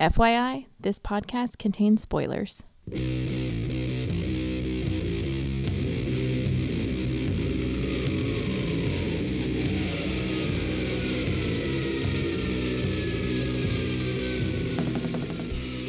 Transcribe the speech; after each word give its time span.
FYI, 0.00 0.64
this 0.80 0.98
podcast 0.98 1.58
contains 1.58 2.00
spoilers. 2.00 2.62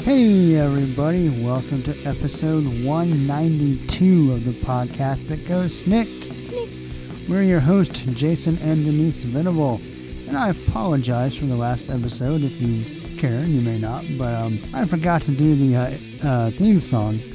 Hey, 0.03 0.57
everybody, 0.57 1.29
welcome 1.29 1.81
to 1.83 1.91
episode 2.05 2.65
192 2.83 4.33
of 4.33 4.43
the 4.43 4.51
podcast 4.51 5.29
that 5.29 5.47
goes 5.47 5.83
SNIKT. 5.83 6.33
Sneaked. 6.33 7.29
We're 7.29 7.43
your 7.43 7.61
host, 7.61 7.93
Jason 8.09 8.57
and 8.57 8.83
Denise 8.83 9.23
Venable, 9.23 9.79
and 10.27 10.37
I 10.37 10.49
apologize 10.49 11.37
for 11.37 11.45
the 11.45 11.55
last 11.55 11.89
episode 11.89 12.41
if 12.41 12.61
you 12.61 13.00
care, 13.21 13.43
you 13.43 13.61
may 13.61 13.77
not, 13.77 14.03
but 14.17 14.33
um, 14.33 14.57
I 14.73 14.85
forgot 14.85 15.21
to 15.23 15.31
do 15.31 15.55
the 15.55 15.75
uh, 15.75 16.27
uh, 16.27 16.49
theme 16.51 16.81
song. 16.81 17.19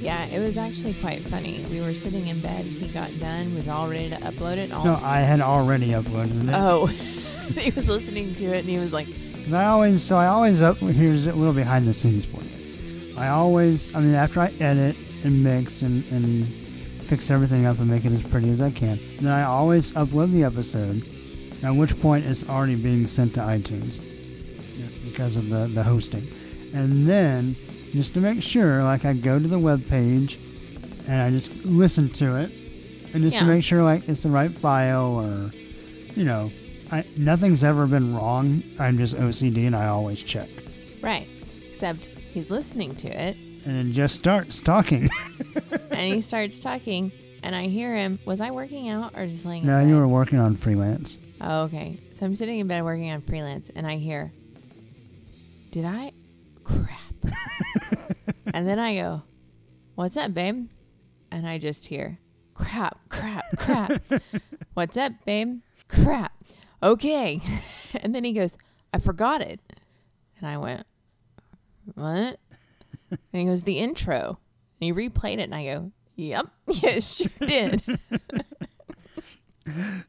Yeah, 0.00 0.26
it 0.26 0.38
was 0.38 0.56
actually 0.56 0.94
quite 0.94 1.20
funny. 1.22 1.64
We 1.70 1.80
were 1.80 1.92
sitting 1.92 2.28
in 2.28 2.38
bed, 2.38 2.64
he 2.64 2.86
got 2.86 3.10
done, 3.18 3.52
was 3.56 3.68
all 3.68 3.88
ready 3.88 4.08
to 4.10 4.16
upload 4.16 4.56
it. 4.56 4.72
All 4.72 4.84
No, 4.84 4.94
I 5.02 5.20
had 5.20 5.40
already 5.40 5.88
uploaded 5.88 6.48
it. 6.48 6.54
Oh, 6.54 6.86
he 7.60 7.72
was 7.72 7.88
listening 7.88 8.32
to 8.36 8.44
it 8.44 8.60
and 8.60 8.68
he 8.68 8.78
was 8.78 8.92
like, 8.92 9.08
I 9.52 9.64
always, 9.64 10.02
so 10.02 10.16
I 10.16 10.26
always 10.26 10.62
up. 10.62 10.76
Here's 10.76 11.26
a 11.26 11.32
little 11.32 11.52
behind 11.52 11.86
the 11.86 11.92
scenes 11.92 12.24
for 12.24 12.40
you. 12.40 13.18
I 13.18 13.28
always, 13.28 13.92
I 13.94 14.00
mean, 14.00 14.14
after 14.14 14.38
I 14.40 14.52
edit 14.60 14.96
and 15.24 15.42
mix 15.42 15.82
and, 15.82 16.04
and 16.12 16.46
fix 16.46 17.28
everything 17.28 17.66
up 17.66 17.80
and 17.80 17.88
make 17.90 18.04
it 18.04 18.12
as 18.12 18.22
pretty 18.22 18.50
as 18.50 18.60
I 18.60 18.70
can, 18.70 19.00
then 19.20 19.32
I 19.32 19.42
always 19.42 19.90
upload 19.92 20.30
the 20.30 20.44
episode. 20.44 21.02
At 21.64 21.74
which 21.74 22.00
point 22.00 22.24
it's 22.24 22.48
already 22.48 22.76
being 22.76 23.08
sent 23.08 23.34
to 23.34 23.40
iTunes, 23.40 23.98
because 25.04 25.36
of 25.36 25.48
the 25.48 25.66
the 25.66 25.82
hosting. 25.82 26.26
And 26.74 27.06
then, 27.08 27.56
just 27.92 28.14
to 28.14 28.20
make 28.20 28.42
sure, 28.42 28.82
like 28.84 29.04
I 29.04 29.12
go 29.14 29.38
to 29.38 29.48
the 29.48 29.58
web 29.58 29.86
page 29.88 30.38
and 31.06 31.22
I 31.22 31.30
just 31.30 31.64
listen 31.64 32.10
to 32.10 32.36
it, 32.36 32.50
and 33.14 33.22
just 33.22 33.34
Yeah. 33.34 33.40
to 33.40 33.46
make 33.46 33.64
sure 33.64 33.82
like 33.82 34.08
it's 34.08 34.22
the 34.22 34.28
right 34.30 34.50
file 34.50 35.16
or, 35.16 35.50
you 36.14 36.24
know, 36.24 36.50
I, 36.92 37.04
nothing's 37.16 37.64
ever 37.64 37.86
been 37.86 38.14
wrong. 38.14 38.62
I'm 38.78 38.98
just 38.98 39.14
OCD 39.16 39.66
and 39.66 39.74
I 39.76 39.86
always 39.88 40.22
check. 40.22 40.48
right. 41.02 41.26
Except 41.70 42.04
he's 42.06 42.50
listening 42.50 42.96
to 42.96 43.08
it 43.08 43.36
And 43.64 43.94
just 43.94 44.14
starts 44.16 44.60
talking. 44.60 45.08
and 45.90 46.14
he 46.14 46.20
starts 46.20 46.58
talking 46.60 47.12
and 47.42 47.54
I 47.54 47.68
hear 47.68 47.94
him. 47.94 48.18
Was 48.26 48.40
I 48.40 48.50
working 48.50 48.88
out 48.88 49.16
or 49.16 49.26
just 49.26 49.44
laying 49.46 49.62
in 49.62 49.68
no, 49.68 49.80
you 49.86 49.94
were 49.96 50.08
working 50.08 50.38
on 50.40 50.56
freelance. 50.56 51.18
Oh, 51.40 51.62
okay. 51.62 51.98
So 52.14 52.26
I'm 52.26 52.34
sitting 52.34 52.58
in 52.58 52.66
bed 52.66 52.82
working 52.84 53.10
on 53.10 53.20
freelance 53.22 53.70
and 53.74 53.86
I 53.86 53.96
hear, 53.96 54.32
Did 55.70 55.84
I? 55.84 56.12
Crap. 56.64 57.34
and 58.54 58.66
then 58.66 58.78
I 58.78 58.96
go, 58.96 59.22
What's 59.94 60.16
up, 60.16 60.32
babe? 60.32 60.68
And 61.30 61.46
I 61.46 61.58
just 61.58 61.86
hear, 61.86 62.18
Crap, 62.54 62.98
crap, 63.08 63.44
crap. 63.56 64.02
What's 64.74 64.96
up, 64.96 65.12
babe? 65.24 65.60
Crap. 65.88 66.32
Okay. 66.82 67.40
and 68.00 68.14
then 68.14 68.24
he 68.24 68.32
goes, 68.32 68.56
I 68.92 68.98
forgot 68.98 69.40
it. 69.42 69.60
And 70.38 70.48
I 70.48 70.56
went, 70.56 70.86
What? 71.94 72.38
And 73.10 73.18
he 73.32 73.44
goes, 73.44 73.64
The 73.64 73.78
intro. 73.78 74.38
And 74.80 74.86
he 74.86 74.92
replayed 74.92 75.38
it 75.38 75.50
and 75.50 75.54
I 75.54 75.64
go, 75.64 75.92
Yep, 76.16 76.46
yes, 76.66 77.16
sure 77.16 77.46
did. 77.46 77.82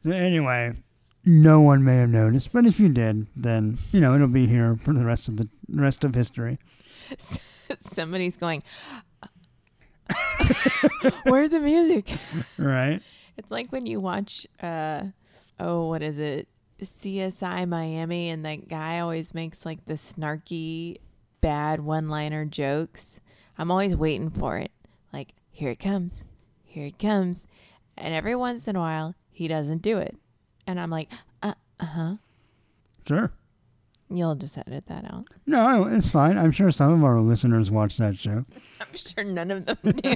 So 0.04 0.12
anyway, 0.12 0.72
no 1.30 1.60
one 1.60 1.84
may 1.84 1.98
have 1.98 2.08
noticed, 2.08 2.52
but 2.52 2.66
if 2.66 2.80
you 2.80 2.88
did, 2.88 3.28
then 3.36 3.78
you 3.92 4.00
know 4.00 4.14
it'll 4.14 4.26
be 4.26 4.46
here 4.46 4.76
for 4.76 4.92
the 4.92 5.04
rest 5.04 5.28
of 5.28 5.36
the 5.36 5.48
rest 5.68 6.04
of 6.04 6.14
history. 6.14 6.58
Somebody's 7.80 8.36
going, 8.36 8.64
Where's 11.24 11.50
the 11.50 11.60
music? 11.60 12.10
Right? 12.58 13.00
It's 13.36 13.50
like 13.50 13.70
when 13.70 13.86
you 13.86 14.00
watch, 14.00 14.46
uh, 14.60 15.04
oh, 15.58 15.88
what 15.88 16.02
is 16.02 16.18
it? 16.18 16.48
CSI 16.82 17.66
Miami, 17.66 18.28
and 18.28 18.44
that 18.44 18.68
guy 18.68 18.98
always 18.98 19.32
makes 19.32 19.64
like 19.64 19.86
the 19.86 19.94
snarky, 19.94 20.98
bad 21.40 21.80
one 21.80 22.08
liner 22.08 22.44
jokes. 22.44 23.20
I'm 23.56 23.70
always 23.70 23.94
waiting 23.94 24.30
for 24.30 24.58
it. 24.58 24.72
Like, 25.12 25.34
here 25.50 25.70
it 25.70 25.78
comes. 25.78 26.24
Here 26.64 26.86
it 26.86 26.98
comes. 26.98 27.46
And 27.96 28.14
every 28.14 28.34
once 28.34 28.66
in 28.66 28.76
a 28.76 28.80
while, 28.80 29.14
he 29.30 29.48
doesn't 29.48 29.82
do 29.82 29.98
it. 29.98 30.16
And 30.70 30.78
I'm 30.78 30.88
like, 30.90 31.10
uh 31.42 31.52
huh. 31.80 32.14
Sure. 33.04 33.32
You'll 34.08 34.36
just 34.36 34.56
edit 34.56 34.86
that 34.86 35.04
out. 35.04 35.26
No, 35.46 35.84
it's 35.88 36.08
fine. 36.08 36.38
I'm 36.38 36.52
sure 36.52 36.70
some 36.70 36.92
of 36.92 37.02
our 37.02 37.20
listeners 37.20 37.72
watch 37.72 37.96
that 37.96 38.16
show. 38.16 38.44
I'm 38.80 38.94
sure 38.94 39.24
none 39.24 39.50
of 39.50 39.66
them 39.66 39.78
do. 39.82 40.14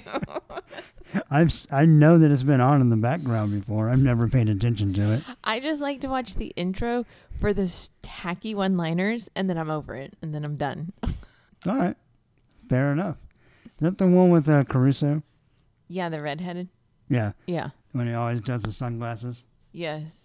I've 1.30 1.52
I 1.72 1.86
know 1.86 2.18
that 2.18 2.30
it's 2.30 2.44
been 2.44 2.60
on 2.60 2.80
in 2.80 2.88
the 2.88 2.96
background 2.96 3.50
before. 3.52 3.88
I've 3.90 3.98
never 3.98 4.28
paid 4.28 4.48
attention 4.48 4.92
to 4.94 5.12
it. 5.12 5.24
I 5.42 5.58
just 5.58 5.80
like 5.80 6.00
to 6.02 6.08
watch 6.08 6.36
the 6.36 6.52
intro 6.56 7.04
for 7.40 7.52
the 7.52 7.68
tacky 8.02 8.54
one 8.54 8.76
liners, 8.76 9.28
and 9.34 9.50
then 9.50 9.58
I'm 9.58 9.70
over 9.70 9.94
it, 9.96 10.14
and 10.22 10.32
then 10.34 10.44
I'm 10.44 10.54
done. 10.56 10.92
All 11.66 11.74
right, 11.76 11.96
fair 12.68 12.92
enough. 12.92 13.16
Is 13.64 13.72
that 13.80 13.98
the 13.98 14.06
one 14.06 14.30
with 14.30 14.48
uh, 14.48 14.62
Caruso? 14.64 15.22
Yeah, 15.88 16.08
the 16.10 16.20
redheaded. 16.22 16.68
Yeah, 17.08 17.32
Yeah. 17.46 17.70
when 17.92 18.06
he 18.06 18.14
always 18.14 18.40
does 18.40 18.62
the 18.62 18.72
sunglasses, 18.72 19.44
Yes. 19.72 20.23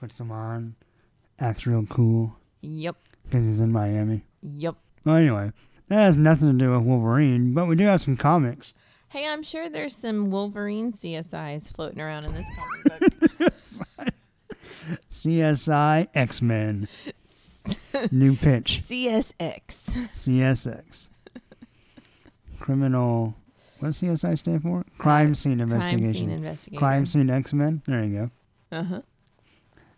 Puts 0.00 0.18
them 0.18 0.30
on, 0.30 0.74
acts 1.38 1.66
real 1.66 1.84
cool 1.86 2.36
Yep. 2.62 2.96
because 3.24 3.44
he's 3.44 3.60
in 3.60 3.72
Miami. 3.72 4.22
Yep. 4.42 4.74
Well, 5.04 5.16
anyway, 5.16 5.52
that 5.88 5.96
has 5.96 6.16
nothing 6.16 6.52
to 6.52 6.64
do 6.64 6.72
with 6.72 6.82
Wolverine, 6.82 7.54
but 7.54 7.66
we 7.66 7.76
do 7.76 7.84
have 7.84 8.00
some 8.00 8.16
comics. 8.16 8.74
Hey, 9.10 9.26
I'm 9.28 9.42
sure 9.42 9.68
there's 9.68 9.94
some 9.94 10.30
Wolverine 10.30 10.92
CSIs 10.92 11.72
floating 11.74 12.00
around 12.00 12.24
in 12.24 12.34
this 12.34 12.46
comic 12.56 12.84
book. 13.18 13.42
CSI 15.10 16.08
X 16.14 16.42
Men. 16.42 16.88
New 18.12 18.36
pitch. 18.36 18.82
CSX. 18.84 19.90
CSX. 20.16 21.10
Criminal. 22.60 23.34
What 23.78 23.88
does 23.88 24.00
CSI 24.00 24.38
stand 24.38 24.62
for? 24.62 24.84
Crime 24.98 25.34
Scene 25.34 25.58
Crime 25.58 25.70
Investigation. 25.72 26.12
scene 26.14 26.30
investigator. 26.30 26.78
Crime 26.78 27.06
Scene 27.06 27.30
X 27.30 27.52
Men. 27.52 27.82
There 27.86 28.04
you 28.04 28.30
go. 28.70 28.76
Uh 28.76 28.82
huh. 28.82 29.00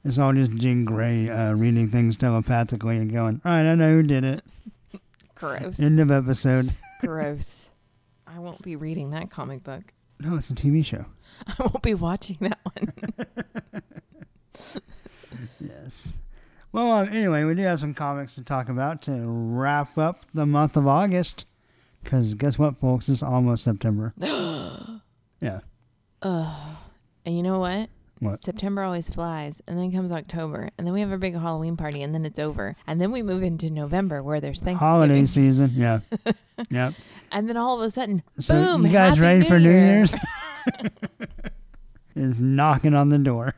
It's 0.05 0.19
all 0.19 0.33
just 0.33 0.53
Jean 0.53 0.85
Grey 0.85 1.29
uh, 1.29 1.55
reading 1.55 1.89
things 1.89 2.17
telepathically 2.17 2.97
and 2.97 3.13
going, 3.13 3.41
all 3.45 3.53
right, 3.53 3.67
I 3.67 3.75
know 3.75 3.95
who 3.95 4.03
did 4.03 4.25
it. 4.25 4.43
Gross. 5.35 5.81
End 5.81 6.01
of 6.01 6.11
episode. 6.11 6.75
Gross. 7.01 7.69
I 8.27 8.39
won't 8.39 8.63
be 8.63 8.77
reading 8.77 9.11
that 9.11 9.31
comic 9.31 9.63
book. 9.65 9.93
No, 10.21 10.37
it's 10.37 10.51
a 10.51 10.55
TV 10.55 10.85
show. 10.85 11.05
I 11.47 11.55
won't 11.61 11.83
be 11.83 11.95
watching 11.95 12.37
that 12.41 12.59
one. 12.65 12.93
Yes. 15.61 16.09
Well, 16.73 16.93
um, 16.93 17.09
anyway, 17.09 17.45
we 17.45 17.55
do 17.55 17.63
have 17.63 17.81
some 17.81 17.95
comics 17.95 18.35
to 18.37 18.45
talk 18.45 18.69
about 18.69 19.03
to 19.03 19.23
wrap 19.25 19.97
up 19.99 20.25
the 20.33 20.47
month 20.47 20.77
of 20.77 20.87
August. 20.87 21.47
Because 22.03 22.35
guess 22.35 22.59
what, 22.59 22.77
folks? 22.77 23.09
It's 23.09 23.23
almost 23.23 23.65
September. 23.65 24.15
yeah. 25.41 25.61
Ugh. 26.23 26.77
And 27.25 27.37
you 27.37 27.43
know 27.43 27.59
what? 27.59 27.89
What? 28.21 28.43
September 28.43 28.83
always 28.83 29.11
flies, 29.11 29.63
and 29.67 29.79
then 29.79 29.93
comes 29.93 30.11
October, 30.11 30.71
and 30.77 30.87
then 30.87 30.95
we 30.95 31.01
have 31.01 31.13
a 31.13 31.19
big 31.19 31.35
Halloween 31.35 31.77
party, 31.77 32.03
and 32.03 32.15
then 32.15 32.25
it's 32.25 32.39
over, 32.39 32.75
and 32.87 33.01
then 33.01 33.13
we 33.13 33.23
move 33.23 33.43
into 33.43 33.71
November 33.71 34.23
where 34.23 34.41
there's 34.41 34.61
Thanksgiving, 34.61 34.89
Holiday 34.89 35.25
season. 35.25 35.73
Yeah. 35.75 36.01
yep. 36.71 36.95
and 37.31 37.49
then 37.49 37.57
all 37.57 37.81
of 37.81 37.87
a 37.87 37.91
sudden, 37.91 38.23
So 38.41 38.55
boom! 38.55 38.87
you 38.87 38.93
guys 38.93 39.19
Happy 39.19 39.21
ready 39.21 39.45
for 39.45 39.59
New 39.59 39.71
Year's? 39.71 40.15
is 42.19 42.41
knocking 42.41 42.95
on 42.95 43.09
the 43.09 43.19
door. 43.19 43.55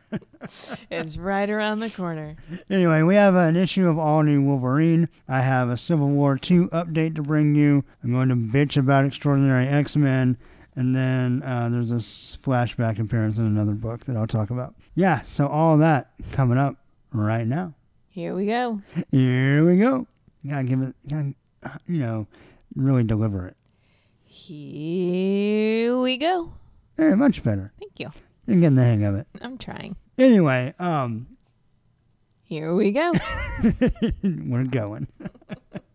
it's 0.91 1.16
right 1.16 1.49
around 1.49 1.81
the 1.81 1.91
corner. 1.91 2.37
Anyway, 2.69 3.03
we 3.03 3.15
have 3.15 3.34
an 3.34 3.56
issue 3.56 3.88
of 3.88 3.99
All 3.99 4.22
New 4.22 4.43
Wolverine. 4.43 5.09
I 5.28 5.41
have 5.41 5.70
a 5.70 5.76
Civil 5.76 6.09
War 6.09 6.37
2 6.38 6.69
update 6.69 7.17
to 7.17 7.23
bring 7.23 7.55
you. 7.55 7.85
I'm 8.02 8.12
going 8.12 8.29
to 8.29 8.37
bitch 8.37 8.76
about 8.76 9.05
Extraordinary 9.05 9.67
X 9.67 9.96
Men. 9.96 10.37
And 10.76 10.94
then 10.94 11.43
uh, 11.44 11.69
there's 11.69 11.90
this 11.90 12.38
flashback 12.43 12.99
appearance 12.99 13.38
in 13.38 13.44
another 13.46 13.72
book 13.72 14.05
that 14.06 14.17
I'll 14.17 14.26
talk 14.26 14.50
about. 14.50 14.75
Yeah, 14.94 15.20
so 15.22 15.46
all 15.46 15.78
that 15.78 16.12
coming 16.32 16.58
up 16.58 16.76
right 17.12 17.46
now. 17.46 17.75
Here 18.08 18.34
we 18.34 18.46
go. 18.46 18.81
Here 19.11 19.64
we 19.64 19.78
go. 19.78 20.06
You 20.43 20.50
gotta 20.50 20.64
give 20.64 20.81
it, 20.82 20.94
you, 21.05 21.34
gotta, 21.62 21.81
you 21.87 21.99
know, 21.99 22.26
really 22.75 23.02
deliver 23.02 23.46
it. 23.46 23.56
Here 24.25 25.99
we 25.99 26.17
go. 26.17 26.52
Very 26.96 27.16
much 27.16 27.43
better. 27.43 27.73
Thank 27.78 27.99
you. 27.99 28.11
You're 28.46 28.61
getting 28.61 28.76
the 28.76 28.82
hang 28.82 29.05
of 29.05 29.14
it. 29.16 29.26
I'm 29.43 29.58
trying. 29.58 29.96
Anyway, 30.19 30.75
um, 30.78 31.26
Here 32.44 32.75
we 32.75 32.90
go. 32.93 33.12
We're 34.23 34.64
going. 34.64 35.08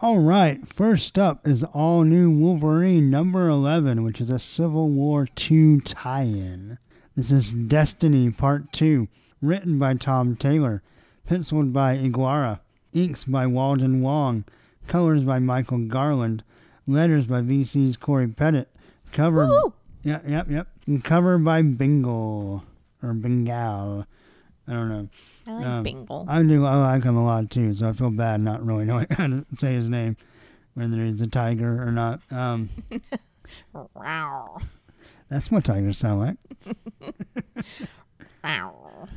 all 0.00 0.18
right. 0.18 0.66
First 0.68 1.18
up 1.18 1.46
is 1.46 1.64
all 1.64 2.04
new 2.04 2.30
Wolverine 2.30 3.10
number 3.10 3.48
11, 3.48 4.02
which 4.02 4.20
is 4.20 4.28
a 4.28 4.38
Civil 4.38 4.88
War 4.90 5.26
II 5.50 5.80
tie 5.80 6.22
in. 6.22 6.78
This 7.16 7.30
is 7.30 7.52
Destiny 7.52 8.30
Part 8.30 8.72
2, 8.72 9.08
written 9.40 9.78
by 9.78 9.94
Tom 9.94 10.36
Taylor, 10.36 10.82
penciled 11.26 11.72
by 11.72 11.94
Ig 11.94 12.12
Guara, 12.12 12.60
Inks 12.92 13.24
by 13.24 13.46
Walden 13.46 14.02
Wong. 14.02 14.44
Colors 14.86 15.24
by 15.24 15.38
Michael 15.38 15.86
Garland. 15.86 16.44
Letters 16.86 17.26
by 17.26 17.40
VC's 17.40 17.96
Cory 17.96 18.28
Petit. 18.28 18.66
Cover. 19.12 19.46
Woo! 19.46 19.72
Yep, 20.04 20.24
yep, 20.28 20.50
yep. 20.50 20.68
And 20.86 21.02
cover 21.02 21.38
by 21.38 21.62
Bingle 21.62 22.62
or 23.02 23.12
Bengal. 23.12 24.06
I 24.68 24.72
don't 24.72 24.88
know. 24.88 25.08
I 25.46 25.50
like 25.52 25.66
Um, 25.66 25.82
Bingle. 25.84 26.24
I 26.28 26.42
do. 26.42 26.64
I 26.64 26.76
like 26.76 27.04
him 27.04 27.16
a 27.16 27.24
lot 27.24 27.50
too, 27.50 27.72
so 27.72 27.88
I 27.88 27.92
feel 27.92 28.10
bad 28.10 28.40
not 28.40 28.64
really 28.66 28.84
knowing 28.84 29.06
how 29.10 29.26
to 29.28 29.46
say 29.56 29.74
his 29.74 29.88
name, 29.88 30.16
whether 30.74 31.04
he's 31.04 31.20
a 31.20 31.26
tiger 31.28 31.82
or 31.86 31.92
not. 31.92 32.20
Um, 32.30 32.68
Wow. 33.94 34.58
that's 35.28 35.50
what 35.50 35.64
tigers 35.64 35.98
sound 35.98 36.20
like. 36.20 37.12
Wow. 38.42 39.08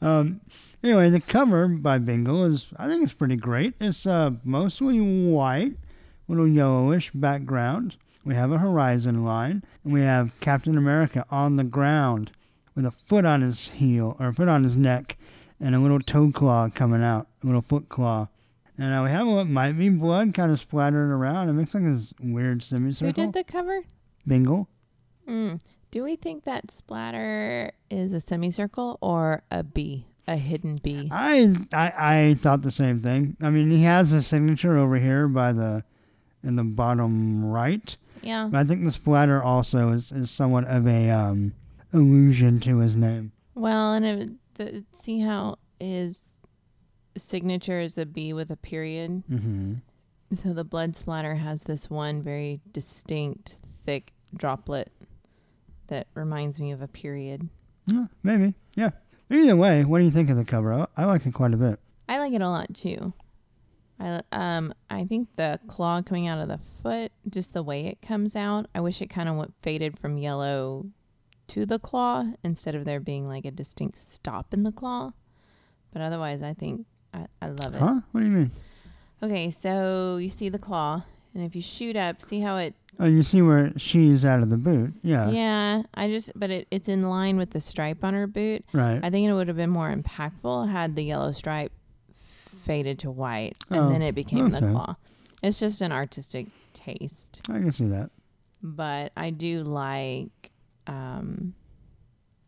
Um, 0.00 0.40
anyway, 0.82 1.10
the 1.10 1.20
cover 1.20 1.68
by 1.68 1.98
Bingle 1.98 2.44
is, 2.44 2.72
I 2.76 2.86
think 2.88 3.02
it's 3.04 3.12
pretty 3.12 3.36
great. 3.36 3.74
It's 3.80 4.06
uh, 4.06 4.32
mostly 4.44 5.00
white, 5.00 5.74
little 6.28 6.48
yellowish 6.48 7.10
background. 7.12 7.96
We 8.24 8.34
have 8.34 8.52
a 8.52 8.58
horizon 8.58 9.24
line, 9.24 9.62
and 9.84 9.92
we 9.92 10.02
have 10.02 10.38
Captain 10.40 10.78
America 10.78 11.26
on 11.30 11.56
the 11.56 11.64
ground 11.64 12.30
with 12.74 12.84
a 12.86 12.90
foot 12.90 13.24
on 13.24 13.40
his 13.42 13.70
heel 13.70 14.16
or 14.18 14.28
a 14.28 14.34
foot 14.34 14.48
on 14.48 14.64
his 14.64 14.76
neck, 14.76 15.16
and 15.60 15.74
a 15.74 15.78
little 15.80 16.00
toe 16.00 16.30
claw 16.32 16.68
coming 16.68 17.02
out, 17.02 17.26
a 17.42 17.46
little 17.46 17.62
foot 17.62 17.88
claw. 17.88 18.28
And 18.78 18.94
uh, 18.94 19.02
we 19.04 19.10
have 19.10 19.26
what 19.26 19.46
might 19.48 19.72
be 19.72 19.88
blood 19.90 20.34
kind 20.34 20.50
of 20.50 20.58
splattered 20.58 21.10
around. 21.10 21.48
It 21.48 21.52
makes 21.52 21.74
like 21.74 21.84
this 21.84 22.14
weird 22.20 22.62
semicircle. 22.62 23.06
Who 23.08 23.12
did 23.12 23.34
the 23.34 23.44
cover? 23.50 23.82
Bingle. 24.26 24.68
Mm. 25.28 25.60
Do 25.90 26.02
we 26.04 26.16
think 26.16 26.44
that 26.44 26.70
splatter 26.70 27.72
is 27.90 28.12
a 28.14 28.20
semicircle 28.20 28.98
or 29.02 29.42
a 29.50 29.62
B, 29.62 30.06
a 30.26 30.36
hidden 30.36 30.76
B? 30.82 31.08
I, 31.12 31.54
I 31.72 31.92
I 31.96 32.34
thought 32.34 32.62
the 32.62 32.70
same 32.70 32.98
thing. 33.00 33.36
I 33.42 33.50
mean, 33.50 33.70
he 33.70 33.82
has 33.82 34.10
a 34.12 34.22
signature 34.22 34.78
over 34.78 34.96
here 34.96 35.28
by 35.28 35.52
the 35.52 35.84
in 36.42 36.56
the 36.56 36.64
bottom 36.64 37.44
right, 37.44 37.96
Yeah. 38.22 38.48
but 38.50 38.58
I 38.58 38.64
think 38.64 38.84
the 38.84 38.90
splatter 38.90 39.40
also 39.42 39.90
is, 39.90 40.10
is 40.10 40.28
somewhat 40.30 40.64
of 40.64 40.86
a 40.88 41.08
um, 41.10 41.52
allusion 41.92 42.60
to 42.60 42.78
his 42.78 42.96
name. 42.96 43.32
Well, 43.54 43.92
and 43.92 44.04
it, 44.04 44.30
the, 44.54 44.84
see 45.00 45.20
how 45.20 45.58
his 45.78 46.22
signature 47.16 47.80
is 47.80 47.98
a 47.98 48.06
B 48.06 48.32
with 48.32 48.50
a 48.50 48.56
period. 48.56 49.22
hmm 49.28 49.74
So 50.34 50.52
the 50.52 50.64
blood 50.64 50.96
splatter 50.96 51.34
has 51.34 51.64
this 51.64 51.90
one 51.90 52.22
very 52.22 52.60
distinct, 52.72 53.56
thick 53.84 54.12
droplet 54.34 54.90
that 55.88 56.06
reminds 56.14 56.58
me 56.58 56.72
of 56.72 56.80
a 56.80 56.88
period. 56.88 57.48
Yeah, 57.86 58.06
maybe, 58.22 58.54
yeah. 58.74 58.90
Either 59.30 59.56
way, 59.56 59.84
what 59.84 59.98
do 59.98 60.04
you 60.04 60.10
think 60.10 60.30
of 60.30 60.36
the 60.36 60.44
cover? 60.44 60.72
I, 60.72 60.86
I 60.96 61.04
like 61.04 61.26
it 61.26 61.34
quite 61.34 61.54
a 61.54 61.56
bit. 61.56 61.78
I 62.08 62.18
like 62.18 62.32
it 62.32 62.42
a 62.42 62.48
lot 62.48 62.72
too. 62.74 63.12
I 63.98 64.22
um 64.32 64.74
I 64.90 65.04
think 65.04 65.28
the 65.36 65.60
claw 65.68 66.02
coming 66.02 66.26
out 66.26 66.38
of 66.38 66.48
the 66.48 66.60
foot, 66.82 67.12
just 67.28 67.52
the 67.52 67.62
way 67.62 67.86
it 67.86 68.02
comes 68.02 68.34
out. 68.36 68.66
I 68.74 68.80
wish 68.80 69.00
it 69.00 69.10
kind 69.10 69.28
of 69.28 69.50
faded 69.62 69.98
from 69.98 70.18
yellow 70.18 70.86
to 71.52 71.66
the 71.66 71.78
claw 71.78 72.26
instead 72.44 72.74
of 72.74 72.84
there 72.84 73.00
being 73.00 73.26
like 73.28 73.44
a 73.44 73.50
distinct 73.50 73.98
stop 73.98 74.52
in 74.54 74.62
the 74.62 74.72
claw. 74.72 75.12
But 75.92 76.02
otherwise, 76.02 76.42
I 76.42 76.54
think 76.54 76.86
I, 77.12 77.26
I 77.40 77.48
love 77.48 77.74
it. 77.74 77.78
Huh? 77.80 78.00
What 78.12 78.20
do 78.20 78.26
you 78.26 78.32
mean? 78.32 78.50
Okay, 79.22 79.50
so 79.50 80.16
you 80.16 80.28
see 80.28 80.48
the 80.48 80.58
claw, 80.58 81.04
and 81.34 81.44
if 81.44 81.54
you 81.54 81.62
shoot 81.62 81.94
up, 81.96 82.22
see 82.22 82.40
how 82.40 82.56
it. 82.56 82.74
Oh, 83.00 83.06
you 83.06 83.22
see 83.22 83.40
where 83.40 83.72
she's 83.76 84.24
out 84.24 84.40
of 84.42 84.50
the 84.50 84.56
boot? 84.56 84.92
Yeah, 85.02 85.30
Yeah, 85.30 85.82
I 85.94 86.08
just, 86.08 86.32
but 86.36 86.50
it, 86.50 86.66
it's 86.70 86.88
in 86.88 87.02
line 87.08 87.36
with 87.38 87.50
the 87.52 87.60
stripe 87.60 88.04
on 88.04 88.12
her 88.14 88.26
boot. 88.26 88.64
right. 88.72 89.00
I 89.02 89.08
think 89.10 89.28
it 89.28 89.32
would 89.32 89.48
have 89.48 89.56
been 89.56 89.70
more 89.70 89.94
impactful 89.94 90.70
had 90.70 90.94
the 90.96 91.02
yellow 91.02 91.32
stripe 91.32 91.72
faded 92.64 92.98
to 93.00 93.10
white, 93.10 93.56
Oh, 93.70 93.80
and 93.84 93.94
then 93.94 94.02
oh, 94.02 94.06
it 94.08 94.14
became 94.14 94.50
the 94.50 94.60
claw. 94.60 94.96
It's 95.42 95.58
just 95.58 95.80
an 95.80 95.90
artistic 95.92 96.46
taste, 96.74 97.40
I 97.48 97.54
can 97.54 97.72
see 97.72 97.86
that. 97.88 98.10
but 98.62 99.12
I 99.16 99.30
do 99.30 99.62
like 99.64 100.50
um, 100.86 101.54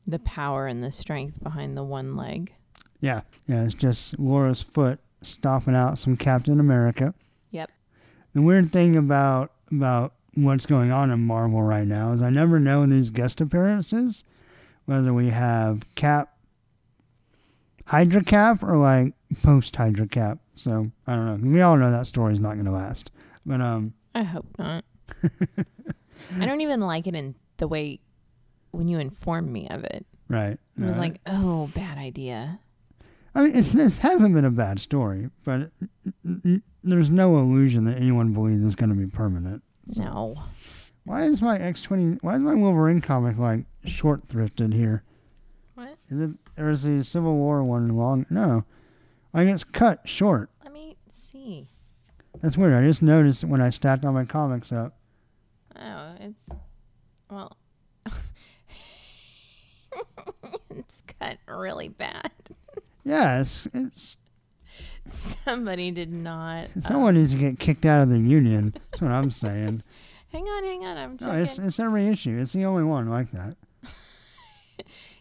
the 0.07 0.19
power 0.19 0.67
and 0.67 0.83
the 0.83 0.91
strength 0.91 1.43
behind 1.43 1.77
the 1.77 1.83
one 1.83 2.17
leg. 2.17 2.53
Yeah, 3.01 3.23
yeah. 3.47 3.65
It's 3.65 3.75
just 3.75 4.19
Laura's 4.19 4.63
foot 4.63 5.01
stomping 5.23 5.75
out 5.75 5.99
some 5.99 6.17
Captain 6.17 6.61
America. 6.61 7.15
Yep. 7.51 7.71
The 8.35 8.43
weird 8.43 8.73
thing 8.73 8.97
about 8.97 9.53
about 9.71 10.15
what's 10.35 10.67
going 10.67 10.91
on 10.91 11.11
in 11.11 11.27
Marvel 11.27 11.63
right 11.63 11.87
now 11.87 12.13
is 12.13 12.23
I 12.23 12.31
never 12.31 12.59
know 12.59 12.83
in 12.83 12.91
these 12.91 13.11
guest 13.11 13.41
appearances 13.41 14.25
whether 14.87 15.15
we 15.15 15.31
have 15.31 15.83
Cap, 15.95 16.37
Hydra 17.87 18.23
Cap, 18.25 18.63
or 18.63 18.77
like 18.77 19.15
post 19.43 19.75
Hydra 19.77 20.07
Cap. 20.07 20.39
So 20.57 20.91
I 21.07 21.15
don't 21.15 21.43
know. 21.43 21.51
We 21.51 21.61
all 21.61 21.77
know 21.77 21.91
that 21.91 22.07
story's 22.07 22.41
not 22.41 22.55
going 22.55 22.67
to 22.67 22.71
last. 22.73 23.11
But 23.47 23.61
um, 23.61 23.95
I 24.15 24.23
hope 24.23 24.47
not. 24.59 24.85
I 26.39 26.47
don't 26.47 26.61
even 26.61 26.81
like 26.81 27.07
it 27.07 27.15
in 27.15 27.35
the 27.59 27.69
way 27.69 28.01
when 28.75 28.88
you 28.88 28.99
informed 28.99 29.50
me 29.50 29.69
of 29.69 29.85
it. 29.85 30.05
right. 30.29 30.59
It 30.76 30.82
was 30.82 30.97
right. 30.97 31.12
like, 31.12 31.21
oh, 31.26 31.71
bad 31.75 31.99
idea. 31.99 32.59
I 33.35 33.43
mean, 33.43 33.56
it's, 33.56 33.69
this 33.69 33.99
hasn't 33.99 34.35
been 34.35 34.44
a 34.44 34.50
bad 34.50 34.81
story, 34.81 35.31
but 35.44 35.61
it, 35.61 35.73
n- 36.25 36.41
n- 36.44 36.62
there's 36.82 37.11
no 37.11 37.38
illusion 37.38 37.85
that 37.85 37.97
anyone 37.97 38.32
believes 38.32 38.65
it's 38.65 38.75
going 38.75 38.91
to 38.91 38.97
be 38.97 39.06
permanent. 39.06 39.62
No. 39.97 40.43
Why 41.05 41.25
is 41.25 41.43
my 41.43 41.59
X 41.59 41.82
twenty? 41.82 42.17
Why 42.23 42.35
is 42.37 42.41
my 42.41 42.55
Wolverine 42.55 43.00
comic 43.00 43.37
like 43.38 43.67
short 43.85 44.26
thrifted 44.26 44.73
here? 44.73 45.03
What? 45.75 45.97
Is 46.11 46.20
it 46.20 46.31
or 46.56 46.70
is 46.70 46.85
the 46.85 47.03
Civil 47.05 47.35
War 47.35 47.62
one 47.62 47.88
long? 47.88 48.25
No, 48.31 48.65
like 49.35 49.47
it's 49.49 49.65
cut 49.65 50.09
short. 50.09 50.49
Let 50.62 50.73
me 50.73 50.97
see. 51.12 51.69
That's 52.41 52.56
weird. 52.56 52.73
I 52.73 52.87
just 52.87 53.03
noticed 53.03 53.44
when 53.44 53.61
I 53.61 53.69
stacked 53.70 54.05
all 54.05 54.12
my 54.12 54.25
comics 54.25 54.73
up. 54.73 54.97
Oh, 55.77 56.15
it's 56.20 56.49
well, 57.31 57.56
really 61.47 61.88
bad. 61.88 62.31
Yeah, 63.05 63.41
it's 63.41 63.69
it's 63.75 64.17
Somebody 65.12 65.91
did 65.91 66.12
not. 66.12 66.69
someone 66.87 67.15
needs 67.17 67.32
to 67.32 67.38
get 67.38 67.59
kicked 67.59 67.85
out 67.85 68.03
of 68.03 68.09
the 68.11 68.19
union. 68.19 68.73
That's 68.91 69.03
what 69.03 69.11
I'm 69.11 69.31
saying. 69.31 69.82
hang 70.32 70.44
on, 70.44 70.65
hang 70.65 70.85
on. 70.87 70.97
I'm 70.97 71.19
No, 71.21 71.32
it's 71.32 71.59
it's 71.59 71.79
every 71.79 72.06
issue. 72.09 72.38
It's 72.41 72.53
the 72.55 72.65
only 72.65 72.82
one 72.85 73.09
like 73.11 73.31
that. 73.32 73.56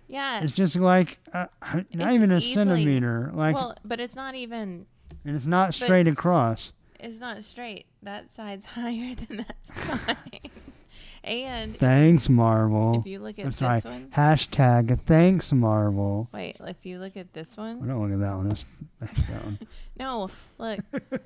yeah. 0.07 0.43
It's 0.43 0.53
just 0.53 0.75
like 0.77 1.19
uh, 1.33 1.47
not 1.61 1.85
It's 1.91 1.95
even 2.13 2.31
a 2.31 2.37
easily- 2.37 2.53
centimeter. 2.53 3.31
Like, 3.33 3.55
well, 3.55 3.75
but 3.83 3.99
it's 3.99 4.15
not 4.15 4.35
even. 4.35 4.85
and 5.25 5.35
it's 5.35 5.45
not 5.45 5.73
straight 5.73 6.07
across. 6.07 6.73
It's 6.99 7.19
not 7.19 7.43
straight. 7.43 7.85
That 8.01 8.31
side's 8.33 8.63
higher 8.65 9.13
than 9.15 9.45
that 9.45 9.57
side. 9.63 10.49
And 11.23 11.77
Thanks, 11.77 12.27
Marvel. 12.29 12.99
if 12.99 13.05
you 13.07 13.19
look 13.19 13.39
at 13.39 13.45
I'm 13.45 13.51
this 13.51 13.83
one, 13.85 14.07
Hashtag 14.09 14.99
thanks, 15.01 15.51
Marvel. 15.51 16.29
wait. 16.33 16.57
If 16.59 16.85
you 16.85 16.99
look 16.99 17.15
at 17.17 17.33
this 17.33 17.55
one, 17.57 17.81
I 17.83 17.87
don't 17.87 18.01
look 18.03 18.13
at 18.13 18.19
that 18.19 18.35
one. 18.35 18.49
That's, 18.49 18.65
that 19.29 19.43
one. 19.45 19.59
No, 19.97 20.29
look. 20.57 20.79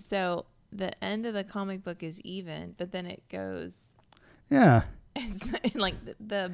so 0.00 0.46
the 0.72 0.92
end 1.04 1.26
of 1.26 1.34
the 1.34 1.44
comic 1.44 1.82
book 1.84 2.02
is 2.02 2.20
even, 2.22 2.74
but 2.78 2.92
then 2.92 3.06
it 3.06 3.22
goes. 3.28 3.94
Yeah. 4.50 4.82
It's 5.14 5.74
like 5.74 5.94
the, 6.04 6.14
the 6.20 6.52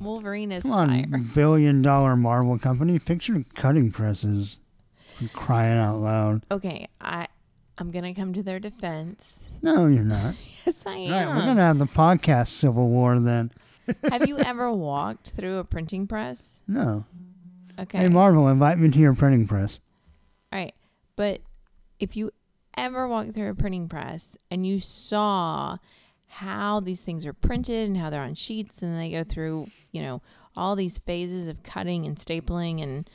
Wolverine 0.00 0.52
is 0.52 0.62
Come 0.62 0.88
higher. 0.90 1.04
on, 1.12 1.30
billion 1.34 1.82
dollar 1.82 2.16
Marvel 2.16 2.58
company. 2.58 2.98
Fix 2.98 3.28
your 3.28 3.44
cutting 3.54 3.90
presses. 3.90 4.58
I'm 5.20 5.28
crying 5.28 5.78
out 5.78 5.96
loud. 5.98 6.46
Okay, 6.50 6.88
I 7.00 7.28
I'm 7.78 7.90
gonna 7.90 8.14
come 8.14 8.32
to 8.34 8.42
their 8.42 8.58
defense. 8.60 9.41
No, 9.62 9.86
you're 9.86 10.04
not. 10.04 10.34
Yes, 10.64 10.86
I 10.86 10.90
Right, 10.90 11.08
am. 11.10 11.34
we're 11.36 11.44
gonna 11.46 11.60
have 11.60 11.78
the 11.80 11.86
podcast 11.86 12.48
Civil 12.48 12.88
War 12.88 13.18
then. 13.18 13.50
Have 14.10 14.28
you 14.28 14.38
ever 14.38 14.70
walked 14.72 15.30
through 15.30 15.58
a 15.58 15.64
printing 15.64 16.06
press? 16.06 16.62
No. 16.68 17.04
Okay. 17.80 17.98
Hey 17.98 18.08
Marvel, 18.08 18.46
invite 18.46 18.78
me 18.78 18.88
to 18.88 18.98
your 19.00 19.12
printing 19.12 19.48
press. 19.48 19.80
All 20.52 20.60
right. 20.60 20.72
But 21.16 21.40
if 21.98 22.16
you 22.16 22.30
ever 22.76 23.08
walked 23.08 23.34
through 23.34 23.50
a 23.50 23.54
printing 23.56 23.88
press 23.88 24.38
and 24.52 24.64
you 24.64 24.78
saw 24.78 25.78
how 26.28 26.78
these 26.78 27.02
things 27.02 27.26
are 27.26 27.32
printed 27.32 27.88
and 27.88 27.96
how 27.96 28.08
they're 28.08 28.22
on 28.22 28.34
sheets 28.34 28.82
and 28.82 28.96
they 28.96 29.10
go 29.10 29.24
through, 29.24 29.66
you 29.90 30.00
know, 30.00 30.22
all 30.56 30.76
these 30.76 31.00
phases 31.00 31.48
of 31.48 31.64
cutting 31.64 32.06
and 32.06 32.16
stapling 32.18 32.80
and 32.80 33.10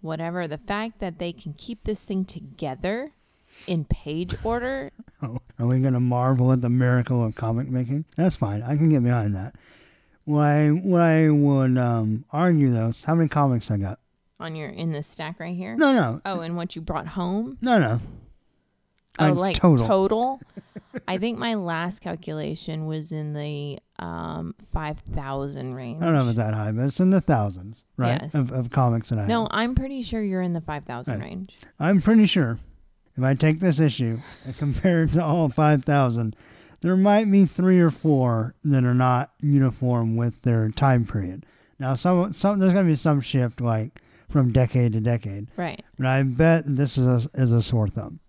whatever, 0.00 0.46
the 0.46 0.58
fact 0.58 1.00
that 1.00 1.18
they 1.18 1.32
can 1.32 1.54
keep 1.54 1.82
this 1.82 2.02
thing 2.02 2.24
together 2.24 3.10
in 3.66 3.84
page 3.84 4.34
order, 4.44 4.90
Oh, 5.22 5.38
are 5.58 5.66
we 5.66 5.80
gonna 5.80 6.00
marvel 6.00 6.52
at 6.52 6.60
the 6.60 6.68
miracle 6.68 7.24
of 7.24 7.34
comic 7.34 7.68
making? 7.68 8.04
That's 8.16 8.36
fine. 8.36 8.62
I 8.62 8.76
can 8.76 8.90
get 8.90 9.02
behind 9.02 9.34
that. 9.34 9.54
What 10.24 10.42
I, 10.44 10.68
what 10.68 11.00
I 11.00 11.28
would 11.30 11.76
um, 11.78 12.24
argue 12.30 12.70
though 12.70 12.88
is 12.88 13.02
how 13.04 13.14
many 13.14 13.28
comics 13.28 13.70
I 13.70 13.76
got. 13.78 13.98
on 14.40 14.54
your 14.56 14.68
in 14.70 14.90
this 14.92 15.06
stack 15.06 15.38
right 15.40 15.56
here. 15.56 15.76
No, 15.76 15.92
no, 15.92 16.20
Oh, 16.24 16.40
and 16.40 16.56
what 16.56 16.74
you 16.76 16.82
brought 16.82 17.08
home? 17.08 17.58
no, 17.60 17.78
no. 17.78 18.00
Oh, 19.18 19.26
Like 19.28 19.36
like 19.36 19.56
total. 19.56 19.86
total. 19.86 20.40
I 21.08 21.18
think 21.18 21.38
my 21.38 21.54
last 21.54 22.00
calculation 22.00 22.86
was 22.86 23.12
in 23.12 23.32
the 23.34 23.78
um, 23.98 24.54
5,000 24.72 25.74
range. 25.74 26.02
I 26.02 26.06
don't 26.06 26.14
know 26.14 26.22
if 26.22 26.28
it's 26.28 26.36
that 26.38 26.54
high, 26.54 26.72
but 26.72 26.84
it's 26.86 27.00
in 27.00 27.10
the 27.10 27.20
thousands, 27.20 27.84
right? 27.96 28.20
Yes. 28.22 28.34
Of, 28.34 28.50
of 28.52 28.70
comics 28.70 29.10
that 29.10 29.18
I 29.18 29.26
No, 29.26 29.42
have. 29.42 29.48
I'm 29.52 29.74
pretty 29.74 30.02
sure 30.02 30.22
you're 30.22 30.40
in 30.42 30.52
the 30.52 30.60
5,000 30.60 31.14
Right. 31.14 31.22
range. 31.22 31.56
I'm 31.78 32.00
pretty 32.02 32.26
sure 32.26 32.58
if 33.16 33.22
I 33.22 33.34
take 33.34 33.60
this 33.60 33.80
issue 33.80 34.18
and 34.44 34.56
compare 34.58 35.04
it 35.04 35.12
to 35.12 35.24
all 35.24 35.48
5,000, 35.48 36.36
there 36.80 36.96
might 36.96 37.30
be 37.30 37.46
three 37.46 37.80
or 37.80 37.90
four 37.90 38.54
that 38.64 38.84
are 38.84 38.94
not 38.94 39.32
uniform 39.40 40.16
with 40.16 40.42
their 40.42 40.68
time 40.70 41.06
period. 41.06 41.46
Now, 41.78 41.94
some, 41.94 42.32
some 42.32 42.58
there's 42.58 42.72
going 42.72 42.86
to 42.86 42.90
be 42.92 42.96
some 42.96 43.20
shift 43.20 43.60
like 43.60 44.00
from 44.28 44.52
decade 44.52 44.92
to 44.94 45.00
decade, 45.00 45.48
Right. 45.56 45.82
but 45.96 46.06
I 46.06 46.22
bet 46.22 46.64
this 46.66 46.98
is 46.98 47.06
a, 47.26 47.28
is 47.40 47.52
a 47.52 47.62
sore 47.62 47.88
thumb. 47.88 48.20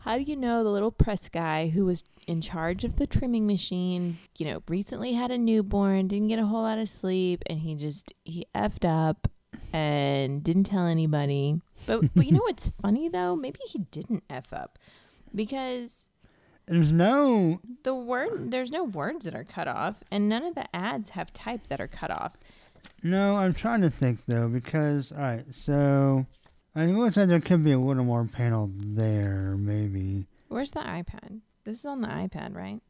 How 0.00 0.16
do 0.16 0.24
you 0.24 0.34
know 0.36 0.64
the 0.64 0.70
little 0.70 0.90
press 0.90 1.28
guy 1.28 1.68
who 1.68 1.84
was 1.84 2.02
in 2.26 2.40
charge 2.40 2.82
of 2.84 2.96
the 2.96 3.06
trimming 3.06 3.46
machine, 3.46 4.18
you 4.36 4.46
know, 4.46 4.62
recently 4.68 5.12
had 5.12 5.30
a 5.30 5.38
newborn, 5.38 6.08
didn't 6.08 6.28
get 6.28 6.38
a 6.40 6.46
whole 6.46 6.62
lot 6.62 6.78
of 6.78 6.88
sleep, 6.88 7.42
and 7.46 7.60
he 7.60 7.74
just, 7.76 8.12
he 8.24 8.46
effed 8.54 8.84
up 8.84 9.28
and 9.72 10.42
didn't 10.42 10.64
tell 10.64 10.86
anybody. 10.86 11.60
But, 11.86 12.02
but 12.14 12.26
you 12.26 12.32
know 12.32 12.42
what's 12.42 12.72
funny 12.80 13.08
though? 13.08 13.36
Maybe 13.36 13.60
he 13.66 13.80
didn't 13.90 14.24
F 14.30 14.52
up 14.52 14.78
because 15.34 16.08
There's 16.66 16.92
no 16.92 17.60
the 17.82 17.94
word, 17.94 18.50
there's 18.50 18.70
no 18.70 18.84
words 18.84 19.24
that 19.24 19.34
are 19.34 19.44
cut 19.44 19.68
off, 19.68 20.02
and 20.10 20.28
none 20.28 20.44
of 20.44 20.54
the 20.54 20.74
ads 20.74 21.10
have 21.10 21.32
type 21.32 21.66
that 21.68 21.80
are 21.80 21.88
cut 21.88 22.10
off. 22.10 22.36
No, 23.02 23.36
I'm 23.36 23.54
trying 23.54 23.80
to 23.82 23.90
think 23.90 24.20
though 24.26 24.48
because 24.48 25.12
all 25.12 25.18
right, 25.18 25.44
so 25.50 26.26
I 26.74 26.86
will 26.86 27.10
say 27.12 27.26
there 27.26 27.40
could 27.40 27.64
be 27.64 27.72
a 27.72 27.78
little 27.78 28.04
more 28.04 28.24
panel 28.24 28.70
there, 28.74 29.56
maybe. 29.58 30.26
Where's 30.48 30.70
the 30.70 30.80
iPad? 30.80 31.40
This 31.64 31.80
is 31.80 31.84
on 31.84 32.00
the 32.00 32.08
iPad, 32.08 32.54
right? 32.56 32.80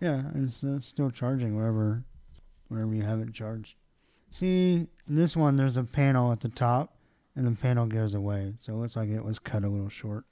Yeah, 0.00 0.22
it's 0.34 0.64
uh, 0.64 0.80
still 0.80 1.10
charging 1.10 1.56
wherever, 1.56 2.02
wherever 2.68 2.92
you 2.94 3.02
have 3.02 3.20
it 3.20 3.32
charged. 3.32 3.76
See, 4.30 4.88
this 5.06 5.36
one 5.36 5.56
there's 5.56 5.76
a 5.76 5.84
panel 5.84 6.32
at 6.32 6.40
the 6.40 6.48
top, 6.48 6.96
and 7.36 7.46
the 7.46 7.52
panel 7.52 7.86
goes 7.86 8.14
away, 8.14 8.54
so 8.60 8.74
it 8.74 8.76
looks 8.76 8.96
like 8.96 9.08
it 9.08 9.24
was 9.24 9.38
cut 9.38 9.64
a 9.64 9.68
little 9.68 9.88
short. 9.88 10.24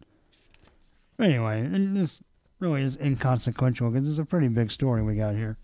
But 1.16 1.26
anyway, 1.26 1.61
and 1.61 1.97
this 1.97 2.23
really 2.59 2.83
is 2.83 2.97
inconsequential 2.97 3.90
because 3.90 4.09
it's 4.09 4.19
a 4.19 4.25
pretty 4.25 4.49
big 4.49 4.71
story 4.71 5.02
we 5.02 5.16
got 5.16 5.35
here. 5.35 5.57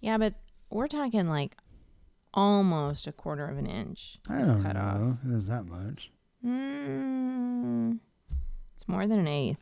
Yeah, 0.00 0.18
but 0.18 0.34
we're 0.70 0.88
talking 0.88 1.28
like 1.28 1.56
almost 2.32 3.06
a 3.06 3.12
quarter 3.12 3.46
of 3.46 3.56
an 3.58 3.66
inch 3.66 4.18
I 4.28 4.42
don't 4.42 4.62
cut 4.62 4.76
off. 4.76 4.94
know 4.96 5.18
it's 5.36 5.44
that 5.46 5.66
much. 5.66 6.10
Mm, 6.44 7.98
it's 8.74 8.88
more 8.88 9.06
than 9.06 9.20
an 9.20 9.28
eighth. 9.28 9.58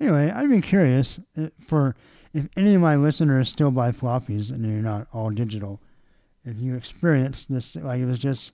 Anyway, 0.00 0.30
I'd 0.30 0.50
be 0.50 0.60
curious 0.60 1.18
uh, 1.36 1.48
for 1.64 1.96
if 2.34 2.48
any 2.56 2.74
of 2.74 2.80
my 2.80 2.96
listeners 2.96 3.48
still 3.48 3.70
buy 3.70 3.90
floppies 3.90 4.50
and 4.50 4.64
you're 4.64 4.82
not 4.82 5.08
all 5.12 5.30
digital, 5.30 5.80
if 6.44 6.58
you 6.60 6.74
experienced 6.74 7.50
this, 7.50 7.74
like 7.76 8.00
it 8.00 8.04
was 8.06 8.18
just 8.18 8.52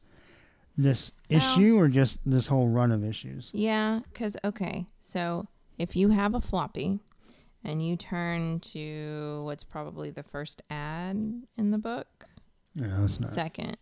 this 0.76 1.12
Well- 1.31 1.38
issue 1.38 1.76
or 1.78 1.88
just 1.88 2.19
this 2.25 2.49
whole 2.49 2.69
run 2.69 2.90
of 2.93 3.04
issues. 3.04 3.50
Yeah, 3.52 4.00
because, 4.12 4.37
okay, 4.45 4.87
so 5.00 5.49
if 5.78 5.95
you 5.97 6.11
have 6.11 6.35
a 6.35 6.40
floppy 6.40 7.00
and 7.62 7.87
you 7.87 7.97
turn 7.97 8.61
to 8.61 9.43
what's 9.45 9.64
probably 9.64 10.11
the 10.11 10.23
first 10.23 10.62
ad 10.71 11.43
in 11.57 11.71
the 11.71 11.78
book, 11.78 12.26
No, 12.75 13.04
it's 13.04 13.21
not. 13.21 13.31
second, 13.31 13.76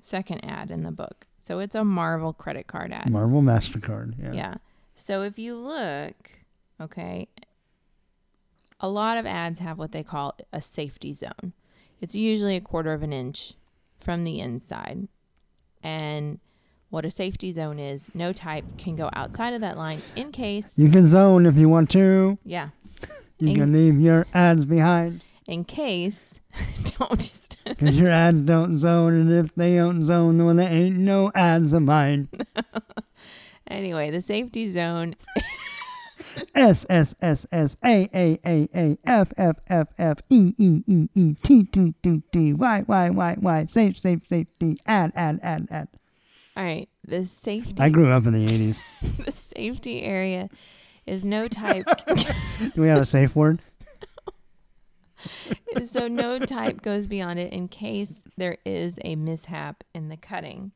second 0.00 0.44
ad 0.44 0.70
in 0.70 0.82
the 0.82 0.92
book. 0.92 1.26
So 1.38 1.60
it's 1.60 1.74
a 1.74 1.84
Marvel 1.84 2.32
credit 2.32 2.66
card 2.66 2.92
ad. 2.92 3.10
Marvel 3.10 3.42
Mastercard. 3.42 4.14
Yeah. 4.22 4.32
Yeah. 4.32 4.54
So 4.94 5.22
if 5.22 5.38
you 5.38 5.56
look, 5.56 6.30
okay, 6.80 7.28
a 8.80 8.88
lot 8.88 9.16
of 9.18 9.26
ads 9.26 9.60
have 9.60 9.78
what 9.78 9.92
they 9.92 10.02
call 10.02 10.36
a 10.52 10.60
safety 10.60 11.12
zone. 11.12 11.52
It's 12.00 12.14
usually 12.14 12.56
a 12.56 12.60
quarter 12.60 12.92
of 12.92 13.02
an 13.02 13.12
inch 13.12 13.54
from 13.96 14.24
the 14.24 14.40
inside. 14.40 15.08
And 15.82 16.38
what 16.90 17.04
a 17.04 17.10
safety 17.10 17.50
zone 17.52 17.78
is, 17.78 18.10
no 18.14 18.32
type 18.32 18.78
can 18.78 18.96
go 18.96 19.10
outside 19.12 19.52
of 19.54 19.60
that 19.60 19.76
line 19.76 20.02
in 20.16 20.32
case, 20.32 20.72
You 20.76 20.88
can 20.90 21.06
zone 21.06 21.44
if 21.46 21.56
you 21.56 21.68
want 21.68 21.90
to. 21.90 22.38
yeah, 22.44 22.68
You 23.38 23.50
In- 23.50 23.56
can 23.56 23.72
leave 23.72 24.00
your 24.00 24.26
ads 24.32 24.64
behind 24.64 25.20
in 25.46 25.64
case, 25.64 26.40
don't 26.98 27.18
just, 27.20 27.56
because 27.64 27.96
your 27.98 28.10
ads 28.10 28.40
don't 28.42 28.78
zone, 28.78 29.14
and 29.14 29.32
if 29.32 29.54
they 29.54 29.76
don't 29.76 30.04
zone, 30.04 30.38
then 30.38 30.56
there 30.56 30.70
ain't 30.70 30.96
no 30.98 31.30
ads 31.34 31.72
of 31.72 31.82
mine. 31.82 32.28
anyway, 33.66 34.10
the 34.10 34.20
safety 34.20 34.70
zone 34.70 35.14
S 36.54 36.86
S 36.88 37.14
S 37.22 37.46
S 37.52 37.76
A 37.84 38.08
A 38.14 38.38
A 38.46 38.68
A 38.74 38.98
F 39.06 39.32
F 39.36 39.56
F 39.68 39.88
F 39.98 40.18
E 40.30 40.54
E 40.58 40.82
E 40.86 41.08
E 41.14 41.34
T 41.42 41.64
T 41.64 41.94
T 42.02 42.22
T 42.32 42.52
Y 42.52 42.84
Y 42.86 43.10
Y 43.10 43.36
Y 43.40 43.64
safe 43.66 43.96
safe 43.98 44.26
safety 44.26 44.78
ad 44.86 45.12
ad 45.14 45.40
ad 45.42 45.68
ad. 45.70 45.88
All 46.56 46.64
right, 46.64 46.88
the 47.06 47.24
safety 47.24 47.74
I 47.78 47.88
grew 47.88 48.10
up 48.10 48.26
in 48.26 48.32
the 48.32 48.44
eighties. 48.44 48.82
the 49.24 49.32
safety 49.32 50.02
area 50.02 50.48
is 51.06 51.24
no 51.24 51.48
type 51.48 51.86
Do 52.74 52.82
we 52.82 52.88
have 52.88 53.00
a 53.00 53.06
safe 53.06 53.34
word? 53.34 53.60
so 55.84 56.08
no 56.08 56.38
type 56.38 56.82
goes 56.82 57.06
beyond 57.06 57.38
it 57.38 57.52
in 57.52 57.68
case 57.68 58.22
there 58.36 58.58
is 58.64 58.98
a 59.04 59.16
mishap 59.16 59.84
in 59.94 60.08
the 60.08 60.16
cutting. 60.16 60.72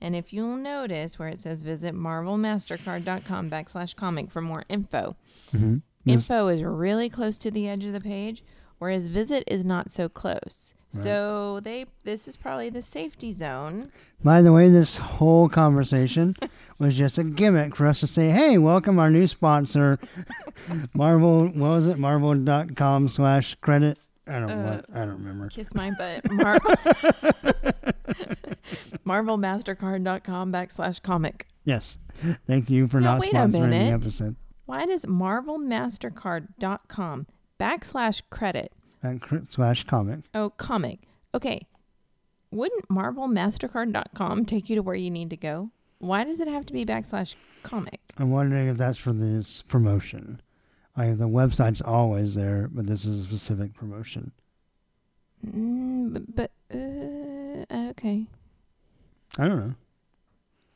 And 0.00 0.14
if 0.14 0.32
you'll 0.32 0.56
notice 0.56 1.18
where 1.18 1.28
it 1.28 1.40
says 1.40 1.62
visit 1.62 1.94
marvelmastercard.com 1.94 3.50
backslash 3.50 3.96
comic 3.96 4.30
for 4.30 4.40
more 4.40 4.64
info, 4.68 5.16
Mm-hmm. 5.54 5.78
info 6.06 6.48
is 6.48 6.62
really 6.62 7.08
close 7.08 7.38
to 7.38 7.50
the 7.50 7.68
edge 7.68 7.84
of 7.84 7.92
the 7.92 8.00
page, 8.00 8.44
whereas 8.78 9.08
visit 9.08 9.44
is 9.46 9.64
not 9.64 9.90
so 9.90 10.08
close. 10.08 10.74
Right. 10.94 11.02
So 11.04 11.60
they 11.60 11.86
this 12.04 12.26
is 12.28 12.36
probably 12.36 12.70
the 12.70 12.80
safety 12.82 13.30
zone. 13.32 13.90
By 14.24 14.40
the 14.40 14.52
way, 14.52 14.70
this 14.70 14.96
whole 14.96 15.48
conversation 15.48 16.34
was 16.78 16.96
just 16.96 17.18
a 17.18 17.24
gimmick 17.24 17.76
for 17.76 17.86
us 17.86 18.00
to 18.00 18.06
say, 18.06 18.30
"Hey, 18.30 18.56
welcome 18.56 18.98
our 18.98 19.10
new 19.10 19.26
sponsor, 19.26 19.98
Marvel. 20.94 21.46
What 21.48 21.54
was 21.70 21.86
it? 21.86 21.98
Marvel.com 21.98 23.08
slash 23.08 23.54
credit. 23.56 23.98
I 24.28 24.38
don't 24.40 24.50
Uh. 24.50 24.82
I 24.92 24.98
don't 25.00 25.18
remember. 25.18 25.48
Kiss 25.48 25.74
my 25.74 25.90
butt. 25.92 26.30
Marvel 29.04 29.36
marvelmastercard.com 29.38 30.52
backslash 30.52 31.00
comic. 31.02 31.46
Yes. 31.64 31.98
Thank 32.46 32.68
you 32.70 32.86
for 32.86 33.00
Now, 33.00 33.12
not 33.12 33.20
wait 33.20 33.32
a 33.32 33.36
sponsoring 33.36 33.52
the 33.52 33.60
minute. 33.68 33.92
episode. 33.94 34.36
Why 34.66 34.84
does 34.86 35.04
marvelmastercard.com 35.06 37.26
backslash 37.58 38.22
credit 38.30 38.72
At 39.02 39.20
cr- 39.20 39.36
slash 39.48 39.82
comic. 39.84 40.20
Oh, 40.34 40.50
comic. 40.50 41.00
Okay. 41.34 41.66
Wouldn't 42.50 42.88
marvelmastercard.com 42.88 44.44
take 44.46 44.68
you 44.70 44.76
to 44.76 44.82
where 44.82 44.94
you 44.94 45.10
need 45.10 45.30
to 45.30 45.36
go? 45.36 45.70
Why 45.98 46.22
does 46.24 46.40
it 46.40 46.48
have 46.48 46.64
to 46.66 46.72
be 46.72 46.84
backslash 46.86 47.34
comic? 47.62 48.00
I'm 48.18 48.30
wondering 48.30 48.68
if 48.68 48.76
that's 48.76 48.98
for 48.98 49.12
this 49.12 49.62
promotion. 49.62 50.40
Like 50.98 51.16
the 51.16 51.28
website's 51.28 51.80
always 51.80 52.34
there, 52.34 52.68
but 52.72 52.88
this 52.88 53.04
is 53.04 53.20
a 53.20 53.24
specific 53.24 53.72
promotion. 53.72 54.32
Mm, 55.46 56.12
but, 56.12 56.34
but 56.34 56.50
uh, 56.76 57.90
okay. 57.90 58.26
I 59.38 59.46
don't 59.46 59.60
know. 59.60 59.74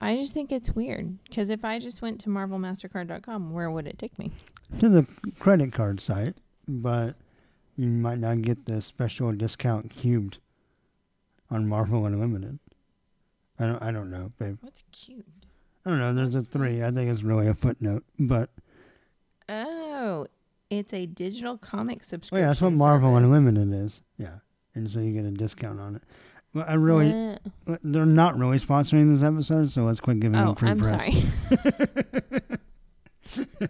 I 0.01 0.17
just 0.17 0.33
think 0.33 0.53
it's 0.53 0.71
weird 0.71 1.19
because 1.25 1.51
if 1.51 1.65
I 1.65 1.81
just 1.81 2.03
went 2.03 2.21
to 2.21 2.29
marvelmastercard.com, 2.29 3.53
where 3.53 3.69
would 3.69 3.89
it 3.89 3.99
take 3.99 4.17
me? 4.17 4.31
To 4.79 4.89
the 4.89 5.07
credit 5.41 5.73
card 5.73 6.01
site, 6.01 6.37
but 6.69 7.17
you 7.77 7.89
might 7.89 8.19
not 8.21 8.43
get 8.43 8.67
the 8.67 8.81
special 8.81 9.33
discount 9.33 9.91
cubed 9.91 10.39
on 11.51 11.69
Marvel 11.69 12.07
Unlimited. 12.07 12.61
I 13.59 13.67
don't. 13.67 13.83
I 13.83 13.91
don't 13.91 14.11
know, 14.11 14.31
babe. 14.39 14.59
What's 14.61 14.85
cute? 14.93 15.27
I 15.85 15.91
don't 15.91 15.99
know. 15.99 16.15
There's 16.15 16.37
a 16.37 16.43
three. 16.43 16.83
I 16.83 16.93
think 16.93 17.11
it's 17.11 17.25
really 17.25 17.49
a 17.49 17.55
footnote, 17.55 18.05
but 18.19 18.51
Oh, 19.49 19.82
it's 20.71 20.93
a 20.95 21.07
digital 21.07 21.59
comic 21.59 21.99
oh 22.01 22.05
subscription. 22.05 22.43
yeah, 22.43 22.49
that's 22.49 22.63
what 22.63 22.73
Marvel 22.73 23.15
service. 23.15 23.27
Unlimited 23.27 23.73
is. 23.73 24.03
Yeah, 24.19 24.37
and 24.75 24.91
so 24.91 25.01
you 25.01 25.13
get 25.13 25.25
a 25.25 25.31
discount 25.31 25.81
on 25.81 25.97
it. 25.97 26.03
Well, 26.55 26.65
I 26.69 26.75
really, 26.75 27.11
Uh, 27.67 27.77
they're 27.83 28.05
not 28.05 28.39
really 28.39 28.59
sponsoring 28.59 29.11
this 29.11 29.23
episode, 29.23 29.71
so 29.71 29.85
let's 29.85 30.01
quit 30.01 30.21
giving 30.21 30.39
oh, 30.39 30.47
them 30.47 30.55
free 30.55 30.71
I'm 30.71 30.79
press. 30.79 31.05
sorry. 31.05 31.25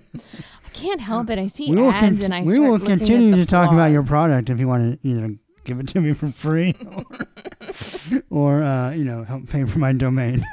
I 0.64 0.68
can't 0.72 1.00
help 1.00 1.30
it. 1.30 1.38
I 1.38 1.46
see 1.46 1.70
we 1.70 1.86
ads 1.86 2.16
con- 2.16 2.24
and 2.24 2.34
I 2.34 2.42
we 2.42 2.58
will 2.58 2.80
continue 2.80 3.36
to 3.36 3.46
talk 3.46 3.70
about 3.70 3.92
your 3.92 4.02
product 4.02 4.50
if 4.50 4.58
you 4.58 4.66
want 4.66 5.00
to 5.00 5.08
either 5.08 5.36
give 5.64 5.78
it 5.78 5.88
to 5.88 6.00
me 6.00 6.12
for 6.12 6.28
free 6.28 6.74
or, 6.90 8.22
or 8.58 8.62
uh, 8.62 8.90
you 8.90 9.04
know 9.04 9.22
help 9.24 9.48
pay 9.48 9.64
for 9.64 9.78
my 9.78 9.92
domain. 9.92 10.44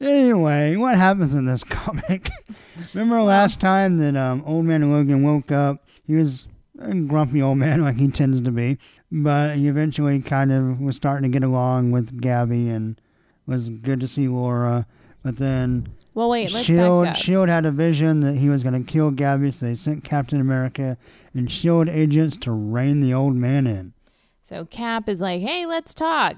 Anyway, 0.00 0.76
what 0.76 0.96
happens 0.96 1.34
in 1.34 1.46
this 1.46 1.64
comic? 1.64 2.30
Remember 2.92 3.22
last 3.22 3.60
time 3.60 3.98
that 3.98 4.16
um, 4.16 4.42
old 4.46 4.64
man 4.64 4.90
Logan 4.92 5.22
woke 5.22 5.50
up? 5.52 5.84
He 6.06 6.14
was 6.14 6.46
a 6.78 6.94
grumpy 6.94 7.40
old 7.42 7.58
man 7.58 7.82
like 7.84 7.96
he 7.96 8.08
tends 8.08 8.40
to 8.40 8.50
be, 8.50 8.78
but 9.10 9.56
he 9.56 9.68
eventually 9.68 10.20
kind 10.20 10.52
of 10.52 10.80
was 10.80 10.96
starting 10.96 11.30
to 11.30 11.38
get 11.38 11.46
along 11.46 11.90
with 11.90 12.20
Gabby 12.20 12.68
and 12.68 13.00
was 13.46 13.70
good 13.70 14.00
to 14.00 14.08
see 14.08 14.28
Laura. 14.28 14.86
But 15.22 15.38
then 15.38 15.86
Well, 16.12 16.28
wait, 16.28 16.52
let's 16.52 16.66
Shield 16.66 17.04
back 17.04 17.12
up. 17.12 17.16
Shield 17.16 17.48
had 17.48 17.64
a 17.64 17.70
vision 17.70 18.20
that 18.20 18.36
he 18.36 18.48
was 18.48 18.62
going 18.62 18.84
to 18.84 18.92
kill 18.92 19.10
Gabby, 19.10 19.50
so 19.50 19.66
they 19.66 19.74
sent 19.74 20.04
Captain 20.04 20.40
America 20.40 20.98
and 21.32 21.50
Shield 21.50 21.88
agents 21.88 22.36
to 22.38 22.52
rein 22.52 23.00
the 23.00 23.14
old 23.14 23.34
man 23.34 23.66
in. 23.66 23.94
So 24.42 24.66
Cap 24.66 25.08
is 25.08 25.22
like, 25.22 25.40
"Hey, 25.40 25.64
let's 25.64 25.94
talk." 25.94 26.36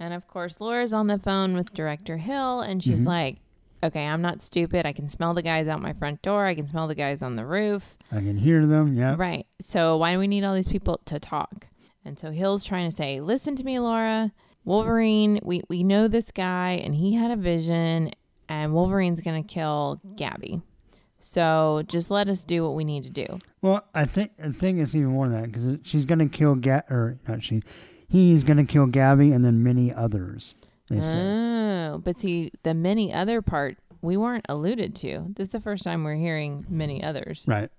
And 0.00 0.12
of 0.14 0.26
course, 0.26 0.60
Laura's 0.60 0.92
on 0.92 1.06
the 1.06 1.18
phone 1.18 1.54
with 1.54 1.72
Director 1.74 2.16
Hill, 2.16 2.60
and 2.62 2.82
she's 2.82 3.02
Mhm. 3.02 3.06
like, 3.06 3.36
"Okay, 3.84 4.06
I'm 4.06 4.22
not 4.22 4.40
stupid. 4.42 4.86
I 4.86 4.92
can 4.92 5.08
smell 5.08 5.34
the 5.34 5.42
guys 5.42 5.68
out 5.68 5.80
my 5.82 5.92
front 5.92 6.22
door. 6.22 6.46
I 6.46 6.54
can 6.54 6.66
smell 6.66 6.88
the 6.88 6.94
guys 6.94 7.22
on 7.22 7.36
the 7.36 7.44
roof. 7.46 7.98
I 8.10 8.16
can 8.16 8.38
hear 8.38 8.64
them. 8.66 8.96
Yeah. 8.96 9.14
Right. 9.18 9.46
So 9.60 9.96
why 9.98 10.14
do 10.14 10.18
we 10.18 10.26
need 10.26 10.42
all 10.42 10.54
these 10.54 10.68
people 10.68 11.00
to 11.04 11.18
talk?" 11.20 11.66
And 12.04 12.18
so 12.18 12.30
Hill's 12.30 12.64
trying 12.64 12.88
to 12.90 12.96
say, 12.96 13.20
"Listen 13.20 13.54
to 13.56 13.62
me, 13.64 13.78
Laura. 13.78 14.32
Wolverine. 14.64 15.38
We 15.42 15.62
we 15.68 15.84
know 15.84 16.08
this 16.08 16.30
guy, 16.30 16.80
and 16.82 16.94
he 16.94 17.14
had 17.14 17.30
a 17.30 17.36
vision, 17.36 18.10
and 18.48 18.72
Wolverine's 18.74 19.20
gonna 19.20 19.42
kill 19.42 20.00
Gabby. 20.16 20.62
So 21.18 21.82
just 21.86 22.10
let 22.10 22.28
us 22.30 22.42
do 22.44 22.62
what 22.64 22.74
we 22.74 22.84
need 22.84 23.04
to 23.04 23.10
do." 23.10 23.38
Well, 23.60 23.84
I 23.94 24.06
think 24.06 24.32
I 24.42 24.50
think 24.50 24.78
it's 24.80 24.94
even 24.94 25.10
more 25.10 25.28
than 25.28 25.42
that 25.42 25.52
because 25.52 25.78
she's 25.84 26.06
going 26.06 26.18
to 26.20 26.26
kill 26.28 26.54
Ga 26.54 26.82
or 26.90 27.18
not 27.28 27.42
she, 27.42 27.62
he's 28.10 28.44
going 28.44 28.56
to 28.58 28.64
kill 28.64 28.86
Gabby 28.86 29.32
and 29.32 29.44
then 29.44 29.62
many 29.62 29.92
others. 29.92 30.54
They 30.88 31.00
say. 31.00 31.18
Oh, 31.18 31.98
but 32.04 32.16
see, 32.16 32.50
the 32.62 32.74
many 32.74 33.12
other 33.12 33.40
part 33.40 33.78
we 34.02 34.16
weren't 34.16 34.46
alluded 34.48 34.94
to. 34.96 35.26
This 35.34 35.46
is 35.46 35.52
the 35.52 35.60
first 35.60 35.84
time 35.84 36.04
we're 36.04 36.16
hearing 36.16 36.66
many 36.68 37.02
others. 37.02 37.44
Right. 37.46 37.70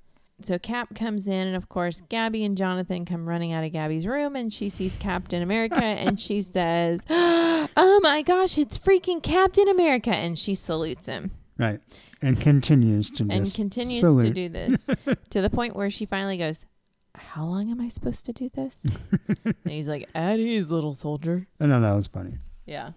So 0.42 0.58
Cap 0.58 0.96
comes 0.96 1.28
in, 1.28 1.48
and 1.48 1.56
of 1.56 1.70
course, 1.70 2.02
Gabby 2.10 2.44
and 2.44 2.58
Jonathan 2.58 3.06
come 3.06 3.30
running 3.30 3.54
out 3.54 3.64
of 3.64 3.72
Gabby's 3.74 4.08
room, 4.08 4.36
and 4.36 4.52
she 4.52 4.70
sees 4.70 4.96
Captain 4.96 5.44
America, 5.44 5.76
and 5.84 6.20
she 6.20 6.42
says, 6.42 7.04
"Oh 7.10 8.00
my 8.02 8.24
gosh, 8.24 8.58
it's 8.58 8.80
freaking 8.80 9.22
Captain 9.22 9.68
America!" 9.68 10.10
And 10.10 10.40
she 10.40 10.56
salutes 10.56 11.06
him 11.06 11.32
Right. 11.62 11.80
And 12.24 12.42
continues 12.42 13.12
to 13.12 13.28
and 13.30 13.54
continues 13.54 14.02
salute. 14.02 14.24
to 14.24 14.32
do 14.32 14.50
this 14.50 14.88
to 15.30 15.42
the 15.42 15.50
point 15.50 15.76
where 15.76 15.92
she 15.92 16.08
finally 16.08 16.38
goes, 16.38 16.66
"How 17.16 17.46
long 17.46 17.70
am 17.72 17.82
I 17.82 17.88
supposed 17.88 18.26
to 18.26 18.34
do 18.34 18.50
this?" 18.50 18.86
and 19.46 19.56
he's 19.66 19.88
like, 19.88 20.10
"At 20.16 20.40
ease, 20.40 20.70
little 20.72 20.94
soldier." 20.94 21.48
I 21.60 21.66
know 21.66 21.82
that 21.82 21.94
was 21.94 22.08
funny. 22.08 22.38
Yeah. 22.66 22.92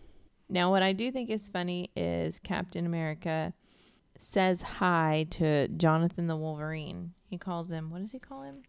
Now, 0.49 0.71
what 0.71 0.83
I 0.83 0.93
do 0.93 1.11
think 1.11 1.31
is 1.31 1.49
funny 1.49 1.91
is 1.97 2.39
Captain 2.39 2.87
America 2.87 3.55
says 4.19 4.63
hi 4.63 5.27
to 5.31 5.69
Jonathan 5.69 6.27
the 6.27 6.37
Wolverine. 6.37 7.13
He 7.29 7.39
calls 7.39 7.71
him, 7.71 7.91
what 7.91 8.03
does 8.03 8.13
he 8.13 8.19
call 8.19 8.43
him? 8.43 8.63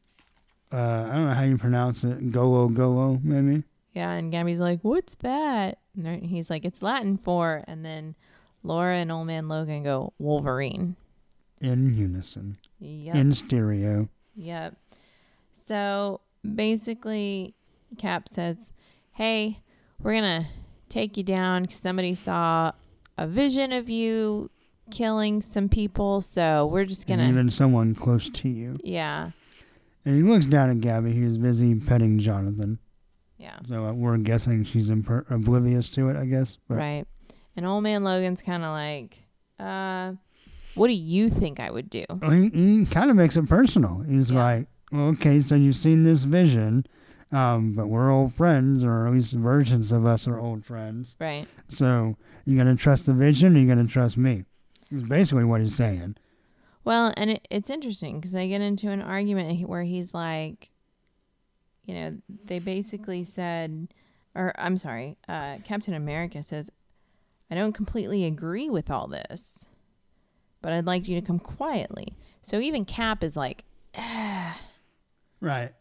Uh, 0.71 1.07
I 1.09 1.13
don't 1.15 1.25
know 1.25 1.33
how 1.33 1.43
you 1.43 1.57
pronounce 1.57 2.03
it. 2.03 2.31
Gulo 2.31 2.73
gulo, 2.73 3.23
maybe. 3.23 3.63
Yeah, 3.93 4.11
and 4.11 4.31
Gabby's 4.31 4.59
like, 4.59 4.79
what's 4.81 5.15
that? 5.15 5.77
And 5.95 6.25
he's 6.25 6.49
like, 6.49 6.65
it's 6.65 6.81
Latin 6.81 7.17
for, 7.17 7.63
and 7.67 7.85
then 7.85 8.15
Laura 8.63 8.95
and 8.97 9.11
Old 9.11 9.27
Man 9.27 9.47
Logan 9.47 9.83
go, 9.83 10.13
Wolverine. 10.17 10.95
In 11.61 11.93
unison. 11.95 12.57
Yep. 12.79 13.15
In 13.15 13.33
stereo. 13.33 14.09
Yep. 14.35 14.75
So 15.67 16.21
basically, 16.69 17.55
Cap 17.97 18.27
says, 18.29 18.71
Hey, 19.13 19.59
we're 20.01 20.13
going 20.19 20.43
to 20.43 20.47
take 20.89 21.17
you 21.17 21.23
down 21.23 21.63
because 21.63 21.77
somebody 21.77 22.13
saw 22.13 22.71
a 23.17 23.27
vision 23.27 23.71
of 23.71 23.89
you 23.89 24.49
killing 24.91 25.41
some 25.41 25.69
people. 25.69 26.21
So 26.21 26.65
we're 26.67 26.85
just 26.85 27.07
going 27.07 27.19
to. 27.19 27.25
even 27.25 27.49
someone 27.49 27.95
close 27.95 28.29
to 28.29 28.49
you. 28.49 28.77
Yeah. 28.83 29.31
And 30.03 30.15
he 30.15 30.21
looks 30.21 30.45
down 30.45 30.69
at 30.69 30.81
Gabby, 30.81 31.13
who's 31.15 31.37
busy 31.37 31.73
petting 31.75 32.19
Jonathan. 32.19 32.77
Yeah. 33.37 33.57
So 33.65 33.85
uh, 33.85 33.93
we're 33.93 34.17
guessing 34.17 34.63
she's 34.63 34.89
imper- 34.89 35.29
oblivious 35.31 35.89
to 35.91 36.09
it, 36.09 36.15
I 36.17 36.25
guess. 36.25 36.57
But 36.67 36.77
Right. 36.77 37.05
And 37.55 37.65
Old 37.65 37.83
Man 37.83 38.03
Logan's 38.03 38.41
kind 38.41 38.63
of 38.63 38.71
like, 38.71 39.17
uh, 39.59 40.13
what 40.75 40.87
do 40.87 40.93
you 40.93 41.29
think 41.29 41.59
I 41.59 41.71
would 41.71 41.89
do? 41.89 42.03
Well, 42.21 42.31
he, 42.31 42.49
he 42.49 42.85
kind 42.85 43.09
of 43.09 43.15
makes 43.15 43.37
it 43.37 43.47
personal. 43.47 44.03
He's 44.07 44.29
Yeah. 44.29 44.43
like, 44.43 44.67
okay, 44.93 45.39
so 45.39 45.55
you've 45.55 45.75
seen 45.75 46.03
this 46.03 46.23
vision, 46.23 46.85
um, 47.31 47.73
but 47.73 47.87
we're 47.87 48.11
old 48.11 48.33
friends, 48.33 48.83
or 48.83 49.07
at 49.07 49.13
least 49.13 49.33
versions 49.33 49.91
of 49.91 50.05
us 50.05 50.27
are 50.27 50.39
old 50.39 50.65
friends. 50.65 51.15
Right. 51.19 51.47
So 51.67 52.17
you're 52.45 52.57
gonna 52.57 52.75
trust 52.75 53.05
the 53.05 53.13
vision, 53.13 53.55
or 53.55 53.59
you 53.59 53.67
gonna 53.67 53.87
trust 53.87 54.17
me? 54.17 54.45
Is 54.91 55.01
basically 55.01 55.43
what 55.43 55.61
he's 55.61 55.75
saying. 55.75 56.15
Well, 56.83 57.13
and 57.17 57.31
it, 57.31 57.47
it's 57.49 57.71
interesting 57.71 58.19
because 58.19 58.31
they 58.31 58.47
get 58.47 58.61
into 58.61 58.89
an 58.89 59.01
argument 59.01 59.67
where 59.67 59.83
he's 59.83 60.13
like, 60.13 60.69
you 61.83 61.95
know, 61.95 62.17
they 62.45 62.59
basically 62.59 63.23
said, 63.23 63.87
or 64.35 64.53
I'm 64.57 64.77
sorry, 64.77 65.17
uh, 65.27 65.57
Captain 65.63 65.95
America 65.95 66.43
says, 66.43 66.69
I 67.49 67.55
don't 67.55 67.73
completely 67.73 68.23
agree 68.25 68.69
with 68.69 68.91
all 68.91 69.07
this, 69.07 69.65
but 70.61 70.73
I'd 70.73 70.85
like 70.85 71.07
you 71.07 71.19
to 71.19 71.25
come 71.25 71.39
quietly. 71.39 72.13
So 72.41 72.59
even 72.59 72.85
Cap 72.85 73.23
is 73.23 73.35
like, 73.35 73.63
Right. 75.41 75.71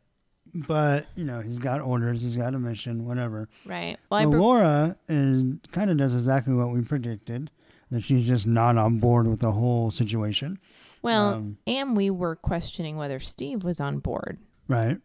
But 0.55 1.07
you 1.17 1.25
know, 1.25 1.41
he's 1.41 1.59
got 1.59 1.81
orders, 1.81 2.23
he's 2.23 2.37
got 2.37 2.55
a 2.55 2.59
mission, 2.59 3.07
whatever. 3.07 3.49
right. 3.67 3.99
Well, 4.11 4.21
I 4.21 4.25
Well, 4.27 4.31
pre- 4.33 4.41
Laura 4.41 4.97
is 5.09 5.45
kind 5.73 5.91
of 5.91 5.97
does 5.97 6.15
exactly 6.15 6.55
what 6.55 6.71
we 6.71 6.83
predicted. 6.83 7.51
That 7.91 8.03
she's 8.03 8.27
just 8.27 8.47
not 8.47 8.77
on 8.77 8.99
board 8.99 9.27
with 9.29 9.41
the 9.41 9.53
whole 9.53 9.91
situation. 9.91 10.59
well, 11.03 11.35
um, 11.35 11.59
and 11.67 11.97
we 11.97 12.11
were 12.11 12.35
questioning 12.35 12.97
whether 12.97 13.21
Steve 13.21 13.63
was 13.63 13.79
on 13.81 13.99
board. 13.99 14.39
Right. 14.69 14.97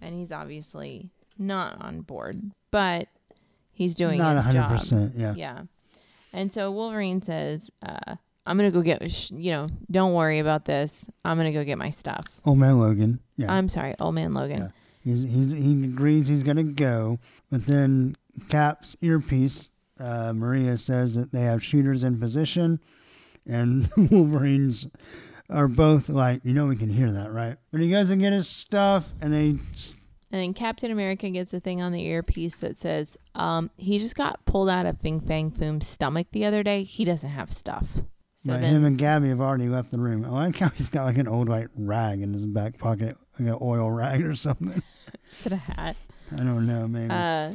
and 0.00 0.14
he's 0.14 0.30
obviously 0.30 1.10
not 1.38 1.80
on 1.80 2.02
board, 2.02 2.52
but 2.70 3.08
he's 3.72 3.94
doing 3.94 4.18
not 4.18 4.36
his 4.36 4.44
hundred 4.44 4.60
job. 4.60 4.70
percent. 4.70 5.12
Yeah. 5.16 5.34
Yeah. 5.36 5.62
And 6.32 6.52
so 6.52 6.70
Wolverine 6.70 7.22
says, 7.22 7.70
uh, 7.82 8.16
"I'm 8.48 8.56
gonna 8.56 8.70
go 8.70 8.82
get. 8.82 9.10
sh- 9.10 9.30
You 9.32 9.50
know, 9.52 9.66
don't 9.90 10.14
worry 10.14 10.38
about 10.38 10.64
this. 10.64 11.08
I'm 11.24 11.36
gonna 11.36 11.52
go 11.52 11.64
get 11.64 11.78
my 11.78 11.90
stuff." 11.90 12.24
Old 12.44 12.58
man 12.58 12.78
Logan. 12.80 13.20
Yeah. 13.36 13.52
I'm 13.52 13.68
sorry, 13.68 13.94
old 14.00 14.14
man 14.14 14.32
Logan. 14.34 14.58
Yeah. 14.62 14.68
He's, 15.04 15.22
he's, 15.22 15.52
he 15.52 15.84
agrees 15.84 16.28
he's 16.28 16.42
going 16.42 16.56
to 16.58 16.64
go, 16.64 17.18
but 17.50 17.64
then 17.66 18.16
Cap's 18.50 18.94
earpiece, 19.00 19.70
uh, 19.98 20.32
Maria 20.34 20.76
says 20.76 21.14
that 21.14 21.32
they 21.32 21.42
have 21.42 21.62
shooters 21.64 22.04
in 22.04 22.18
position, 22.20 22.80
and 23.46 23.88
Wolverines 23.96 24.86
are 25.48 25.68
both 25.68 26.10
like, 26.10 26.40
you 26.44 26.52
know, 26.52 26.66
we 26.66 26.76
can 26.76 26.90
hear 26.90 27.10
that, 27.12 27.32
right? 27.32 27.56
But 27.70 27.80
he 27.80 27.90
goes 27.90 28.10
and 28.10 28.20
get 28.20 28.34
his 28.34 28.48
stuff, 28.48 29.14
and 29.22 29.32
they, 29.32 29.46
And 29.50 29.60
then 30.30 30.52
Captain 30.52 30.90
America 30.90 31.30
gets 31.30 31.54
a 31.54 31.60
thing 31.60 31.80
on 31.80 31.92
the 31.92 32.04
earpiece 32.04 32.56
that 32.56 32.78
says, 32.78 33.16
um, 33.34 33.70
"He 33.78 33.98
just 33.98 34.16
got 34.16 34.44
pulled 34.44 34.68
out 34.68 34.84
of 34.84 35.00
Fing 35.00 35.20
Fang 35.20 35.50
Foom's 35.50 35.86
stomach 35.86 36.26
the 36.32 36.44
other 36.44 36.62
day. 36.62 36.82
He 36.82 37.04
doesn't 37.06 37.30
have 37.30 37.50
stuff." 37.50 38.02
So 38.40 38.52
but 38.52 38.60
then, 38.60 38.72
him 38.76 38.84
and 38.84 38.96
Gabby 38.96 39.30
have 39.30 39.40
already 39.40 39.68
left 39.68 39.90
the 39.90 39.98
room. 39.98 40.24
I 40.24 40.28
like 40.28 40.56
how 40.58 40.68
he's 40.68 40.88
got 40.88 41.06
like 41.06 41.18
an 41.18 41.26
old 41.26 41.48
white 41.48 41.66
rag 41.74 42.22
in 42.22 42.32
his 42.32 42.46
back 42.46 42.78
pocket, 42.78 43.16
like 43.36 43.48
an 43.48 43.58
oil 43.60 43.90
rag 43.90 44.24
or 44.24 44.36
something. 44.36 44.80
is 45.40 45.46
it 45.46 45.52
a 45.52 45.56
hat? 45.56 45.96
I 46.32 46.36
don't 46.36 46.64
know, 46.64 46.86
maybe. 46.86 47.10
Uh, 47.10 47.54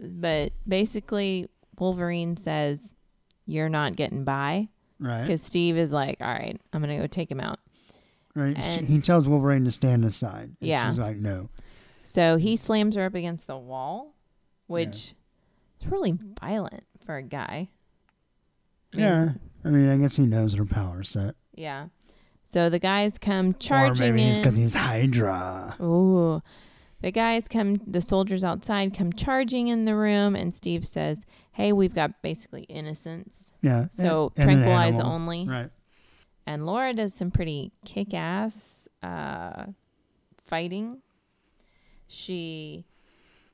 but 0.00 0.52
basically, 0.66 1.48
Wolverine 1.78 2.36
says, 2.36 2.96
"You're 3.46 3.68
not 3.68 3.94
getting 3.94 4.24
by." 4.24 4.68
right. 4.98 5.22
Because 5.22 5.40
Steve 5.40 5.76
is 5.76 5.92
like, 5.92 6.16
all 6.20 6.32
right, 6.32 6.60
I'm 6.72 6.82
going 6.82 6.96
to 6.96 7.00
go 7.00 7.06
take 7.06 7.30
him 7.30 7.40
out. 7.40 7.58
Right. 8.34 8.56
and- 8.56 8.88
he 8.88 9.00
tells 9.00 9.28
Wolverine 9.28 9.64
to 9.66 9.72
stand 9.72 10.04
aside. 10.04 10.56
and 10.60 10.68
Yeah. 10.68 10.88
She's 10.88 10.98
like, 10.98 11.16
no. 11.16 11.48
So 12.02 12.36
he 12.38 12.56
slams 12.56 12.96
her 12.96 13.04
up 13.04 13.14
against 13.14 13.46
the 13.46 13.56
wall, 13.58 14.14
which 14.66 15.14
is 15.80 15.86
really 15.86 16.18
violent 16.40 16.84
for 17.04 17.16
a 17.16 17.22
guy. 17.22 17.68
I 18.92 18.96
mean, 18.96 19.04
Yeah. 19.04 19.28
I 19.64 19.68
mean, 19.68 19.88
I 19.88 19.96
guess 19.96 20.16
he 20.16 20.24
knows 20.24 20.54
her 20.54 20.64
power 20.64 21.02
set. 21.02 21.34
Yeah. 21.54 21.86
So 22.44 22.68
the 22.68 22.78
guys 22.78 23.18
come 23.18 23.54
charging 23.54 24.08
or 24.08 24.12
maybe 24.12 24.26
he's 24.26 24.36
because 24.38 24.56
he's 24.56 24.74
Hydra. 24.74 25.76
Ooh. 25.80 26.42
The 27.00 27.10
guys 27.10 27.48
come, 27.48 27.80
the 27.86 28.00
soldiers 28.00 28.44
outside 28.44 28.96
come 28.96 29.12
charging 29.12 29.68
in 29.68 29.86
the 29.86 29.96
room, 29.96 30.36
and 30.36 30.54
Steve 30.54 30.84
says, 30.86 31.24
Hey, 31.52 31.72
we've 31.72 31.94
got 31.94 32.22
basically 32.22 32.62
innocents. 32.64 33.52
Yeah. 33.60 33.86
So 33.90 34.32
and- 34.36 34.44
and 34.44 34.50
an 34.50 34.56
tranquilize 34.64 34.94
animal. 34.98 35.12
only. 35.12 35.48
Right. 35.48 35.70
And 36.46 36.66
Laura 36.66 36.92
does 36.92 37.14
some 37.14 37.30
pretty 37.30 37.72
kick 37.84 38.14
ass 38.14 38.88
uh, 39.02 39.66
fighting. 40.44 41.00
She 42.06 42.84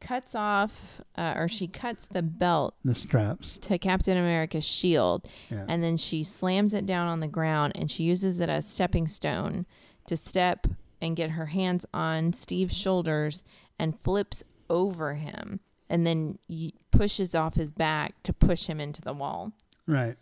cuts 0.00 0.34
off, 0.34 1.00
uh, 1.16 1.34
or 1.36 1.48
she 1.48 1.66
cuts 1.66 2.06
the 2.06 2.22
belt 2.22 2.74
The 2.84 2.94
straps. 2.94 3.56
to 3.62 3.78
Captain 3.78 4.16
America's 4.16 4.64
shield, 4.64 5.26
Yeah. 5.50 5.64
and 5.68 5.82
then 5.82 5.96
she 5.96 6.22
slams 6.24 6.74
it 6.74 6.86
down 6.86 7.08
on 7.08 7.20
the 7.20 7.28
ground 7.28 7.72
and 7.76 7.90
she 7.90 8.04
uses 8.04 8.40
it 8.40 8.48
as 8.48 8.66
stepping 8.68 9.06
stone 9.06 9.66
to 10.06 10.16
step 10.16 10.66
and 11.00 11.14
get 11.16 11.30
her 11.30 11.46
hands 11.46 11.84
on 11.94 12.32
Steve's 12.32 12.76
shoulders 12.76 13.42
and 13.78 13.98
flips 14.00 14.42
over 14.70 15.14
him 15.14 15.60
and 15.88 16.06
then 16.06 16.38
y- 16.48 16.72
pushes 16.90 17.34
off 17.34 17.54
his 17.54 17.72
back 17.72 18.22
to 18.22 18.32
push 18.32 18.66
him 18.66 18.80
into 18.80 19.00
the 19.00 19.12
wall. 19.12 19.52
right. 19.86 20.16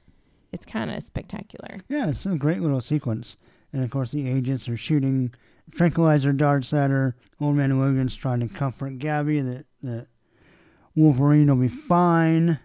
It's 0.53 0.65
kind 0.65 0.91
of 0.91 1.03
spectacular. 1.03 1.81
Yeah, 1.89 2.09
it's 2.09 2.25
a 2.25 2.35
great 2.37 2.61
little 2.63 2.81
sequence. 2.81 3.37
And 3.73 3.83
of 3.83 3.91
course, 3.91 4.13
the 4.13 4.29
agents 4.31 4.69
are 4.69 4.77
shooting 4.77 5.35
tranquilizer 5.73 6.33
darts 6.33 6.73
at 6.73 6.91
her. 6.91 7.17
Old 7.41 7.57
Man 7.57 7.79
Logan's 7.79 8.15
trying 8.15 8.41
to 8.41 8.49
comfort 8.49 8.99
Gabby 8.99 9.41
that, 9.41 9.67
that 9.83 10.07
Wolverine 10.95 11.49
will 11.49 11.57
be 11.57 11.69
fine. 11.69 12.59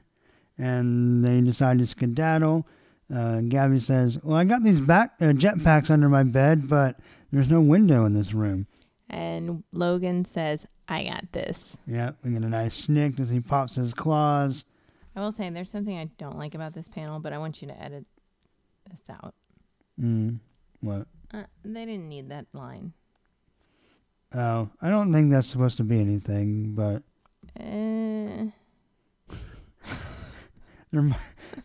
And 0.57 1.25
they 1.25 1.41
decide 1.41 1.79
to 1.79 1.87
skedaddle. 1.87 2.67
Uh, 3.13 3.41
Gabby 3.41 3.79
says, 3.79 4.19
"Well, 4.23 4.37
I 4.37 4.43
got 4.43 4.63
these 4.63 4.79
back 4.79 5.13
uh, 5.19 5.25
jetpacks 5.33 5.89
under 5.89 6.07
my 6.07 6.23
bed, 6.23 6.69
but 6.69 6.99
there's 7.31 7.49
no 7.49 7.59
window 7.59 8.05
in 8.05 8.13
this 8.13 8.33
room." 8.33 8.67
And 9.09 9.63
Logan 9.73 10.23
says, 10.23 10.65
I 10.91 11.03
got 11.03 11.31
this. 11.31 11.77
Yeah, 11.87 12.11
we 12.23 12.31
get 12.31 12.43
a 12.43 12.49
nice 12.49 12.75
snick 12.75 13.17
as 13.19 13.29
he 13.29 13.39
pops 13.39 13.75
his 13.75 13.93
claws. 13.93 14.65
I 15.15 15.21
will 15.21 15.31
say 15.31 15.49
there's 15.49 15.71
something 15.71 15.97
I 15.97 16.05
don't 16.17 16.37
like 16.37 16.53
about 16.53 16.73
this 16.73 16.89
panel, 16.89 17.19
but 17.19 17.33
I 17.33 17.37
want 17.37 17.61
you 17.61 17.67
to 17.69 17.81
edit 17.81 18.05
this 18.89 19.03
out. 19.09 19.33
Mm, 20.01 20.39
what? 20.81 21.07
Uh, 21.33 21.43
they 21.63 21.85
didn't 21.85 22.09
need 22.09 22.29
that 22.29 22.45
line. 22.53 22.93
Oh, 24.33 24.69
I 24.81 24.89
don't 24.89 25.11
think 25.13 25.31
that's 25.31 25.47
supposed 25.47 25.77
to 25.77 25.83
be 25.83 25.99
anything, 25.99 26.73
but 26.73 27.03
Uh, 27.59 28.47
there, 30.91 31.01
mi- 31.01 31.15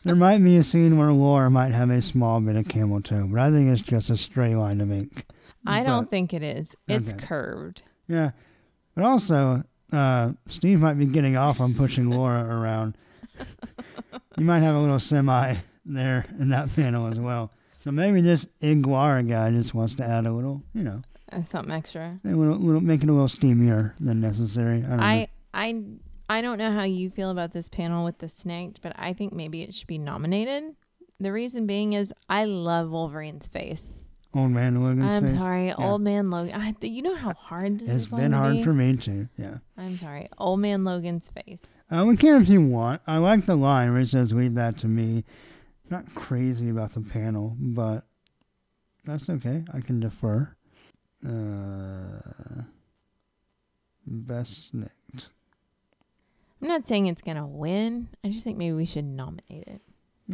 there 0.04 0.16
might 0.16 0.38
be 0.42 0.56
a 0.56 0.62
scene 0.62 0.98
where 0.98 1.12
Laura 1.12 1.50
might 1.50 1.72
have 1.72 1.90
a 1.90 2.02
small 2.02 2.40
bit 2.40 2.56
of 2.56 2.68
camel 2.68 3.00
toe, 3.00 3.26
but 3.30 3.40
I 3.40 3.50
think 3.50 3.68
it's 3.70 3.82
just 3.82 4.10
a 4.10 4.16
straight 4.16 4.54
line 4.56 4.80
of 4.80 4.90
ink. 4.90 5.24
I 5.66 5.82
don't 5.82 6.08
think 6.10 6.32
it 6.32 6.42
is. 6.42 6.76
It's 6.88 7.12
Okay. 7.12 7.26
curved. 7.26 7.82
Yeah, 8.08 8.30
but 8.94 9.04
also, 9.04 9.64
uh, 9.92 10.32
Steve 10.46 10.80
might 10.80 10.94
be 10.98 11.06
getting 11.06 11.36
off 11.36 11.60
on 11.60 11.74
pushing 11.74 12.08
Laura 12.10 12.44
around. 12.44 12.96
You 14.38 14.44
might 14.44 14.60
have 14.60 14.74
a 14.74 14.78
little 14.80 15.00
semi 15.00 15.56
there 15.86 16.26
in 16.38 16.50
that 16.50 16.74
panel 16.76 17.06
as 17.06 17.18
well. 17.18 17.50
So 17.86 17.92
maybe 17.92 18.20
this 18.20 18.48
Ig 18.60 18.82
Guara 18.82 19.22
guy 19.22 19.52
just 19.52 19.72
wants 19.72 19.94
to 19.94 20.04
add 20.04 20.26
a 20.26 20.32
little, 20.32 20.60
you 20.74 20.82
know, 20.82 21.02
Uh, 21.30 21.42
something 21.42 21.72
extra. 21.72 22.18
a 22.24 22.28
little, 22.30 22.56
little 22.58 22.80
make 22.80 23.04
it 23.04 23.08
a 23.08 23.12
little 23.12 23.28
steamier 23.28 23.92
than 24.00 24.18
necessary. 24.20 24.78
I 24.78 24.88
don't 24.88 24.96
know. 24.96 25.04
I 25.04 25.28
I 25.54 25.82
I 26.28 26.40
don't 26.40 26.58
know 26.58 26.72
how 26.72 26.82
you 26.82 27.10
feel 27.10 27.30
about 27.30 27.52
this 27.52 27.68
panel 27.68 28.04
with 28.04 28.18
the 28.18 28.26
SNIKT, 28.26 28.78
but 28.82 28.92
I 28.98 29.12
think 29.12 29.32
maybe 29.32 29.62
it 29.62 29.72
should 29.72 29.86
be 29.86 29.98
nominated. 29.98 30.74
The 31.20 31.30
reason 31.30 31.64
being 31.68 31.92
is 31.92 32.12
I 32.28 32.44
love 32.44 32.90
Wolverine's 32.90 33.46
face. 33.46 33.84
Old 34.34 34.50
man 34.50 34.82
Logan's 34.82 35.04
I'm 35.04 35.28
face. 35.28 35.38
sorry, 35.38 35.72
old 35.74 36.02
man 36.02 36.28
Logan. 36.28 36.60
I, 36.60 36.74
you 36.84 37.02
know 37.02 37.14
how 37.14 37.34
hard 37.34 37.78
this 37.78 37.88
It's 37.88 37.98
is 38.00 38.06
going 38.08 38.22
been 38.22 38.30
to 38.32 38.36
hard 38.38 38.52
be? 38.54 38.62
for 38.64 38.72
me 38.72 38.96
too. 38.96 39.28
Yeah. 39.38 39.58
I'm 39.78 39.96
sorry, 39.96 40.28
old 40.38 40.58
man 40.58 40.82
Logan's 40.82 41.30
face. 41.30 41.60
Uh, 41.88 42.04
we 42.04 42.16
can 42.16 42.42
if 42.42 42.48
you 42.48 42.60
want. 42.66 43.00
I 43.06 43.18
like 43.18 43.46
the 43.46 43.54
line 43.54 43.92
where 43.92 44.00
it 44.00 44.08
says, 44.08 44.34
"Read 44.34 44.56
that 44.56 44.76
to 44.78 44.88
me." 44.88 45.22
Not 45.88 46.12
crazy 46.14 46.68
about 46.68 46.92
the 46.92 47.00
panel, 47.00 47.56
but 47.58 48.06
that's 49.04 49.30
okay. 49.30 49.64
I 49.72 49.80
can 49.80 50.00
defer. 50.00 50.48
Uh, 51.24 52.62
best 54.06 54.74
SNIKT. 54.74 55.28
I'm 56.60 56.68
not 56.68 56.86
saying 56.86 57.06
it's 57.06 57.22
gonna 57.22 57.46
win. 57.46 58.08
I 58.24 58.28
just 58.28 58.44
think 58.44 58.58
maybe 58.58 58.74
we 58.74 58.84
should 58.84 59.04
nominate 59.04 59.68
it. 59.68 59.80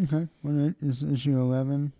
Okay. 0.04 0.28
Is 0.80 1.02
issue 1.02 1.38
eleven? 1.38 1.92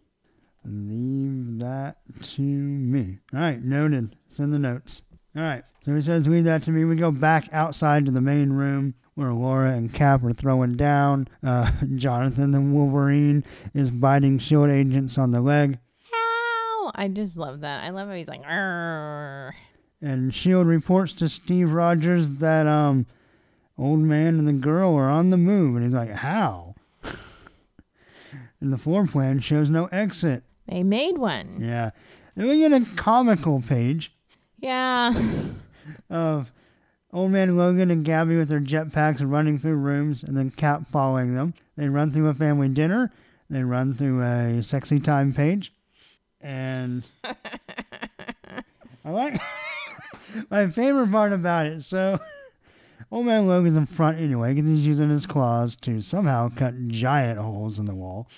Leave 0.65 1.59
that 1.59 1.97
to 2.23 2.41
me. 2.41 3.19
All 3.35 3.41
right, 3.41 3.63
noted. 3.63 4.17
Send 4.29 4.53
the 4.55 4.59
notes. 4.59 5.03
All 5.37 5.43
right. 5.43 5.65
So 5.85 5.95
he 5.95 6.01
says, 6.01 6.29
leave 6.29 6.45
that 6.45 6.63
to 6.65 6.71
me." 6.71 6.85
We 6.85 6.97
go 6.97 7.11
back 7.11 7.49
outside 7.53 8.07
to 8.07 8.13
the 8.13 8.21
main 8.21 8.51
room 8.51 8.95
where 9.15 9.33
Laura 9.33 9.73
and 9.73 9.93
Cap 9.93 10.25
are 10.25 10.33
throwing 10.33 10.75
down. 10.75 11.29
Uh, 11.43 11.71
Jonathan 11.97 12.51
the 12.53 12.61
Wolverine 12.61 13.45
is 13.75 13.91
biting 13.91 14.39
Shield 14.39 14.71
agents 14.71 15.19
on 15.19 15.31
the 15.33 15.41
leg, 15.41 15.79
Ow! 16.15 16.93
I 16.95 17.09
just 17.09 17.37
love 17.37 17.61
that. 17.61 17.85
I 17.85 17.91
love 17.91 18.09
how 18.09 18.15
he's 18.15 18.29
like, 18.29 18.43
"Arr." 18.47 19.55
and 20.01 20.35
Shield 20.35 20.67
reports 20.67 21.13
to 21.15 21.29
Steve 21.29 21.73
Rogers 21.73 22.31
that 22.33 22.67
um, 22.67 23.07
old 23.79 24.01
man 24.01 24.39
and 24.39 24.49
the 24.49 24.53
girl 24.53 24.95
are 24.97 25.09
on 25.09 25.31
the 25.31 25.37
move, 25.37 25.77
and 25.77 25.85
he's 25.85 25.95
like, 25.95 26.11
"How?" 26.11 26.75
and 28.61 28.73
the 28.73 28.79
floor 28.79 29.07
plan 29.07 29.39
shows 29.41 29.71
no 29.71 29.87
exit. 29.87 30.43
they 30.67 30.83
made 30.83 31.19
one. 31.19 31.59
Yeah. 31.61 31.91
Then 32.35 32.49
we 32.49 32.59
get 32.59 32.73
a 32.73 32.85
comical 32.97 33.61
page 33.61 34.13
Yeah. 34.59 35.13
of 36.11 36.51
old 37.13 37.31
man 37.31 37.57
Logan 37.57 37.91
and 37.91 38.05
Gabby 38.05 38.37
with 38.37 38.49
their 38.49 38.61
jetpacks 38.61 39.19
running 39.21 39.59
through 39.59 39.77
rooms 39.77 40.23
and 40.23 40.37
then 40.37 40.51
Cap 40.51 40.87
following 40.91 41.35
them. 41.35 41.55
They 41.77 41.89
run 41.89 42.13
through 42.13 42.29
a 42.29 42.35
family 42.35 42.69
dinner. 42.69 43.13
They 43.51 43.63
run 43.63 43.95
through 43.95 44.23
a 44.23 44.63
sexy 44.63 44.99
time 44.99 45.33
page. 45.33 45.73
And 46.41 47.05
I 47.25 49.11
like 49.11 49.41
my 50.51 50.69
favorite 50.69 51.11
part 51.11 51.33
about 51.33 51.67
it. 51.67 51.83
So 51.83 52.19
old 53.11 53.27
man 53.27 53.47
Logan's 53.47 53.77
in 53.77 53.87
front 53.87 54.19
anyway 54.19 54.55
because 54.55 54.69
he's 54.69 54.87
using 54.87 55.11
his 55.11 55.27
claws 55.27 55.77
to 55.77 56.01
somehow 56.01 56.49
cut 56.49 56.89
giant 56.89 57.39
holes 57.39 57.79
in 57.79 57.87
the 57.87 57.95
wall. 57.95 58.29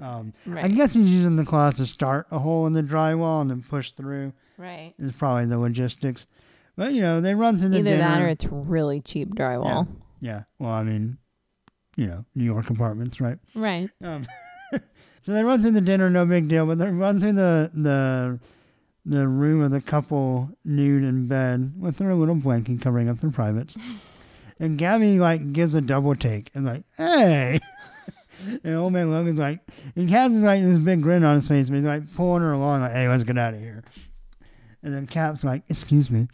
Um, 0.00 0.32
I 0.56 0.68
guess 0.68 0.94
he's 0.94 1.10
using 1.10 1.36
the 1.36 1.44
claws 1.44 1.74
to 1.74 1.86
start 1.86 2.26
a 2.30 2.38
hole 2.38 2.66
in 2.66 2.72
the 2.72 2.82
drywall 2.82 3.40
and 3.40 3.50
then 3.50 3.62
push 3.62 3.92
through. 3.92 4.32
Right. 4.58 4.94
Is 4.98 5.12
probably 5.12 5.46
the 5.46 5.58
logistics. 5.58 6.26
But 6.76 6.92
you 6.92 7.00
know, 7.02 7.20
they 7.20 7.34
run 7.34 7.58
through 7.58 7.68
the 7.70 7.78
Either 7.78 7.90
dinner. 7.90 8.02
that 8.02 8.22
or 8.22 8.28
it's 8.28 8.46
really 8.46 9.00
cheap 9.00 9.34
drywall. 9.34 9.86
yeah. 10.20 10.44
Well, 10.58 10.70
I 10.72 10.82
mean, 10.82 11.18
you 11.96 12.06
know, 12.06 12.24
New 12.34 12.44
York 12.44 12.70
apartments, 12.70 13.20
right? 13.20 13.38
Right. 13.54 13.90
Um, 14.02 14.26
so 15.22 15.32
they 15.32 15.44
run 15.44 15.62
through 15.62 15.72
the 15.72 15.80
dinner, 15.82 16.08
no 16.08 16.24
big 16.24 16.48
deal. 16.48 16.64
But 16.66 16.78
they 16.78 16.90
run 16.90 17.20
through 17.20 17.34
the 17.34 17.70
the 17.74 18.40
the 19.04 19.26
room 19.28 19.60
of 19.62 19.70
the 19.72 19.80
couple 19.80 20.50
nude 20.64 21.02
in 21.04 21.26
bed 21.26 21.74
with 21.78 21.96
their 21.96 22.14
little 22.14 22.36
blanket 22.36 22.80
covering 22.80 23.08
up 23.08 23.18
their 23.18 23.30
privates. 23.30 23.76
And 24.60 24.78
Gabby 24.78 25.18
like 25.18 25.52
gives 25.52 25.74
a 25.74 25.80
double 25.80 26.14
take 26.14 26.50
and 26.54 26.64
like, 26.64 26.84
hey. 26.96 27.58
and 28.62 28.76
old 28.76 28.92
man 28.92 29.10
Logan's 29.10 29.40
like, 29.40 29.58
he 29.96 30.06
has 30.08 30.30
like 30.30 30.62
this 30.62 30.78
big 30.78 31.02
grin 31.02 31.24
on 31.24 31.34
his 31.34 31.48
face, 31.48 31.68
but 31.68 31.76
he's 31.76 31.84
like 31.84 32.14
pulling 32.14 32.42
her 32.42 32.52
along, 32.52 32.82
like, 32.82 32.92
hey, 32.92 33.08
let's 33.08 33.24
get 33.24 33.36
out 33.36 33.54
of 33.54 33.60
here. 33.60 33.82
And 34.84 34.94
then 34.94 35.08
Cap's 35.08 35.42
like, 35.42 35.62
excuse 35.68 36.12
me. 36.12 36.28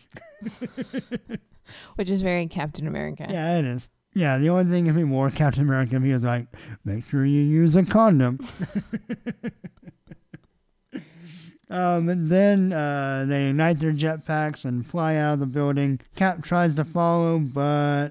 Which 1.96 2.08
is 2.10 2.22
very 2.22 2.46
Captain 2.46 2.86
America. 2.86 3.26
Yeah, 3.28 3.58
it 3.58 3.64
is. 3.64 3.90
Yeah, 4.14 4.38
the 4.38 4.48
only 4.48 4.64
thing 4.64 4.86
if 4.86 4.96
he 4.96 5.04
wore 5.04 5.30
Captain 5.30 5.62
America, 5.62 6.00
he 6.00 6.12
was 6.12 6.24
like, 6.24 6.46
make 6.84 7.04
sure 7.04 7.24
you 7.24 7.40
use 7.40 7.76
a 7.76 7.84
condom. 7.84 8.38
um, 11.70 12.08
and 12.08 12.28
then 12.28 12.72
uh, 12.72 13.26
they 13.28 13.48
ignite 13.48 13.78
their 13.80 13.92
jetpacks 13.92 14.64
and 14.64 14.86
fly 14.86 15.16
out 15.16 15.34
of 15.34 15.40
the 15.40 15.46
building. 15.46 16.00
Cap 16.16 16.42
tries 16.42 16.74
to 16.76 16.84
follow, 16.84 17.38
but 17.38 18.10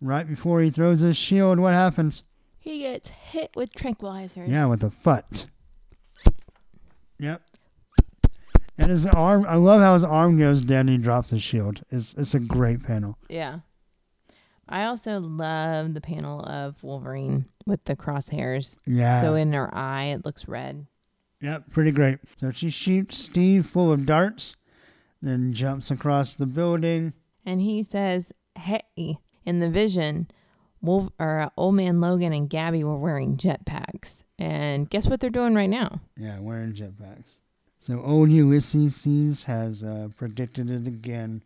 right 0.00 0.28
before 0.28 0.60
he 0.60 0.70
throws 0.70 1.00
his 1.00 1.16
shield, 1.16 1.58
what 1.58 1.74
happens? 1.74 2.24
He 2.58 2.80
gets 2.80 3.10
hit 3.10 3.52
with 3.56 3.72
tranquilizers. 3.72 4.48
Yeah, 4.48 4.66
with 4.66 4.82
a 4.82 4.90
foot. 4.90 5.46
Yep. 7.18 7.42
And 8.78 8.90
his 8.90 9.06
arm, 9.06 9.44
I 9.48 9.56
love 9.56 9.80
how 9.80 9.94
his 9.94 10.04
arm 10.04 10.38
goes 10.38 10.64
down 10.64 10.80
and 10.80 10.90
he 10.90 10.98
drops 10.98 11.30
his 11.30 11.42
shield. 11.42 11.82
It's, 11.90 12.14
it's 12.14 12.34
a 12.34 12.38
great 12.38 12.84
panel. 12.84 13.18
Yeah. 13.28 13.60
I 14.68 14.84
also 14.84 15.18
love 15.18 15.94
the 15.94 16.00
panel 16.00 16.40
of 16.42 16.82
Wolverine 16.84 17.46
with 17.66 17.84
the 17.84 17.96
crosshairs. 17.96 18.76
Yeah. 18.86 19.20
So 19.20 19.34
in 19.34 19.52
her 19.52 19.74
eye, 19.74 20.04
it 20.04 20.24
looks 20.24 20.46
red. 20.46 20.86
Yep, 21.40 21.70
pretty 21.70 21.90
great. 21.90 22.18
So 22.36 22.50
she 22.50 22.70
shoots 22.70 23.16
Steve 23.16 23.66
full 23.66 23.90
of 23.92 24.06
darts, 24.06 24.56
then 25.22 25.52
jumps 25.52 25.90
across 25.90 26.34
the 26.34 26.46
building. 26.46 27.12
And 27.46 27.60
he 27.60 27.82
says, 27.82 28.32
Hey, 28.56 29.18
in 29.46 29.60
the 29.60 29.70
vision, 29.70 30.28
Wolf, 30.82 31.10
or 31.18 31.40
uh, 31.40 31.50
Old 31.56 31.76
Man 31.76 32.00
Logan 32.00 32.32
and 32.32 32.50
Gabby 32.50 32.84
were 32.84 32.98
wearing 32.98 33.36
jetpacks. 33.36 34.24
And 34.38 34.88
guess 34.90 35.06
what 35.06 35.20
they're 35.20 35.30
doing 35.30 35.54
right 35.54 35.70
now? 35.70 36.00
Yeah, 36.16 36.38
wearing 36.40 36.72
jetpacks. 36.74 37.38
So 37.80 38.02
old 38.02 38.30
Ulysses 38.30 39.44
has 39.44 39.82
uh, 39.82 40.08
predicted 40.16 40.70
it 40.70 40.86
again. 40.86 41.42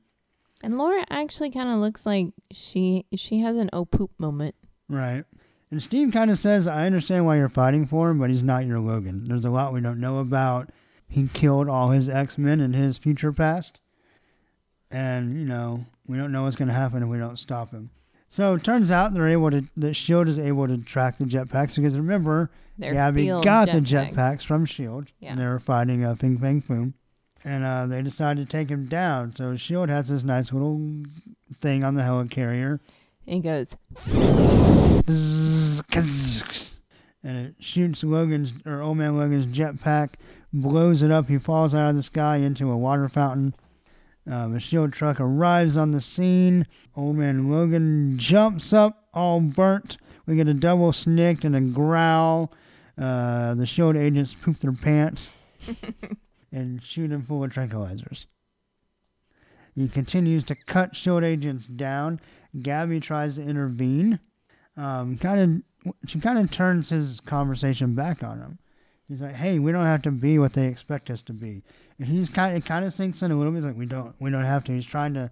And 0.62 0.79
Laura 0.79 1.05
actually 1.11 1.51
kind 1.51 1.68
of 1.68 1.79
looks 1.79 2.07
like 2.07 2.29
she 2.51 3.05
she 3.14 3.40
has 3.40 3.57
an 3.57 3.71
oh 3.73 3.85
poop 3.85 4.11
moment. 4.18 4.55
Right. 4.88 5.25
And 5.71 5.83
Steve 5.83 6.12
kind 6.12 6.31
of 6.31 6.38
says, 6.38 6.66
I 6.66 6.85
understand 6.87 7.25
why 7.25 7.37
you're 7.37 7.49
fighting 7.49 7.87
for 7.87 8.11
him, 8.11 8.18
but 8.18 8.29
he's 8.29 8.42
not 8.42 8.66
your 8.66 8.79
Logan. 8.79 9.25
There's 9.25 9.47
a 9.47 9.51
lot 9.51 9.73
we 9.73 9.81
don't 9.81 10.01
know 10.01 10.18
about. 10.18 10.68
He 11.09 11.29
killed 11.29 11.68
all 11.68 11.90
his 11.90 12.09
X 12.09 12.37
Men 12.37 12.61
in 12.61 12.75
his 12.75 12.99
future 12.99 13.33
past. 13.33 13.81
And, 14.90 15.38
you 15.38 15.47
know, 15.47 15.87
we 16.07 16.18
don't 16.18 16.33
know 16.33 16.42
what's 16.42 16.57
going 16.57 16.68
to 16.68 16.75
happen 16.75 17.03
if 17.03 17.09
we 17.09 17.18
don't 17.18 17.38
stop 17.38 17.71
him. 17.71 17.90
So 18.33 18.55
it 18.55 18.64
turns 18.64 18.90
out 18.90 19.12
they're 19.12 19.29
able 19.29 19.51
to, 19.51 19.64
that 19.77 19.90
S.H.I.E.L.D. 19.90 20.31
is 20.31 20.38
able 20.38 20.66
to 20.66 20.79
track 20.79 21.18
the 21.18 21.27
jetpacks 21.27 21.77
because 21.77 21.99
remember, 21.99 22.51
They're 22.79 22.95
Gabby 22.95 23.27
got 23.27 23.66
the 23.66 23.73
jetpacks. 23.83 24.42
from 24.42 24.62
S.H.I.E.L.D. 24.62 25.12
Yeah. 25.21 25.33
And 25.33 25.38
they 25.38 25.45
were 25.45 25.59
fighting 25.59 26.03
uh, 26.03 26.14
Fing 26.14 26.38
Fang 26.38 26.62
Foom. 26.62 26.95
And 27.45 27.62
uh, 27.62 27.85
they 27.85 28.01
decided 28.01 28.49
to 28.49 28.51
take 28.51 28.71
him 28.71 28.87
down. 28.87 29.37
So 29.37 29.51
S.H.I.E.L.D. 29.51 29.92
has 29.92 30.09
this 30.09 30.25
nice 30.25 30.51
little 30.51 30.81
thing 31.55 31.85
on 31.85 31.95
the 31.95 32.01
helicarrier. 32.01 32.81
And 33.27 33.35
he 33.35 33.40
goes, 33.42 33.77
and 37.23 37.37
it 37.49 37.55
shoots 37.59 38.03
Logan's 38.03 38.55
or 38.64 38.81
Old 38.81 38.97
Man 38.97 39.18
Logan's 39.18 39.45
jetpack, 39.45 40.14
blows 40.55 41.03
it 41.03 41.11
up. 41.11 41.29
He 41.29 41.37
falls 41.37 41.75
out 41.75 41.90
of 41.90 41.97
the 41.97 42.03
sky 42.03 42.37
into 42.38 42.71
a 42.71 42.79
water 42.79 43.11
fountain. 43.11 43.55
Um, 44.31 44.55
a 44.55 44.61
shield 44.61 44.93
truck 44.93 45.21
arrives 45.21 45.77
on 45.77 45.91
the 45.91 46.01
scene. 46.01 46.67
Old 46.97 47.17
Man 47.17 47.51
Logan 47.51 48.19
jumps 48.19 48.73
up, 48.73 49.09
all 49.13 49.41
burnt. 49.41 49.97
We 50.27 50.37
get 50.37 50.49
a 50.49 50.55
double 50.55 50.93
SNIKT 50.93 51.45
and 51.45 51.57
a 51.57 51.61
growl. 51.61 52.53
Uh, 52.97 53.55
the 53.55 53.67
Shield 53.67 53.97
agents 53.97 54.35
poop 54.35 54.59
their 54.61 54.73
pants 54.73 55.31
and 56.53 56.83
shoot 56.83 57.11
him 57.11 57.23
full 57.23 57.43
of 57.43 57.51
tranquilizers. 57.51 58.27
He 59.75 59.89
continues 59.89 60.45
to 60.45 60.55
cut 60.55 60.95
Shield 60.95 61.25
agents 61.25 61.67
down. 61.67 62.21
Gabby 62.61 63.01
tries 63.01 63.37
to 63.37 63.43
intervene. 63.43 64.21
Um, 64.77 65.17
kind 65.17 65.65
of, 65.87 65.95
she 66.09 66.21
kind 66.21 66.39
of 66.39 66.51
turns 66.51 66.91
his 66.91 67.21
conversation 67.21 67.95
back 67.95 68.23
on 68.23 68.39
him. 68.39 68.59
He's 69.09 69.23
like, 69.23 69.35
"Hey, 69.35 69.59
we 69.59 69.73
don't 69.73 69.85
have 69.85 70.03
to 70.03 70.11
be 70.11 70.39
what 70.39 70.53
they 70.53 70.67
expect 70.69 71.11
us 71.11 71.23
to 71.23 71.33
be," 71.33 71.63
he's 72.05 72.29
kind. 72.29 72.57
It 72.57 72.65
kind 72.65 72.85
of 72.85 72.93
sinks 72.93 73.23
in 73.23 73.31
a 73.31 73.37
little 73.37 73.53
bit. 73.53 73.59
He's 73.59 73.65
like, 73.67 73.77
"We 73.77 73.87
don't. 73.87 74.15
We 74.21 74.31
don't 74.31 74.45
have 74.45 74.65
to." 74.65 74.73
He's 74.73 74.87
trying 74.87 75.15
to 75.15 75.31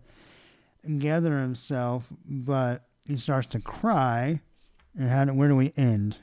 gather 0.99 1.41
himself, 1.41 2.07
but 2.25 2.85
he 3.07 3.17
starts 3.17 3.47
to 3.49 3.61
cry. 3.61 4.41
And 4.99 5.09
how? 5.11 5.25
Do, 5.25 5.35
where 5.35 5.49
do 5.49 5.57
we 5.57 5.73
end? 5.77 6.17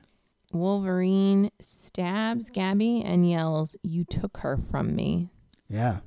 Wolverine 0.54 1.52
stabs 1.60 2.50
Gabby 2.50 3.02
and 3.04 3.30
yells, 3.30 3.76
You 3.84 4.04
took 4.06 4.38
her 4.38 4.58
from 4.58 4.96
me. 4.96 5.30
Yeah, 5.70 5.98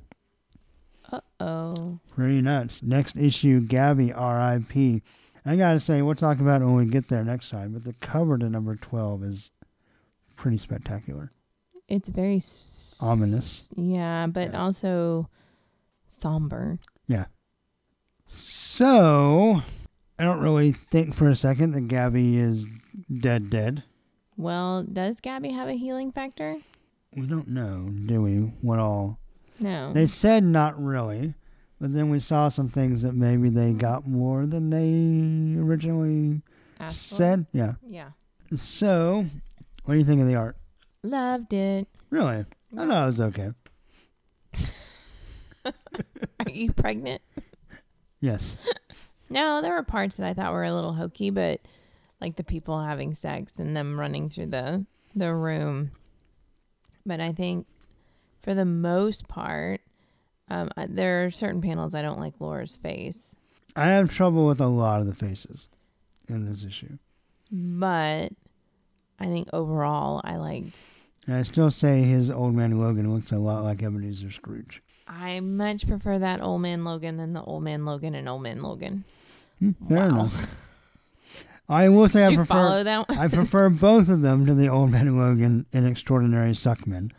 Uh 1.11 1.21
oh. 1.39 1.99
pretty 2.15 2.41
nuts. 2.41 2.81
Next 2.81 3.15
issue, 3.15 3.61
Gabby, 3.61 4.11
R.I.P. 4.11 5.03
I 5.45 5.55
gotta 5.55 5.79
say, 5.79 6.01
we'll 6.01 6.15
talk 6.15 6.39
about 6.39 6.61
it 6.61 6.65
when 6.65 6.75
we 6.75 6.85
get 6.85 7.07
there 7.07 7.23
next 7.23 7.49
time. 7.49 7.73
But 7.73 7.83
the 7.83 7.93
cover 7.93 8.37
to 8.37 8.49
number 8.49 8.75
twelve 8.75 9.23
is 9.23 9.51
pretty 10.35 10.57
spectacular, 10.57 11.31
It's 11.91 12.07
very 12.09 12.37
s- 12.37 12.97
ominous. 13.01 13.67
Yeah, 13.75 14.27
but 14.27 14.51
Yeah. 14.53 14.61
also 14.63 15.29
somber. 16.07 16.79
Yeah. 17.07 17.25
So, 18.27 19.61
I 20.17 20.23
don't 20.23 20.39
really 20.39 20.71
think 20.71 21.13
for 21.13 21.27
a 21.27 21.35
second 21.35 21.71
that 21.71 21.89
Gabby 21.89 22.37
is 22.37 22.65
dead. 23.13 23.49
Dead. 23.49 23.83
Well, 24.37 24.83
does 24.83 25.19
Gabby 25.19 25.51
have 25.51 25.67
a 25.67 25.73
healing 25.73 26.11
factor? 26.13 26.57
We 27.15 27.27
don't 27.27 27.49
know, 27.49 27.89
do 27.89 28.21
we? 28.21 28.37
What 28.61 28.79
all? 28.79 29.19
No. 29.59 29.91
They 29.91 30.05
said 30.05 30.45
not 30.45 30.81
really, 30.81 31.33
but 31.79 31.93
then 31.93 32.09
we 32.09 32.19
saw 32.19 32.47
some 32.47 32.69
things 32.69 33.01
that 33.01 33.13
maybe 33.13 33.49
they 33.49 33.73
got 33.73 34.07
more 34.07 34.45
than 34.45 34.69
they 34.69 35.59
originally 35.59 36.41
said. 36.89 37.45
Yeah. 37.51 37.73
Yeah. 37.85 38.11
So, 38.55 39.25
what 39.83 39.93
do 39.95 39.99
you 39.99 40.05
think 40.05 40.21
of 40.21 40.27
the 40.27 40.35
art? 40.35 40.55
Loved 41.03 41.53
it. 41.53 41.87
Really? 42.09 42.45
I 42.77 42.85
thought 42.87 43.03
it 43.03 43.05
was 43.05 43.21
okay. 43.21 43.49
Are 45.65 46.49
you 46.51 46.71
pregnant? 46.71 47.21
Yes. 48.19 48.55
No, 49.29 49.61
there 49.61 49.73
were 49.73 49.83
parts 49.83 50.17
that 50.17 50.25
I 50.27 50.33
thought 50.33 50.51
were 50.53 50.63
a 50.63 50.73
little 50.73 50.93
hokey, 50.93 51.29
but 51.29 51.61
like 52.19 52.35
the 52.35 52.43
people 52.43 52.81
having 52.83 53.13
sex 53.13 53.57
and 53.57 53.75
them 53.75 53.99
running 53.99 54.29
through 54.29 54.47
the 54.47 54.85
the 55.15 55.33
room. 55.33 55.91
But 57.05 57.19
I 57.19 57.31
think 57.31 57.65
for 58.41 58.53
the 58.53 58.65
most 58.65 59.27
part, 59.27 59.81
um, 60.49 60.69
I- 60.77 60.85
there 60.87 61.25
are 61.25 61.31
certain 61.31 61.61
panels 61.61 61.93
I 61.95 62.01
don't 62.01 62.19
like 62.19 62.33
Laura's 62.39 62.75
face, 62.75 63.35
I 63.75 63.87
have 63.89 64.11
trouble 64.11 64.45
with 64.45 64.59
a 64.61 64.67
lot 64.67 64.99
of 65.01 65.07
the 65.07 65.15
faces 65.15 65.67
in 66.27 66.43
this 66.45 66.63
issue. 66.63 66.97
but 67.51 68.33
I 69.21 69.27
think 69.27 69.47
overall 69.53 70.21
I 70.23 70.35
liked. 70.37 70.77
And 71.27 71.35
I 71.35 71.43
still 71.43 71.69
say 71.71 72.01
his 72.03 72.31
old 72.31 72.55
man 72.55 72.79
Logan 72.79 73.13
looks 73.13 73.31
a 73.31 73.37
lot 73.37 73.63
like 73.63 73.83
Ebenezer 73.83 74.31
Scrooge. 74.31 74.81
I 75.07 75.39
much 75.41 75.87
prefer 75.87 76.17
that 76.19 76.41
old 76.41 76.61
man 76.61 76.83
Logan 76.83 77.17
than 77.17 77.33
the 77.33 77.43
old 77.43 77.63
man 77.63 77.85
Logan 77.85 78.15
and 78.15 78.27
old 78.27 78.41
man 78.43 78.61
Logan. 78.63 79.03
Hmm, 79.59 79.71
fair 79.87 79.97
Wow. 79.99 80.07
enough. 80.07 80.67
I 81.69 81.89
will 81.89 82.09
say 82.09 82.21
Did 82.27 82.33
I 82.33 82.35
prefer 82.37 82.53
follow 82.53 82.83
that 82.83 83.07
one? 83.09 83.17
I 83.17 83.27
prefer 83.27 83.69
both 83.87 84.09
of 84.09 84.21
them 84.21 84.45
to 84.47 84.55
the 84.55 84.67
old 84.69 84.89
man 84.91 85.15
Logan 85.17 85.65
in 85.71 85.85
Extraordinary 85.85 86.51
Suckman. 86.51 87.11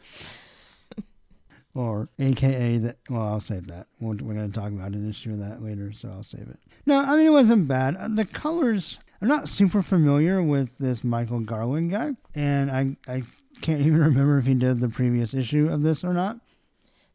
Or 1.74 2.10
AKA 2.18 2.78
that 2.78 2.96
well, 3.08 3.22
I'll 3.22 3.40
save 3.40 3.66
that. 3.68 3.86
We're, 3.98 4.16
we're 4.16 4.34
going 4.34 4.50
to 4.52 4.60
talk 4.60 4.68
about 4.72 4.92
an 4.92 5.08
issue 5.08 5.30
of 5.30 5.38
that 5.38 5.62
later, 5.62 5.90
so 5.92 6.10
I'll 6.10 6.22
save 6.22 6.42
it. 6.48 6.58
No, 6.84 6.98
I 7.00 7.16
mean 7.16 7.26
it 7.28 7.30
wasn't 7.30 7.66
bad. 7.66 7.96
Uh, 7.96 8.08
The 8.08 8.26
colors 8.26 8.98
I'm 9.22 9.28
not 9.28 9.48
super 9.48 9.82
familiar 9.82 10.42
with 10.42 10.78
this 10.78 11.04
Michael 11.04 11.38
Garland 11.38 11.92
guy, 11.92 12.10
and 12.34 12.72
I 12.72 12.96
I 13.06 13.22
can't 13.60 13.80
even 13.80 14.00
remember 14.00 14.36
if 14.38 14.46
he 14.46 14.54
did 14.54 14.80
the 14.80 14.88
previous 14.88 15.32
issue 15.32 15.68
of 15.68 15.84
this 15.84 16.02
or 16.02 16.12
not. 16.12 16.38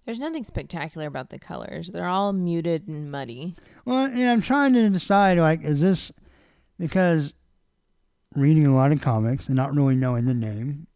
There's 0.06 0.18
nothing 0.18 0.46
spectacular 0.46 1.06
about 1.06 1.32
the 1.32 1.38
colors. 1.38 1.90
They're 1.90 2.08
all 2.08 2.32
muted 2.32 2.88
and 2.88 3.12
muddy. 3.12 3.56
Well, 3.84 4.10
yeah, 4.10 4.32
I'm 4.32 4.42
trying 4.42 4.72
to 4.76 4.90
decide 4.90 5.38
like, 5.38 5.66
is 5.66 5.82
this 5.82 6.14
because 6.80 7.34
reading 8.34 8.66
a 8.66 8.74
lot 8.74 8.94
of 8.94 9.02
comics 9.02 9.48
and 9.48 9.58
not 9.58 9.76
really 9.76 9.96
knowing 9.96 10.24
the 10.24 10.34
name, 10.34 10.88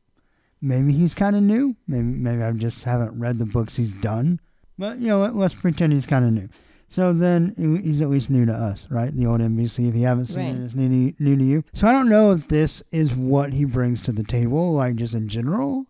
maybe 0.62 0.94
he's 0.94 1.14
kind 1.14 1.36
of 1.36 1.44
new. 1.44 1.76
Maybe 1.88 2.04
maybe 2.04 2.42
I 2.42 2.52
just 2.52 2.86
haven't 2.86 3.20
read 3.20 3.38
the 3.38 3.46
books 3.46 3.76
he's 3.76 3.92
done. 3.92 4.40
But 4.78 5.00
you 5.00 5.08
know, 5.08 5.26
let's 5.26 5.56
pretend 5.56 5.92
he's 5.92 6.08
kind 6.08 6.24
of 6.24 6.32
new. 6.32 6.48
So 6.92 7.14
then 7.14 7.56
he's 7.86 8.02
at 8.02 8.10
least 8.10 8.30
new 8.30 8.46
to 8.46 8.52
us, 8.54 8.86
right? 8.92 9.16
The 9.16 9.26
old 9.26 9.40
NBC. 9.40 9.88
If 9.88 9.96
you 9.96 10.06
haven't 10.06 10.26
seen 10.26 10.44
Right. 10.46 10.56
it, 10.58 10.66
it's 10.66 10.76
new 10.76 10.90
to, 11.14 11.24
new 11.24 11.38
to 11.38 11.44
you. 11.44 11.64
So 11.72 11.88
I 11.88 11.94
don't 11.94 12.10
know 12.10 12.32
if 12.34 12.50
this 12.50 12.84
is 12.92 13.16
what 13.16 13.54
he 13.54 13.64
brings 13.64 14.02
to 14.02 14.12
the 14.12 14.24
table, 14.26 14.74
like 14.74 14.98
just 14.98 15.14
in 15.14 15.30
general, 15.30 15.86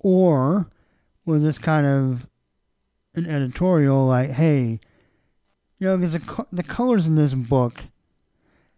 or 0.00 0.68
was 1.24 1.42
this 1.42 1.58
kind 1.58 1.86
of 1.86 2.28
an 3.14 3.24
editorial, 3.24 4.06
like, 4.06 4.28
hey, 4.32 4.80
you 5.78 5.86
know, 5.88 5.96
because 5.96 6.12
the, 6.12 6.20
co- 6.20 6.46
the 6.52 6.62
colors 6.62 7.06
in 7.06 7.14
this 7.14 7.32
book 7.32 7.84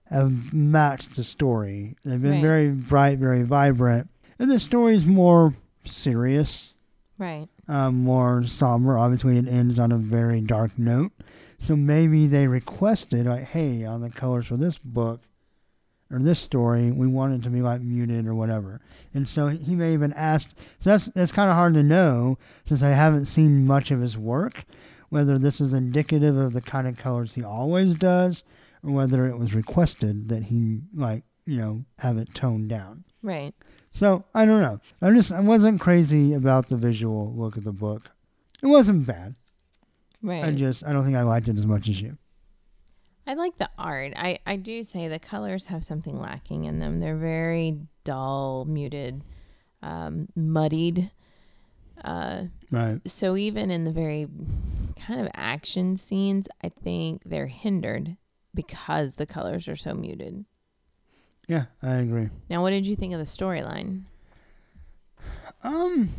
have 0.04 0.52
matched 0.54 1.16
the 1.16 1.24
story. 1.24 1.96
They've 2.04 2.22
been 2.22 2.34
Right. 2.34 2.42
very 2.42 2.70
bright, 2.70 3.18
very 3.18 3.42
vibrant. 3.42 4.08
And 4.38 4.48
the 4.50 4.60
story's 4.60 5.04
more 5.04 5.54
serious, 5.84 6.74
Right. 7.18 7.48
Um, 7.70 8.02
more 8.02 8.42
somber. 8.44 8.98
Obviously, 8.98 9.38
it 9.38 9.46
ends 9.46 9.78
on 9.78 9.92
a 9.92 9.96
very 9.96 10.40
dark 10.40 10.76
note. 10.76 11.12
So 11.60 11.76
maybe 11.76 12.26
they 12.26 12.48
requested, 12.48 13.26
like, 13.26 13.44
hey, 13.44 13.84
on 13.84 14.00
the 14.00 14.10
colors 14.10 14.46
for 14.46 14.56
this 14.56 14.76
book 14.76 15.20
or 16.10 16.18
this 16.18 16.40
story, 16.40 16.90
we 16.90 17.06
want 17.06 17.34
it 17.34 17.42
to 17.44 17.50
be 17.50 17.62
like 17.62 17.80
muted 17.80 18.26
or 18.26 18.34
whatever. 18.34 18.80
And 19.14 19.28
so 19.28 19.48
he 19.48 19.76
may 19.76 19.96
been 19.96 20.12
asked. 20.14 20.54
So 20.80 20.90
that's 20.90 21.06
that's 21.06 21.30
kind 21.30 21.48
of 21.48 21.56
hard 21.56 21.74
to 21.74 21.84
know 21.84 22.38
since 22.64 22.82
I 22.82 22.90
haven't 22.90 23.26
seen 23.26 23.66
much 23.66 23.92
of 23.92 24.00
his 24.00 24.18
work, 24.18 24.64
whether 25.08 25.38
this 25.38 25.60
is 25.60 25.72
indicative 25.72 26.36
of 26.36 26.52
the 26.52 26.60
kind 26.60 26.88
of 26.88 26.96
colors 26.96 27.34
he 27.34 27.44
always 27.44 27.94
does, 27.94 28.42
or 28.82 28.90
whether 28.90 29.28
it 29.28 29.38
was 29.38 29.54
requested 29.54 30.28
that 30.28 30.44
he 30.44 30.80
like 30.92 31.22
you 31.46 31.58
know 31.58 31.84
have 32.00 32.18
it 32.18 32.34
toned 32.34 32.68
down. 32.68 33.04
Right. 33.22 33.54
So 33.92 34.24
I 34.34 34.44
don't 34.46 34.60
know. 34.62 34.80
I 35.02 35.10
just 35.12 35.32
I 35.32 35.40
wasn't 35.40 35.80
crazy 35.80 36.32
about 36.32 36.68
the 36.68 36.76
visual 36.76 37.32
look 37.36 37.56
of 37.56 37.64
the 37.64 37.72
book. 37.72 38.10
It 38.62 38.66
wasn't 38.66 39.06
bad. 39.06 39.34
Right. 40.22 40.44
I 40.44 40.52
just 40.52 40.84
I 40.84 40.92
don't 40.92 41.04
think 41.04 41.16
I 41.16 41.22
liked 41.22 41.48
it 41.48 41.58
as 41.58 41.66
much 41.66 41.88
as 41.88 42.00
you. 42.00 42.16
I 43.26 43.34
like 43.34 43.58
the 43.58 43.70
art. 43.78 44.12
I, 44.16 44.38
I 44.46 44.56
do 44.56 44.82
say 44.82 45.06
the 45.06 45.18
colors 45.18 45.66
have 45.66 45.84
something 45.84 46.18
lacking 46.18 46.64
in 46.64 46.78
them. 46.80 46.98
They're 47.00 47.16
very 47.16 47.78
dull, 48.02 48.64
muted, 48.64 49.22
um, 49.82 50.28
muddied. 50.34 51.10
Uh, 52.02 52.44
Right. 52.72 53.00
so 53.06 53.36
even 53.36 53.70
in 53.70 53.84
the 53.84 53.92
very 53.92 54.26
kind 54.96 55.20
of 55.20 55.28
action 55.34 55.96
scenes, 55.96 56.48
I 56.64 56.70
think 56.70 57.22
they're 57.24 57.46
hindered 57.46 58.16
because 58.54 59.14
the 59.14 59.26
colors 59.26 59.68
are 59.68 59.76
so 59.76 59.94
muted. 59.94 60.44
Yeah, 61.50 61.64
I 61.82 61.94
agree. 61.94 62.28
Now, 62.48 62.62
what 62.62 62.70
did 62.70 62.86
you 62.86 62.94
think 62.94 63.12
of 63.12 63.18
the 63.18 63.24
storyline? 63.24 64.02
Um 65.64 66.10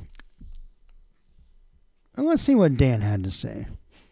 let's 2.17 2.43
see 2.43 2.53
what 2.53 2.75
Dan 2.75 2.99
had 2.99 3.23
to 3.23 3.31
say. 3.31 3.67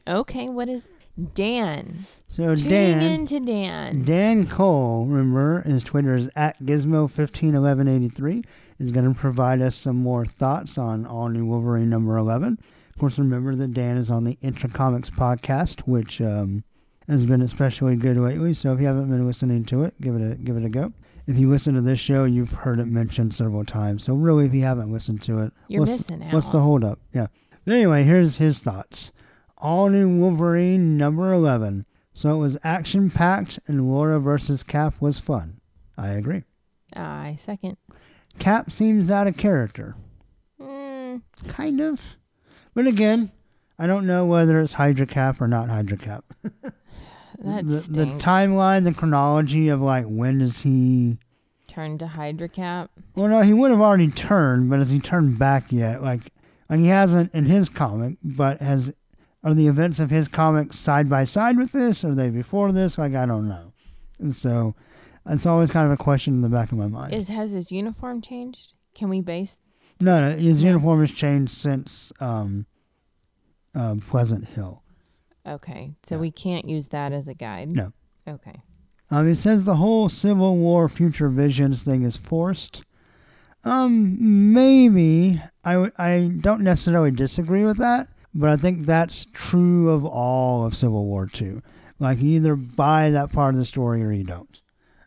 Okay, 0.08 0.48
what 0.48 0.70
is 0.70 0.88
Dan? 1.34 2.08
So 2.30 2.56
Tuning 2.56 2.70
Dan 2.70 3.02
in 3.02 3.26
to 3.26 3.40
Dan. 3.42 4.06
Dan 4.06 4.48
Cole, 4.48 5.06
remember, 5.08 5.62
his 5.64 5.84
Twitter 5.84 6.16
is 6.16 6.30
at 6.38 6.58
Gizmo151183, 6.64 8.46
is 8.80 8.94
going 8.94 9.14
to 9.14 9.20
provide 9.20 9.62
us 9.62 9.76
some 9.76 9.98
more 9.98 10.26
thoughts 10.26 10.78
on 10.78 11.06
All 11.06 11.28
New 11.28 11.46
Wolverine 11.46 11.90
number 11.90 12.16
11. 12.16 12.58
Of 12.90 12.98
course, 12.98 13.20
remember 13.20 13.56
that 13.56 13.74
Dan 13.74 13.98
is 13.98 14.10
on 14.10 14.24
the 14.24 14.38
Inter-Comics 14.42 15.10
podcast, 15.10 15.82
which 15.82 16.22
um, 16.22 16.64
has 17.10 17.26
been 17.26 17.42
especially 17.42 17.98
good 17.98 18.16
lately. 18.18 18.54
So 18.54 18.74
if 18.74 18.80
you 18.80 18.88
haven't 18.88 19.10
been 19.10 19.28
listening 19.28 19.66
to 19.66 19.84
it, 19.84 20.00
give 20.00 20.16
it 20.16 20.32
a 20.32 20.36
give 20.36 20.56
it 20.56 20.64
a 20.64 20.70
go. 20.70 20.94
If 21.30 21.38
you 21.38 21.48
listen 21.50 21.76
to 21.76 21.82
this 21.82 22.00
show, 22.00 22.24
you've 22.26 22.52
heard 22.52 22.80
it 22.80 22.88
mentioned 22.88 23.36
several 23.36 23.64
times. 23.64 24.04
So 24.04 24.16
really, 24.16 24.46
if 24.48 24.54
you 24.54 24.64
haven't 24.64 24.92
listened 24.92 25.22
to 25.24 25.40
it, 25.40 25.54
You're 25.68 25.82
what's, 25.82 25.92
missing 25.92 26.24
out. 26.24 26.34
what's 26.34 26.50
the 26.50 26.62
holdup? 26.62 27.00
Yeah. 27.14 27.28
But 27.66 27.76
anyway, 27.76 28.04
here's 28.04 28.38
his 28.38 28.60
thoughts. 28.62 29.12
All 29.60 29.90
New 29.90 30.10
Wolverine 30.10 30.98
number 30.98 31.32
11. 31.32 31.86
So 32.16 32.34
it 32.34 32.38
was 32.40 32.58
action 32.64 33.12
packed 33.12 33.60
and 33.68 33.88
Laura 33.90 34.20
versus 34.20 34.64
Cap 34.64 34.96
was 35.00 35.20
fun. 35.20 35.62
I 35.98 36.10
agree. 36.10 36.46
I 36.96 37.36
second. 37.40 37.78
Cap 38.40 38.72
seems 38.72 39.12
out 39.12 39.28
of 39.28 39.38
character. 39.38 39.96
Mm, 40.60 41.22
Kind 41.48 41.80
of. 41.80 42.02
But 42.74 42.88
again, 42.88 43.32
I 43.78 43.86
don't 43.86 44.08
know 44.08 44.26
whether 44.26 44.60
it's 44.60 44.74
Hydra 44.74 45.06
Cap 45.06 45.40
or 45.42 45.48
not 45.48 45.70
Hydra 45.70 45.98
Cap. 45.98 46.26
the, 47.40 47.88
the 47.90 48.06
timeline, 48.18 48.84
the 48.84 48.94
chronology 48.94 49.70
of 49.70 49.82
like 49.82 50.06
when 50.06 50.40
does 50.40 50.62
he 50.62 51.18
turn 51.70 51.98
to 52.00 52.08
Hydra 52.08 52.50
Cap. 52.50 52.92
Well, 53.16 53.30
no, 53.30 53.42
he 53.42 53.54
would 53.54 53.72
have 53.72 53.80
already 53.80 54.10
turned, 54.10 54.70
but 54.70 54.80
has 54.80 54.90
he 54.90 55.00
turned 55.00 55.40
back 55.40 55.72
yet? 55.72 56.02
Like, 56.02 56.34
like 56.70 56.80
he 56.80 56.88
hasn't 56.88 57.34
in 57.34 57.46
his 57.46 57.70
comic, 57.70 58.18
but 58.24 58.60
has 58.60 58.94
are 59.44 59.54
the 59.54 59.68
events 59.68 60.00
of 60.00 60.10
his 60.10 60.28
comic 60.28 60.74
side 60.74 61.10
by 61.10 61.24
side 61.24 61.58
with 61.58 61.72
this? 61.72 62.04
Or 62.04 62.10
are 62.10 62.16
they 62.16 62.30
before 62.30 62.74
this? 62.74 62.98
Like, 62.98 63.16
I 63.16 63.26
don't 63.26 63.48
know. 63.48 63.72
And 64.20 64.36
so, 64.36 64.76
it's 65.26 65.46
always 65.46 65.72
kind 65.72 65.86
of 65.86 65.94
a 65.94 66.04
question 66.04 66.34
in 66.34 66.42
the 66.42 66.50
back 66.50 66.74
of 66.74 66.78
my 66.78 66.88
mind. 66.88 67.14
Is 67.14 67.30
has 67.30 67.52
his 67.52 67.72
uniform 67.72 68.22
changed? 68.22 68.74
Can 68.96 69.08
we 69.10 69.22
base? 69.22 69.60
no, 70.02 70.30
no, 70.30 70.38
his 70.38 70.64
uniform 70.64 71.02
has 71.02 71.12
changed 71.12 71.54
since 71.54 72.12
um, 72.20 72.66
uh, 73.76 73.96
Pleasant 74.10 74.46
Hill. 74.50 74.82
Okay, 75.50 75.92
so 76.04 76.16
Yeah. 76.16 76.22
we 76.22 76.32
can't 76.32 76.70
use 76.70 76.90
that 76.90 77.12
as 77.12 77.28
a 77.28 77.34
guide. 77.34 77.70
No. 77.70 77.92
Okay. 78.28 78.62
Um, 79.10 79.28
it 79.28 79.36
says 79.36 79.66
the 79.66 79.78
whole 79.78 80.08
Civil 80.08 80.58
War 80.58 80.88
future 80.88 81.30
visions 81.30 81.82
thing 81.84 82.04
is 82.04 82.16
forced. 82.16 82.84
Um, 83.64 84.54
maybe 84.54 85.42
I 85.66 85.74
w- 85.74 85.92
I 85.98 86.32
don't 86.40 86.62
necessarily 86.62 87.12
disagree 87.12 87.64
with 87.66 87.78
that, 87.78 88.08
but 88.34 88.50
I 88.50 88.56
think 88.56 88.86
that's 88.86 89.26
true 89.34 89.90
of 89.90 90.06
all 90.06 90.66
of 90.66 90.76
Civil 90.76 91.06
War 91.06 91.26
Two. 91.26 91.62
Like 92.00 92.22
you 92.22 92.30
either 92.32 92.56
buy 92.56 93.10
that 93.10 93.32
part 93.34 93.56
of 93.56 93.60
the 93.60 93.66
story 93.66 94.04
or 94.04 94.12
you 94.12 94.24
don't, 94.24 94.62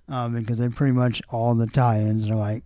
um, 0.08 0.34
because 0.34 0.58
they 0.58 0.68
pretty 0.68 0.92
much 0.92 1.22
all 1.30 1.54
the 1.54 1.66
tie-ins 1.66 2.28
are 2.28 2.34
like, 2.34 2.64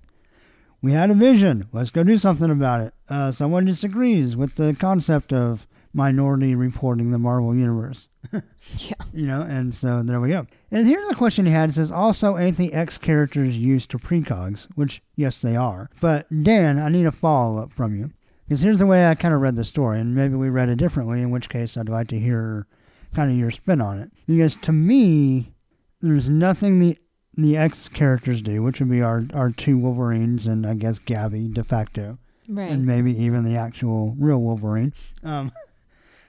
we 0.82 0.92
had 0.92 1.10
a 1.10 1.14
vision, 1.14 1.68
let's 1.72 1.90
go 1.90 2.02
do 2.02 2.18
something 2.18 2.50
about 2.50 2.80
it. 2.80 2.94
Uh, 3.08 3.30
someone 3.30 3.64
disagrees 3.66 4.36
with 4.36 4.56
the 4.56 4.74
concept 4.80 5.32
of 5.32 5.68
minority 5.96 6.54
reporting 6.54 7.10
the 7.10 7.18
Marvel 7.18 7.54
universe. 7.54 8.08
Yeah. 8.78 8.94
You 9.14 9.26
know, 9.26 9.42
and 9.42 9.72
so 9.72 10.02
there 10.02 10.20
we 10.20 10.30
go. 10.30 10.46
And 10.72 10.86
here's 10.88 11.08
a 11.08 11.14
question 11.14 11.46
he 11.46 11.52
had. 11.52 11.70
It 11.70 11.74
says, 11.74 11.92
also, 11.92 12.36
ain't 12.36 12.56
the 12.58 12.72
X 12.72 12.98
characters 12.98 13.56
used 13.56 13.90
to 13.92 13.98
precogs? 13.98 14.66
Which, 14.74 15.00
yes, 15.14 15.38
they 15.38 15.54
are. 15.54 15.88
But, 16.00 16.26
Dan, 16.42 16.76
I 16.80 16.88
need 16.88 17.06
a 17.06 17.12
follow 17.12 17.62
up 17.62 17.72
from 17.72 17.94
you. 17.96 18.10
Because 18.44 18.62
here's 18.62 18.80
the 18.80 18.86
way 18.86 19.06
I 19.08 19.14
kind 19.14 19.32
of 19.32 19.40
read 19.40 19.54
the 19.54 19.64
story, 19.64 20.00
and 20.00 20.14
maybe 20.16 20.34
we 20.34 20.48
read 20.50 20.68
it 20.68 20.76
differently, 20.76 21.22
in 21.22 21.30
which 21.30 21.48
case 21.48 21.76
I'd 21.76 21.88
like 21.88 22.08
to 22.08 22.18
hear 22.18 22.66
kind 23.14 23.30
of 23.30 23.38
your 23.38 23.52
spin 23.52 23.80
on 23.80 23.98
it. 24.00 24.10
Because 24.26 24.56
to 24.56 24.72
me, 24.72 25.52
there's 26.00 26.28
nothing 26.28 26.80
the 26.80 26.98
the 27.36 27.56
X 27.56 27.88
characters 27.88 28.42
do, 28.42 28.62
which 28.62 28.80
would 28.80 28.90
be 28.90 29.02
our, 29.02 29.24
our 29.32 29.50
two 29.50 29.78
Wolverines 29.78 30.46
and 30.48 30.66
I 30.66 30.74
guess 30.74 30.98
Gabby 30.98 31.48
de 31.48 31.62
facto 31.62 32.18
Right. 32.48 32.70
and 32.70 32.84
maybe 32.86 33.12
even 33.22 33.44
the 33.44 33.56
actual 33.56 34.14
real 34.18 34.40
Wolverine. 34.40 34.92
Um, 35.22 35.52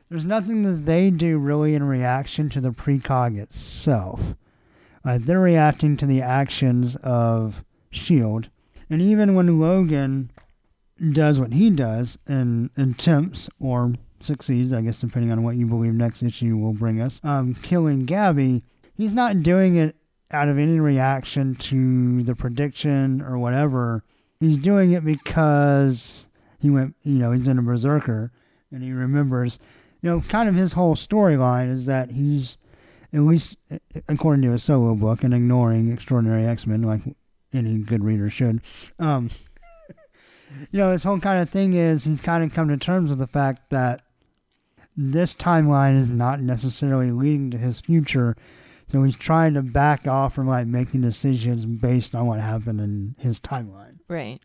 there's 0.10 0.26
nothing 0.26 0.64
that 0.64 0.86
they 0.86 1.10
do 1.10 1.38
really 1.38 1.76
in 1.76 1.84
reaction 1.84 2.50
to 2.50 2.62
the 2.62 2.72
precog 2.72 3.38
itself. 3.38 4.36
Uh, 5.04 5.18
they're 5.22 5.40
reacting 5.40 5.98
to 5.98 6.06
the 6.06 6.22
actions 6.22 6.96
of 6.98 7.64
Shield, 7.90 8.50
and 8.90 9.02
even 9.02 9.36
when 9.36 9.60
Logan 9.60 10.32
does 11.12 11.40
what 11.40 11.54
he 11.54 11.70
does 11.70 12.18
and 12.28 12.70
attempts 12.78 13.50
or 13.60 13.94
succeeds, 14.20 14.74
I 14.74 14.82
guess 14.82 15.00
depending 15.00 15.32
on 15.32 15.44
what 15.44 15.56
you 15.56 15.66
believe 15.66 15.94
next 15.94 16.24
issue 16.24 16.58
will 16.58 16.74
bring 16.74 17.00
us, 17.00 17.22
um, 17.24 17.56
killing 17.56 18.06
Gabby, 18.06 18.64
he's 18.96 19.14
not 19.14 19.44
doing 19.44 19.76
it 19.76 19.96
out 20.32 20.50
of 20.50 20.58
any 20.58 20.80
reaction 20.80 21.56
to 21.56 22.24
the 22.24 22.36
prediction 22.36 23.22
or 23.22 23.38
whatever 23.38 24.04
he's 24.40 24.58
doing 24.58 24.92
it 24.92 25.06
because 25.06 26.28
he 26.60 26.70
went, 26.70 26.96
you 27.04 27.14
know, 27.14 27.32
he's 27.32 27.48
in 27.48 27.60
a 27.60 27.62
berserker 27.62 28.32
and 28.72 28.84
he 28.84 28.92
remembers, 28.92 29.60
you 30.02 30.10
know, 30.10 30.22
kind 30.22 30.48
of 30.48 30.56
his 30.56 30.74
whole 30.74 30.96
storyline 30.96 31.70
is 31.70 31.86
that 31.86 32.12
he's, 32.12 32.58
at 33.14 33.22
least 33.22 33.58
according 34.08 34.42
to 34.44 34.52
his 34.52 34.64
solo 34.64 34.94
book 34.96 35.24
and 35.24 35.34
ignoring 35.34 35.92
Extraordinary 35.92 36.46
X 36.46 36.68
Men 36.68 36.82
like 36.84 37.02
any 37.54 37.78
good 37.80 38.04
reader 38.04 38.30
should, 38.30 38.62
um, 39.00 39.30
you 40.72 40.80
know, 40.80 40.92
his 40.92 41.04
whole 41.04 41.20
kind 41.20 41.42
of 41.42 41.50
thing 41.50 41.74
is 41.74 42.04
he's 42.04 42.22
kind 42.22 42.44
of 42.44 42.54
come 42.54 42.68
to 42.70 42.78
terms 42.78 43.10
with 43.10 43.20
the 43.20 43.28
fact 43.28 43.70
that 43.70 44.02
this 44.96 45.36
timeline 45.36 45.98
is 45.98 46.10
not 46.10 46.42
necessarily 46.42 47.12
leading 47.12 47.52
to 47.52 47.58
his 47.58 47.80
future. 47.80 48.36
So 48.92 49.04
he's 49.04 49.16
trying 49.18 49.54
to 49.56 49.62
back 49.62 50.08
off 50.08 50.34
from 50.36 50.48
like 50.48 50.66
making 50.66 51.02
decisions 51.02 51.66
based 51.66 52.16
on 52.16 52.26
what 52.26 52.40
happened 52.40 52.80
in 52.80 53.16
his 53.20 53.38
timeline 53.40 53.98
right. 54.08 54.40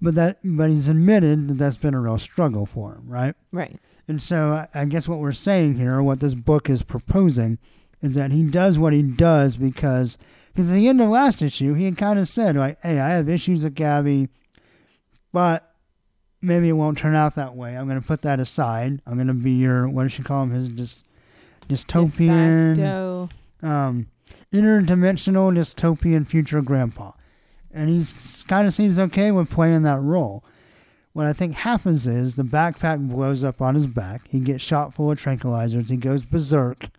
but 0.00 0.14
that 0.14 0.38
but 0.44 0.70
he's 0.70 0.86
admitted 0.86 1.48
that 1.48 1.54
that's 1.54 1.76
been 1.76 1.92
a 1.94 2.00
real 2.00 2.18
struggle 2.20 2.66
for 2.66 2.94
him 2.94 3.02
right 3.08 3.34
Right. 3.50 3.80
And 4.08 4.22
so 4.22 4.66
I- 4.74 4.84
guess 4.86 5.06
what 5.06 5.18
we're 5.20 5.32
saying 5.32 5.74
here 5.76 6.02
what 6.02 6.20
this 6.20 6.34
book 6.34 6.68
is 6.68 6.82
proposing 6.82 7.58
is 8.02 8.12
that 8.12 8.32
he 8.32 8.44
does 8.44 8.78
what 8.78 8.92
he 8.92 9.02
does 9.02 9.56
because 9.56 10.18
because 10.52 10.70
at 10.70 10.74
the 10.74 10.88
end 10.88 11.00
of 11.00 11.08
last 11.08 11.42
issue 11.42 11.74
he 11.74 11.84
had 11.84 11.96
kind 11.96 12.18
of 12.18 12.26
said 12.28 12.56
like 12.56 12.80
hey 12.82 12.98
i 12.98 13.10
have 13.10 13.28
issues 13.28 13.62
with 13.62 13.74
gabby 13.74 14.28
but 15.32 15.74
maybe 16.40 16.68
it 16.68 16.72
won't 16.72 16.98
turn 16.98 17.14
out 17.14 17.34
that 17.34 17.54
way 17.54 17.76
i'm 17.76 17.88
going 17.88 18.00
to 18.00 18.06
put 18.06 18.22
that 18.22 18.40
aside 18.40 19.00
i'm 19.06 19.14
going 19.14 19.26
to 19.26 19.34
be 19.34 19.52
your 19.52 19.88
what 19.88 20.04
does 20.04 20.12
she 20.12 20.22
call 20.22 20.42
him 20.44 20.50
his 20.50 20.68
dys, 20.70 21.02
dystopian 21.68 22.76
um, 23.62 24.06
interdimensional 24.52 25.52
dystopian 25.52 26.26
future 26.26 26.62
grandpa. 26.62 27.12
And 27.72 27.90
he's 27.90 28.44
kind 28.48 28.66
of 28.66 28.74
seems 28.74 28.98
okay 28.98 29.30
with 29.30 29.50
playing 29.50 29.82
that 29.82 30.00
role. 30.00 30.42
What 31.18 31.26
I 31.26 31.32
think 31.32 31.54
happens 31.54 32.06
is 32.06 32.36
the 32.36 32.44
backpack 32.44 33.08
blows 33.08 33.42
up 33.42 33.60
on 33.60 33.74
his 33.74 33.88
back. 33.88 34.28
He 34.28 34.38
gets 34.38 34.62
shot 34.62 34.94
full 34.94 35.10
of 35.10 35.20
tranquilizers. 35.20 35.88
He 35.88 35.96
goes 35.96 36.22
berserk. 36.22 36.90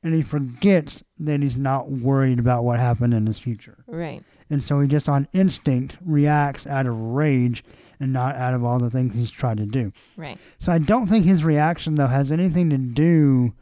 And 0.00 0.14
he 0.14 0.22
forgets 0.22 1.02
that 1.18 1.42
he's 1.42 1.56
not 1.56 1.90
worried 1.90 2.38
about 2.38 2.62
what 2.62 2.78
happened 2.78 3.14
in 3.14 3.26
his 3.26 3.40
future. 3.40 3.82
Right. 3.88 4.22
And 4.48 4.62
so 4.62 4.78
he 4.78 4.86
just 4.86 5.08
on 5.08 5.26
instinct 5.32 5.96
reacts 6.00 6.68
out 6.68 6.86
of 6.86 6.96
rage 6.96 7.64
and 7.98 8.12
not 8.12 8.36
out 8.36 8.54
of 8.54 8.62
all 8.62 8.78
the 8.78 8.90
things 8.90 9.16
he's 9.16 9.32
tried 9.32 9.56
to 9.56 9.66
do. 9.66 9.92
Right. 10.16 10.38
So 10.58 10.70
I 10.70 10.78
don't 10.78 11.08
think 11.08 11.24
his 11.24 11.42
reaction 11.42 11.96
though 11.96 12.06
has 12.06 12.30
anything 12.30 12.70
to 12.70 12.78
do 12.78 13.54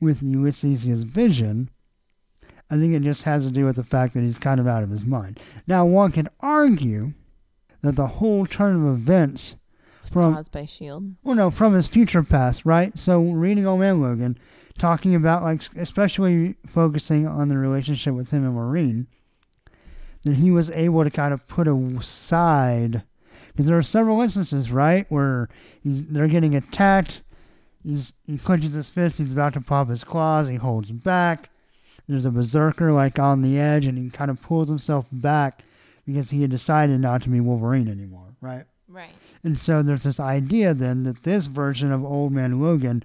with 0.00 0.22
Ulysses' 0.22 1.02
vision. 1.02 1.68
I 2.70 2.78
think 2.78 2.94
it 2.94 3.02
just 3.02 3.24
has 3.24 3.44
to 3.44 3.52
do 3.52 3.64
with 3.64 3.74
the 3.74 3.82
fact 3.82 4.14
that 4.14 4.22
he's 4.22 4.38
kind 4.38 4.60
of 4.60 4.68
out 4.68 4.84
of 4.84 4.90
his 4.90 5.04
mind. 5.04 5.40
Now 5.66 5.84
one 5.84 6.12
can 6.12 6.28
argue 6.38 7.14
that 7.84 7.96
the 7.96 8.06
whole 8.06 8.46
turn 8.46 8.74
of 8.76 8.92
events 8.92 9.56
From- 10.10 10.34
caused 10.34 10.52
by 10.52 10.64
Shield. 10.64 11.14
well 11.22 11.36
no, 11.36 11.50
from 11.50 11.74
his 11.74 11.86
future 11.86 12.22
past, 12.22 12.64
right? 12.64 12.96
So 12.98 13.20
reading 13.20 13.66
Old 13.66 13.80
Man 13.80 14.00
Logan, 14.00 14.38
talking 14.78 15.14
about 15.14 15.42
like 15.42 15.60
especially 15.76 16.56
focusing 16.66 17.26
on 17.26 17.48
the 17.48 17.58
relationship 17.58 18.14
with 18.14 18.30
him 18.30 18.44
and 18.44 18.54
Maureen, 18.54 19.06
that 20.24 20.36
he 20.36 20.50
was 20.50 20.70
able 20.70 21.04
to 21.04 21.10
kind 21.10 21.34
of 21.34 21.46
put 21.46 21.68
aside 21.68 23.02
because 23.48 23.66
there 23.66 23.78
are 23.78 23.82
several 23.82 24.20
instances, 24.20 24.72
right, 24.72 25.06
where 25.10 25.48
he's 25.82 26.04
they're 26.06 26.26
getting 26.28 26.54
attacked. 26.56 27.22
He's 27.84 28.14
he 28.26 28.38
clenches 28.38 28.72
his 28.72 28.88
fist. 28.88 29.18
He's 29.18 29.32
about 29.32 29.52
to 29.54 29.60
pop 29.60 29.88
his 29.90 30.04
claws. 30.04 30.48
He 30.48 30.56
holds 30.56 30.90
back. 30.90 31.50
There's 32.08 32.24
a 32.24 32.30
berserker 32.30 32.92
like 32.92 33.18
on 33.18 33.42
the 33.42 33.58
edge, 33.58 33.86
and 33.86 33.96
he 33.98 34.10
kind 34.10 34.30
of 34.30 34.40
pulls 34.42 34.68
himself 34.68 35.06
back 35.12 35.62
because 36.06 36.30
he 36.30 36.42
had 36.42 36.50
decided 36.50 37.00
not 37.00 37.22
to 37.22 37.28
be 37.28 37.40
Wolverine 37.40 37.88
anymore, 37.88 38.34
right? 38.40 38.64
Right. 38.88 39.12
And 39.42 39.58
so 39.58 39.82
there's 39.82 40.02
this 40.04 40.20
idea 40.20 40.74
then 40.74 41.04
that 41.04 41.22
this 41.22 41.46
version 41.46 41.90
of 41.90 42.04
Old 42.04 42.32
Man 42.32 42.60
Logan, 42.60 43.02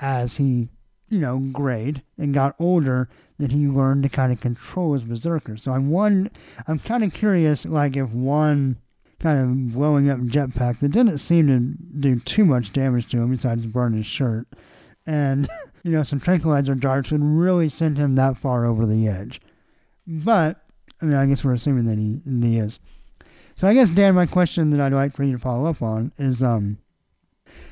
as 0.00 0.36
he, 0.36 0.68
you 1.08 1.20
know, 1.20 1.38
grayed 1.38 2.02
and 2.18 2.34
got 2.34 2.56
older, 2.58 3.08
that 3.38 3.52
he 3.52 3.66
learned 3.66 4.02
to 4.02 4.08
kind 4.08 4.32
of 4.32 4.40
control 4.40 4.92
his 4.92 5.04
berserker. 5.04 5.56
So 5.56 5.72
I'm 5.72 5.90
one, 5.90 6.30
I'm 6.66 6.78
kind 6.78 7.04
of 7.04 7.14
curious, 7.14 7.64
like 7.64 7.96
if 7.96 8.10
one 8.10 8.78
kind 9.20 9.40
of 9.40 9.72
blowing 9.72 10.10
up 10.10 10.20
jetpack 10.20 10.80
that 10.80 10.90
didn't 10.90 11.18
seem 11.18 11.46
to 11.46 11.98
do 11.98 12.20
too 12.20 12.44
much 12.44 12.72
damage 12.72 13.08
to 13.08 13.18
him 13.18 13.30
besides 13.30 13.66
burn 13.66 13.94
his 13.94 14.06
shirt, 14.06 14.46
and 15.06 15.48
you 15.82 15.92
know 15.92 16.02
some 16.02 16.20
tranquilizer 16.20 16.74
darts 16.74 17.10
would 17.10 17.24
really 17.24 17.68
send 17.68 17.96
him 17.96 18.16
that 18.16 18.36
far 18.36 18.64
over 18.64 18.84
the 18.84 19.08
edge. 19.08 19.40
But 20.06 20.63
I 21.00 21.04
mean, 21.04 21.14
I 21.14 21.26
guess 21.26 21.44
we're 21.44 21.54
assuming 21.54 21.84
that 21.84 21.98
he, 21.98 22.20
he 22.48 22.58
is. 22.58 22.80
So 23.54 23.68
I 23.68 23.74
guess 23.74 23.90
Dan, 23.90 24.14
my 24.14 24.26
question 24.26 24.70
that 24.70 24.80
I'd 24.80 24.92
like 24.92 25.12
for 25.12 25.24
you 25.24 25.32
to 25.32 25.38
follow 25.38 25.68
up 25.68 25.82
on 25.82 26.12
is, 26.18 26.42
um, 26.42 26.78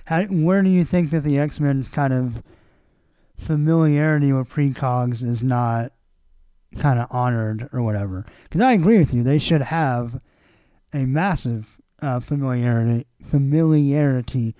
how, 0.06 0.22
where 0.24 0.62
do 0.62 0.70
you 0.70 0.84
think 0.84 1.10
that 1.10 1.20
the 1.24 1.38
X 1.38 1.58
Men's 1.58 1.88
kind 1.88 2.12
of 2.12 2.42
familiarity 3.38 4.32
with 4.32 4.48
precogs 4.48 5.22
is 5.22 5.42
not 5.42 5.92
kind 6.78 7.00
of 7.00 7.08
honored 7.10 7.68
or 7.72 7.82
whatever? 7.82 8.24
Because 8.44 8.60
I 8.60 8.72
agree 8.72 8.98
with 8.98 9.12
you, 9.12 9.22
they 9.22 9.38
should 9.38 9.62
have 9.62 10.20
a 10.92 11.04
massive 11.04 11.80
uh, 12.00 12.20
familiarity 12.20 13.06
familiarity 13.24 14.54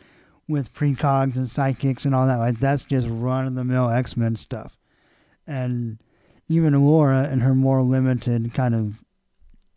with 0.48 0.72
precogs 0.74 1.36
and 1.36 1.50
psychics 1.50 2.04
and 2.04 2.14
all 2.14 2.26
that. 2.26 2.38
Like 2.38 2.58
that's 2.58 2.84
just 2.84 3.08
run 3.08 3.46
of 3.46 3.54
the 3.54 3.64
mill 3.64 3.90
X 3.90 4.16
Men 4.16 4.36
stuff, 4.36 4.78
and 5.46 5.98
even 6.52 6.74
Laura 6.84 7.28
and 7.30 7.42
her 7.42 7.54
more 7.54 7.82
limited 7.82 8.52
kind 8.54 8.74
of 8.74 9.02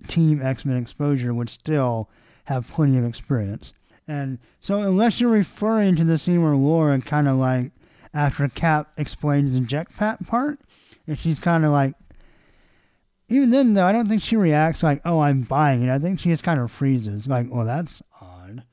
Team 0.07 0.41
X 0.41 0.65
Men 0.65 0.77
exposure 0.77 1.33
would 1.33 1.49
still 1.49 2.09
have 2.45 2.67
plenty 2.69 2.97
of 2.97 3.05
experience. 3.05 3.73
And 4.07 4.37
so, 4.59 4.79
unless 4.79 5.19
you're 5.19 5.31
referring 5.31 5.95
to 5.95 6.03
the 6.03 6.17
scene 6.17 6.43
where 6.43 6.55
Laura 6.55 6.99
kind 7.01 7.27
of 7.27 7.37
like, 7.37 7.71
after 8.13 8.47
Cap 8.47 8.91
explains 8.97 9.53
the 9.53 9.61
jetpack 9.65 10.27
part, 10.27 10.59
and 11.07 11.17
she's 11.17 11.39
kind 11.39 11.65
of 11.65 11.71
like 11.71 11.95
even 13.27 13.49
then 13.49 13.73
though, 13.73 13.85
I 13.85 13.91
don't 13.91 14.07
think 14.07 14.21
she 14.21 14.35
reacts 14.35 14.83
like, 14.83 15.01
"Oh, 15.03 15.19
I'm 15.19 15.41
buying 15.41 15.81
it." 15.81 15.89
I 15.89 15.97
think 15.97 16.19
she 16.19 16.29
just 16.29 16.43
kind 16.43 16.59
of 16.59 16.71
freezes, 16.71 17.27
like, 17.27 17.47
"Well, 17.49 17.65
that's 17.65 18.03
odd," 18.21 18.63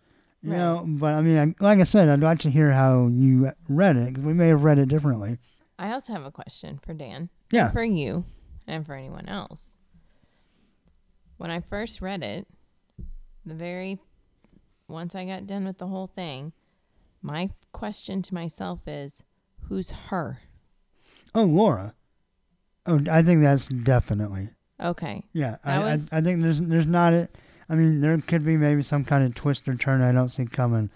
you 0.43 0.51
Right. 0.51 0.59
know. 0.59 0.85
But 0.87 1.15
I 1.15 1.23
mean, 1.23 1.39
I, 1.39 1.65
like 1.65 1.79
I 1.81 1.85
said, 1.85 2.09
I'd 2.11 2.21
like 2.21 2.41
to 2.41 2.51
hear 2.51 2.73
how 2.73 3.07
you 3.07 3.53
read 3.69 3.97
it 3.97 4.09
because 4.09 4.23
we 4.25 4.35
may 4.35 4.49
have 4.49 4.63
read 4.65 4.79
it 4.79 4.89
differently. 4.91 5.39
I 5.79 5.91
also 5.93 6.13
have 6.13 6.27
a 6.27 6.31
question 6.31 6.79
for 6.85 6.93
Dan. 6.93 7.31
Yeah. 7.53 7.71
For 7.71 7.85
you 7.85 8.25
and 8.67 8.85
for 8.85 8.95
anyone 8.95 9.29
else. 9.29 9.77
When 11.37 11.51
I 11.51 11.61
first 11.61 12.01
read 12.01 12.23
it, 12.23 12.47
the 13.47 13.55
very 13.55 13.99
once 14.89 15.15
I 15.15 15.25
got 15.25 15.47
done 15.47 15.65
with 15.65 15.79
the 15.79 15.87
whole 15.87 16.07
thing, 16.09 16.53
my 17.23 17.51
question 17.73 18.23
to 18.23 18.35
myself 18.35 18.81
is 18.87 19.23
who's 19.69 19.91
her? 19.91 20.39
Oh, 21.35 21.45
Laura. 21.45 21.95
Oh, 22.87 23.01
I 23.11 23.23
think 23.23 23.43
that's 23.43 23.69
definitely. 23.69 24.49
Okay. 24.81 25.25
Yeah, 25.33 25.57
I, 25.65 25.79
was- 25.79 26.13
I, 26.13 26.19
I 26.19 26.21
think 26.21 26.43
there's 26.43 26.61
there's 26.61 26.87
not 26.87 27.13
a. 27.13 27.29
I 27.69 27.75
mean, 27.75 28.01
there 28.01 28.19
could 28.19 28.45
be 28.45 28.57
maybe 28.57 28.83
some 28.83 29.05
kind 29.05 29.25
of 29.25 29.35
twist 29.35 29.69
or 29.69 29.75
turn 29.77 30.03
I 30.03 30.13
don't 30.13 30.29
see 30.29 30.45
coming, 30.45 30.91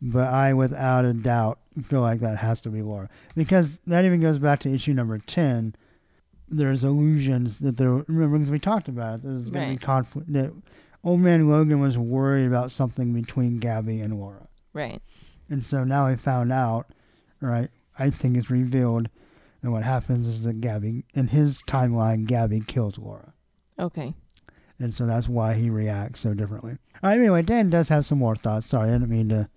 but 0.00 0.28
I, 0.32 0.54
without 0.54 1.04
a 1.04 1.12
doubt, 1.12 1.58
feel 1.84 2.00
like 2.00 2.20
that 2.20 2.38
has 2.38 2.60
to 2.62 2.70
be 2.70 2.80
Laura 2.80 3.08
because 3.34 3.80
that 3.86 4.04
even 4.04 4.20
goes 4.20 4.38
back 4.38 4.60
to 4.60 4.72
issue 4.72 4.94
number 4.94 5.18
ten. 5.18 5.74
There's 6.52 6.84
illusions 6.84 7.58
that 7.60 7.76
there. 7.78 7.90
Remember, 8.06 8.36
because 8.38 8.50
we 8.50 8.58
talked 8.58 8.88
about 8.88 9.16
it. 9.16 9.22
There's 9.22 9.50
going 9.50 9.70
to 9.74 9.80
be 9.80 9.84
conflict. 9.84 10.32
That 10.32 10.52
old 11.02 11.20
man 11.20 11.48
Logan 11.48 11.80
was 11.80 11.96
worried 11.98 12.46
about 12.46 12.70
something 12.70 13.12
between 13.12 13.58
Gabby 13.58 14.00
and 14.00 14.20
Laura, 14.20 14.48
Right. 14.72 15.00
and 15.48 15.64
so 15.64 15.82
now 15.84 16.08
he 16.08 16.16
found 16.16 16.52
out. 16.52 16.86
Right, 17.40 17.70
I 17.98 18.10
think 18.10 18.36
it's 18.36 18.50
revealed. 18.50 19.08
And 19.62 19.72
what 19.72 19.82
happens 19.84 20.26
is 20.26 20.44
that 20.44 20.60
Gabby, 20.60 21.04
in 21.14 21.28
his 21.28 21.62
timeline, 21.62 22.26
Gabby 22.26 22.60
kills 22.60 22.98
Laura. 22.98 23.32
Okay. 23.78 24.14
And 24.78 24.92
so 24.92 25.06
that's 25.06 25.28
why 25.28 25.54
he 25.54 25.70
reacts 25.70 26.18
so 26.20 26.34
differently. 26.34 26.78
All 27.02 27.10
right, 27.10 27.18
anyway, 27.18 27.42
Dan 27.42 27.70
does 27.70 27.88
have 27.88 28.04
some 28.04 28.18
more 28.18 28.34
thoughts. 28.36 28.66
Sorry, 28.66 28.88
I 28.90 28.92
didn't 28.92 29.08
mean 29.10 29.28
to 29.30 29.48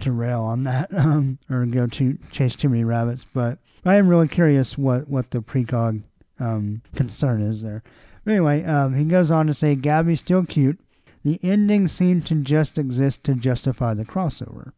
to 0.00 0.12
rail 0.12 0.42
on 0.42 0.62
that 0.64 0.92
um, 0.96 1.38
or 1.50 1.66
go 1.66 1.86
to 1.88 2.18
chase 2.30 2.54
too 2.54 2.68
many 2.68 2.84
rabbits, 2.84 3.24
but 3.34 3.58
I 3.84 3.96
am 3.96 4.06
really 4.08 4.28
curious 4.28 4.78
what, 4.78 5.08
what 5.08 5.30
the 5.32 5.40
precog 5.40 6.02
um, 6.38 6.82
concern 6.94 7.40
is 7.42 7.62
there. 7.62 7.82
But 8.24 8.32
anyway, 8.32 8.64
um, 8.64 8.94
he 8.94 9.04
goes 9.04 9.30
on 9.30 9.46
to 9.46 9.54
say 9.54 9.74
Gabby's 9.74 10.20
still 10.20 10.44
cute. 10.44 10.78
The 11.24 11.38
ending 11.42 11.88
seemed 11.88 12.26
to 12.26 12.36
just 12.36 12.78
exist 12.78 13.24
to 13.24 13.34
justify 13.34 13.94
the 13.94 14.04
crossover. 14.04 14.72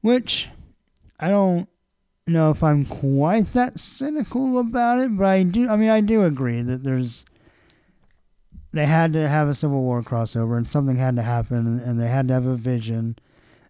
Which 0.00 0.48
I 1.18 1.28
don't 1.28 1.68
know 2.26 2.50
if 2.50 2.62
I'm 2.62 2.84
quite 2.84 3.52
that 3.54 3.78
cynical 3.78 4.58
about 4.58 4.98
it, 4.98 5.16
but 5.16 5.26
I 5.26 5.42
do 5.42 5.68
I 5.68 5.76
mean 5.76 5.90
I 5.90 6.00
do 6.00 6.24
agree 6.24 6.62
that 6.62 6.84
there's 6.84 7.24
they 8.72 8.86
had 8.86 9.12
to 9.14 9.28
have 9.28 9.48
a 9.48 9.54
Civil 9.54 9.82
War 9.82 10.02
crossover, 10.02 10.56
and 10.56 10.66
something 10.66 10.96
had 10.96 11.16
to 11.16 11.22
happen, 11.22 11.66
and, 11.66 11.80
and 11.80 12.00
they 12.00 12.08
had 12.08 12.28
to 12.28 12.34
have 12.34 12.46
a 12.46 12.54
vision. 12.54 13.16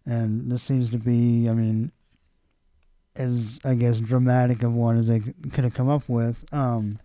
And 0.04 0.50
this 0.50 0.62
seems 0.62 0.90
to 0.90 0.98
be, 0.98 1.48
I 1.48 1.52
mean, 1.52 1.92
as 3.18 3.58
I 3.64 3.74
guess 3.74 4.00
dramatic 4.00 4.62
of 4.62 4.72
one 4.72 4.96
as 4.96 5.08
they 5.08 5.20
could 5.20 5.64
have 5.64 5.74
come 5.74 5.88
up 5.88 6.08
with. 6.08 6.44
Um, 6.52 6.98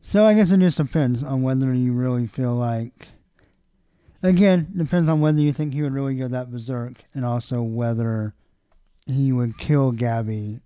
so 0.00 0.24
I 0.24 0.34
guess 0.34 0.50
it 0.50 0.58
just 0.60 0.76
depends 0.76 1.22
on 1.22 1.42
whether 1.42 1.72
you 1.72 1.92
really 1.92 2.26
feel 2.26 2.54
like. 2.54 3.08
Again, 4.22 4.72
depends 4.76 5.08
on 5.08 5.20
whether 5.20 5.40
you 5.40 5.52
think 5.52 5.74
he 5.74 5.82
would 5.82 5.94
really 5.94 6.14
go 6.14 6.28
that 6.28 6.50
berserk, 6.50 7.04
and 7.14 7.24
also 7.24 7.60
whether 7.62 8.34
he 9.06 9.32
would 9.32 9.58
kill 9.58 9.90
Gabby, 9.90 10.60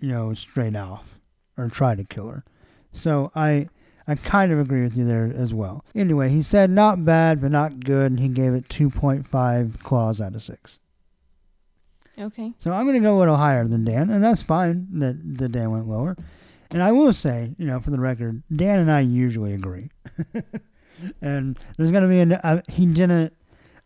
you 0.00 0.08
know, 0.08 0.32
straight 0.32 0.76
off, 0.76 1.18
or 1.58 1.68
try 1.68 1.94
to 1.94 2.04
kill 2.04 2.28
her. 2.28 2.44
So 2.90 3.30
I. 3.34 3.68
I 4.04 4.16
kind 4.16 4.50
of 4.50 4.58
agree 4.58 4.82
with 4.82 4.96
you 4.96 5.04
there 5.04 5.32
as 5.32 5.54
well. 5.54 5.84
Anyway, 5.94 6.28
he 6.28 6.42
said 6.42 6.70
not 6.70 7.04
bad, 7.04 7.40
but 7.40 7.52
not 7.52 7.84
good, 7.84 8.10
and 8.10 8.18
he 8.18 8.26
gave 8.26 8.52
it 8.52 8.68
2.5 8.68 9.78
claws 9.84 10.20
out 10.20 10.34
of 10.34 10.42
6. 10.42 10.80
Okay. 12.18 12.52
So 12.58 12.72
I'm 12.72 12.84
going 12.84 13.00
to 13.00 13.06
go 13.06 13.16
a 13.16 13.18
little 13.18 13.36
higher 13.36 13.66
than 13.66 13.84
Dan, 13.84 14.10
and 14.10 14.22
that's 14.22 14.42
fine 14.42 14.86
that, 14.98 15.38
that 15.38 15.52
Dan 15.52 15.70
went 15.70 15.88
lower. 15.88 16.16
And 16.70 16.82
I 16.82 16.92
will 16.92 17.12
say, 17.12 17.54
you 17.58 17.66
know, 17.66 17.80
for 17.80 17.90
the 17.90 18.00
record, 18.00 18.42
Dan 18.54 18.78
and 18.78 18.90
I 18.90 19.00
usually 19.00 19.52
agree. 19.52 19.90
and 21.22 21.58
there's 21.76 21.90
going 21.90 22.02
to 22.02 22.08
be 22.08 22.20
an. 22.20 22.32
Uh, 22.32 22.62
he 22.68 22.86
didn't 22.86 23.34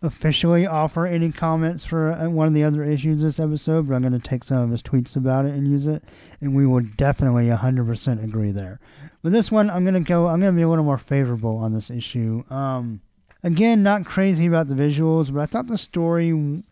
officially 0.03 0.66
offer 0.66 1.07
any 1.07 1.33
comments 1.33 1.85
for 1.85 2.12
uh, 2.12 2.29
one 2.29 2.47
of 2.47 2.55
the 2.55 2.62
other 2.62 2.85
issues 2.85 3.22
this 3.22 3.41
episode, 3.41 3.89
but 3.89 3.95
I'm 3.95 4.03
going 4.03 4.12
to 4.12 4.18
take 4.18 4.45
some 4.45 4.59
of 4.59 4.70
his 4.70 4.83
tweets 4.83 5.16
about 5.16 5.47
it 5.47 5.55
and 5.55 5.66
use 5.66 5.87
it, 5.87 6.05
and 6.41 6.55
we 6.55 6.66
will 6.66 6.81
definitely 6.81 7.47
100% 7.47 8.22
agree 8.22 8.53
there. 8.53 8.79
But 9.22 9.33
this 9.33 9.51
one, 9.51 9.70
I'm 9.70 9.85
going 9.85 9.95
to 9.95 10.01
go. 10.01 10.29
I'm 10.29 10.41
going 10.41 10.53
to 10.53 10.57
be 10.57 10.62
a 10.62 10.68
little 10.68 10.85
more 10.85 10.99
favorable 10.99 11.57
on 11.57 11.72
this 11.72 11.91
issue. 11.91 12.45
Um, 12.51 13.01
again, 13.43 13.83
not 13.83 14.05
crazy 14.05 14.47
about 14.47 14.68
the 14.68 14.74
visuals, 14.74 15.33
but 15.33 15.41
I 15.41 15.47
thought 15.47 15.66
the 15.66 15.79
story, 15.79 16.62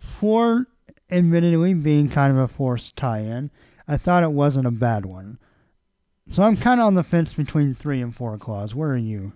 for 0.00 0.66
admittedly 1.14 1.74
being 1.74 2.08
kind 2.08 2.32
of 2.32 2.38
a 2.38 2.48
forced 2.48 2.96
tie-in, 2.96 3.50
I 3.86 3.96
thought 3.96 4.22
it 4.22 4.32
wasn't 4.32 4.66
a 4.66 4.70
bad 4.72 5.06
one. 5.06 5.38
So 6.30 6.42
I'm 6.42 6.56
kind 6.56 6.80
of 6.80 6.86
on 6.86 6.94
the 6.94 7.02
fence 7.02 7.34
between 7.34 7.74
three 7.74 8.00
and 8.00 8.14
four 8.14 8.36
claws. 8.38 8.74
Where 8.74 8.90
are 8.90 8.96
you 8.96 9.32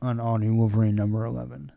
on 0.00 0.20
All 0.20 0.38
New 0.38 0.54
Wolverine 0.54 0.94
number 0.94 1.24
eleven? 1.24 1.72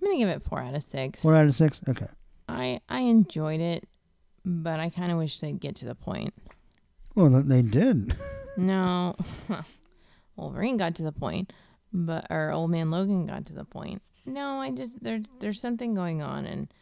I'm 0.00 0.06
gonna 0.06 0.18
give 0.18 0.28
it 0.28 0.42
four 0.42 0.60
out 0.60 0.74
of 0.74 0.82
six. 0.82 1.22
Four 1.22 1.34
out 1.34 1.46
of 1.46 1.54
six. 1.54 1.80
Okay. 1.88 2.06
I 2.48 2.80
I 2.88 3.00
enjoyed 3.00 3.60
it, 3.60 3.86
but 4.44 4.80
I 4.80 4.88
kind 4.88 5.12
of 5.12 5.18
wish 5.18 5.38
they'd 5.40 5.60
get 5.60 5.76
to 5.76 5.86
the 5.86 5.94
point. 5.94 6.32
Well, 7.14 7.28
they 7.42 7.62
did. 7.62 8.16
No, 8.56 9.16
Wolverine 10.36 10.76
got 10.76 10.94
to 10.96 11.02
the 11.02 11.12
point, 11.12 11.52
but 11.92 12.26
our 12.30 12.50
Old 12.50 12.70
Man 12.70 12.90
Logan 12.90 13.26
got 13.26 13.44
to 13.46 13.52
the 13.52 13.64
point. 13.64 14.02
No, 14.24 14.58
I 14.58 14.70
just 14.70 15.02
there's 15.02 15.26
there's 15.40 15.60
something 15.60 15.94
going 15.94 16.22
on, 16.22 16.46
and 16.46 16.72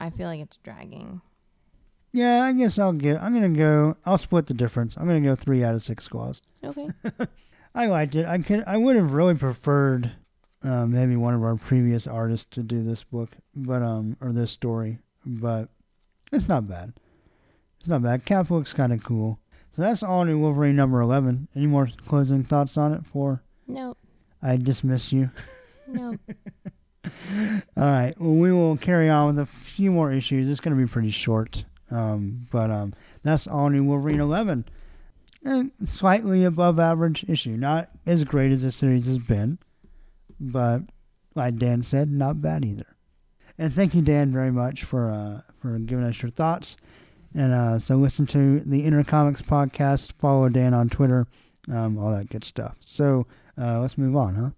I 0.00 0.10
feel 0.10 0.26
like 0.28 0.40
it's 0.40 0.56
dragging. 0.58 1.20
Yeah, 2.12 2.44
I 2.44 2.52
guess 2.52 2.78
I'll 2.78 2.92
give. 2.92 3.18
I'm 3.20 3.34
gonna 3.34 3.48
go. 3.50 3.96
I'll 4.06 4.18
split 4.18 4.46
the 4.46 4.54
difference. 4.54 4.96
I'm 4.96 5.06
gonna 5.06 5.20
go 5.20 5.34
three 5.34 5.62
out 5.62 5.74
of 5.74 5.82
six 5.82 6.08
claws. 6.08 6.40
Okay. 6.64 6.88
I 7.74 7.86
liked 7.86 8.14
it. 8.14 8.24
I 8.26 8.38
could. 8.38 8.64
I 8.66 8.76
would 8.78 8.96
have 8.96 9.12
really 9.12 9.34
preferred 9.34 10.12
uh, 10.62 10.86
maybe 10.86 11.16
one 11.16 11.34
of 11.34 11.42
our 11.42 11.56
previous 11.56 12.06
artists 12.06 12.46
to 12.52 12.62
do 12.62 12.82
this 12.82 13.04
book, 13.04 13.32
but 13.54 13.82
um, 13.82 14.16
or 14.20 14.32
this 14.32 14.50
story, 14.50 14.98
but 15.24 15.68
it's 16.32 16.48
not 16.48 16.66
bad. 16.66 16.94
It's 17.80 17.88
not 17.88 18.02
bad. 18.02 18.24
Cap 18.24 18.50
looks 18.50 18.72
kind 18.72 18.92
of 18.92 19.04
cool. 19.04 19.38
So 19.72 19.82
that's 19.82 20.02
all 20.02 20.24
new 20.24 20.38
Wolverine 20.38 20.76
number 20.76 21.00
eleven. 21.02 21.48
Any 21.54 21.66
more 21.66 21.88
closing 22.08 22.44
thoughts 22.44 22.78
on 22.78 22.94
it? 22.94 23.04
For 23.04 23.42
nope. 23.66 23.98
I 24.42 24.56
dismiss 24.56 25.12
you. 25.12 25.30
Nope. 25.86 26.20
All 27.76 27.84
right. 27.84 28.14
Well, 28.18 28.34
we 28.34 28.52
will 28.52 28.76
carry 28.76 29.08
on 29.08 29.26
with 29.26 29.38
a 29.38 29.46
few 29.46 29.90
more 29.90 30.12
issues. 30.12 30.48
It's 30.48 30.60
going 30.60 30.76
to 30.76 30.82
be 30.82 30.90
pretty 30.90 31.10
short. 31.10 31.64
Um, 31.90 32.46
but 32.50 32.70
um, 32.70 32.94
that's 33.22 33.46
all 33.46 33.68
new 33.70 33.84
Wolverine 33.84 34.20
11. 34.20 34.64
And 35.44 35.70
slightly 35.86 36.44
above 36.44 36.80
average 36.80 37.24
issue. 37.28 37.56
Not 37.56 37.90
as 38.04 38.24
great 38.24 38.50
as 38.50 38.62
the 38.62 38.72
series 38.72 39.06
has 39.06 39.18
been, 39.18 39.58
but 40.40 40.82
like 41.34 41.56
Dan 41.56 41.82
said, 41.82 42.10
not 42.10 42.42
bad 42.42 42.64
either. 42.64 42.96
And 43.58 43.72
thank 43.72 43.94
you, 43.94 44.02
Dan, 44.02 44.32
very 44.32 44.50
much 44.50 44.82
for 44.82 45.08
uh, 45.08 45.40
for 45.60 45.78
giving 45.78 46.04
us 46.04 46.20
your 46.20 46.30
thoughts. 46.30 46.76
And 47.34 47.52
uh, 47.52 47.78
so 47.78 47.96
listen 47.96 48.26
to 48.28 48.60
the 48.60 48.84
Inter-Comics 48.84 49.42
podcast. 49.42 50.12
Follow 50.14 50.48
Dan 50.48 50.74
on 50.74 50.88
Twitter, 50.88 51.26
um, 51.70 51.98
all 51.98 52.10
that 52.10 52.30
good 52.30 52.44
stuff. 52.44 52.76
So 52.80 53.26
uh, 53.60 53.80
let's 53.80 53.96
move 53.96 54.16
on, 54.16 54.34
huh? 54.34 54.50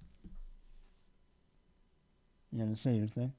You 2.52 2.60
gonna 2.60 2.76
say 2.76 2.94
your 2.94 3.06
thing? 3.06 3.32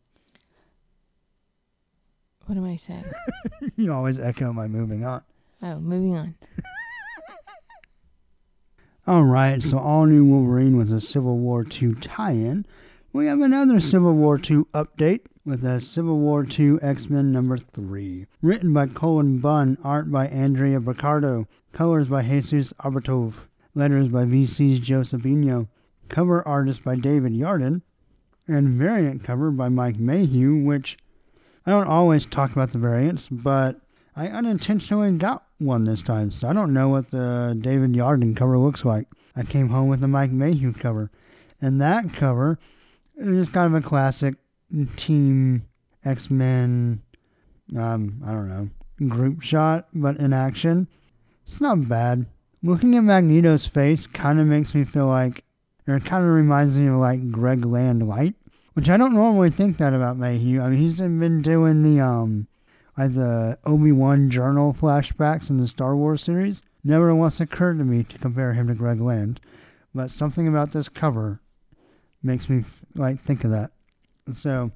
What 2.45 2.57
am 2.57 2.65
I 2.65 2.75
saying? 2.75 3.05
you 3.75 3.93
always 3.93 4.19
echo 4.19 4.51
my 4.53 4.67
moving 4.67 5.05
on. 5.05 5.21
Oh, 5.61 5.79
moving 5.79 6.15
on. 6.15 6.35
All 9.07 9.23
right, 9.23 9.63
so 9.63 9.79
all 9.79 10.05
new 10.05 10.23
Wolverine 10.23 10.77
with 10.77 10.91
a 10.91 11.01
Civil 11.01 11.39
War 11.39 11.65
II 11.65 11.95
tie-in. 11.95 12.63
We 13.11 13.25
have 13.25 13.41
another 13.41 13.79
Civil 13.79 14.13
War 14.13 14.37
II 14.37 14.65
update 14.73 15.21
with 15.43 15.65
a 15.65 15.81
Civil 15.81 16.19
War 16.19 16.45
II 16.45 16.77
X-Men 16.79 17.31
number 17.31 17.57
three, 17.57 18.27
written 18.43 18.71
by 18.71 18.85
Cullen 18.85 19.39
Bunn, 19.39 19.79
art 19.83 20.11
by 20.11 20.27
Andrea 20.27 20.79
Broccardo, 20.79 21.47
colors 21.73 22.07
by 22.07 22.21
Jesus 22.21 22.71
Aburtov, 22.83 23.33
letters 23.73 24.09
by 24.09 24.25
VC's 24.25 24.79
Joe 24.79 25.01
Sabino, 25.01 25.69
cover 26.07 26.47
artist 26.47 26.83
by 26.83 26.95
David 26.95 27.33
Yardin, 27.33 27.81
and 28.49 28.69
variant 28.69 29.23
cover 29.23 29.51
by 29.51 29.69
Mike 29.69 29.97
Mayhew, 29.97 30.63
which 30.63 30.97
I 31.65 31.71
don't 31.71 31.87
always 31.87 32.25
talk 32.25 32.51
about 32.51 32.71
the 32.71 32.79
variants, 32.79 33.29
but 33.29 33.79
I 34.15 34.27
unintentionally 34.27 35.11
got 35.13 35.43
one 35.59 35.83
this 35.85 36.01
time, 36.01 36.31
so 36.31 36.47
I 36.47 36.53
don't 36.53 36.73
know 36.73 36.89
what 36.89 37.11
the 37.11 37.57
David 37.59 37.93
Yardin 37.93 38.35
cover 38.35 38.57
looks 38.57 38.83
like. 38.83 39.07
I 39.35 39.43
came 39.43 39.69
home 39.69 39.87
with 39.87 40.01
the 40.01 40.07
Mike 40.07 40.31
Mayhew 40.31 40.73
cover, 40.73 41.11
and 41.61 41.79
that 41.79 42.13
cover 42.13 42.57
is 43.15 43.45
just 43.45 43.53
kind 43.53 43.73
of 43.73 43.81
a 43.81 43.87
classic 43.87 44.35
Team 44.97 45.65
X 46.03 46.29
Men, 46.29 47.01
um, 47.77 48.21
I 48.25 48.31
don't 48.31 48.49
know, 48.49 48.69
group 49.07 49.41
shot, 49.41 49.87
but 49.93 50.17
in 50.17 50.33
action. 50.33 50.87
It's 51.45 51.61
not 51.61 51.87
bad. 51.87 52.25
looking 52.61 52.95
at 52.95 53.03
Magneto's 53.03 53.67
face 53.67 54.05
kind 54.05 54.39
of 54.39 54.47
makes 54.47 54.75
me 54.75 54.83
feel 54.83 55.07
like, 55.07 55.43
or 55.87 55.95
it 55.95 56.05
kind 56.05 56.23
of 56.23 56.29
reminds 56.29 56.77
me 56.77 56.87
of 56.87 56.95
like 56.95 57.31
Greg 57.31 57.65
Land 57.65 58.07
Light, 58.07 58.35
which 58.79 58.89
I 58.89 58.95
don't 58.95 59.13
normally 59.13 59.49
think 59.49 59.77
that 59.79 59.93
about 59.93 60.15
Mayhew. 60.15 60.61
I 60.61 60.69
mean, 60.69 60.79
he's 60.79 61.01
been 61.01 61.41
doing 61.41 61.83
the 61.83 61.99
um, 61.99 62.47
like 62.97 63.13
the 63.13 63.59
Obi 63.65 63.91
Wan 63.91 64.29
journal 64.29 64.73
flashbacks 64.73 65.49
in 65.49 65.57
the 65.57 65.67
Star 65.67 65.97
Wars 65.97 66.23
series. 66.23 66.61
Never 66.81 67.13
once 67.13 67.41
occurred 67.41 67.77
to 67.79 67.83
me 67.83 68.05
to 68.05 68.17
compare 68.17 68.53
him 68.53 68.69
to 68.69 68.73
Greg 68.73 69.01
Land, 69.01 69.41
but 69.93 70.11
something 70.11 70.47
about 70.47 70.71
this 70.71 70.87
cover 70.87 71.41
makes 72.23 72.47
me 72.47 72.63
like 72.95 73.21
think 73.21 73.43
of 73.43 73.51
that. 73.51 73.71
So 74.33 74.71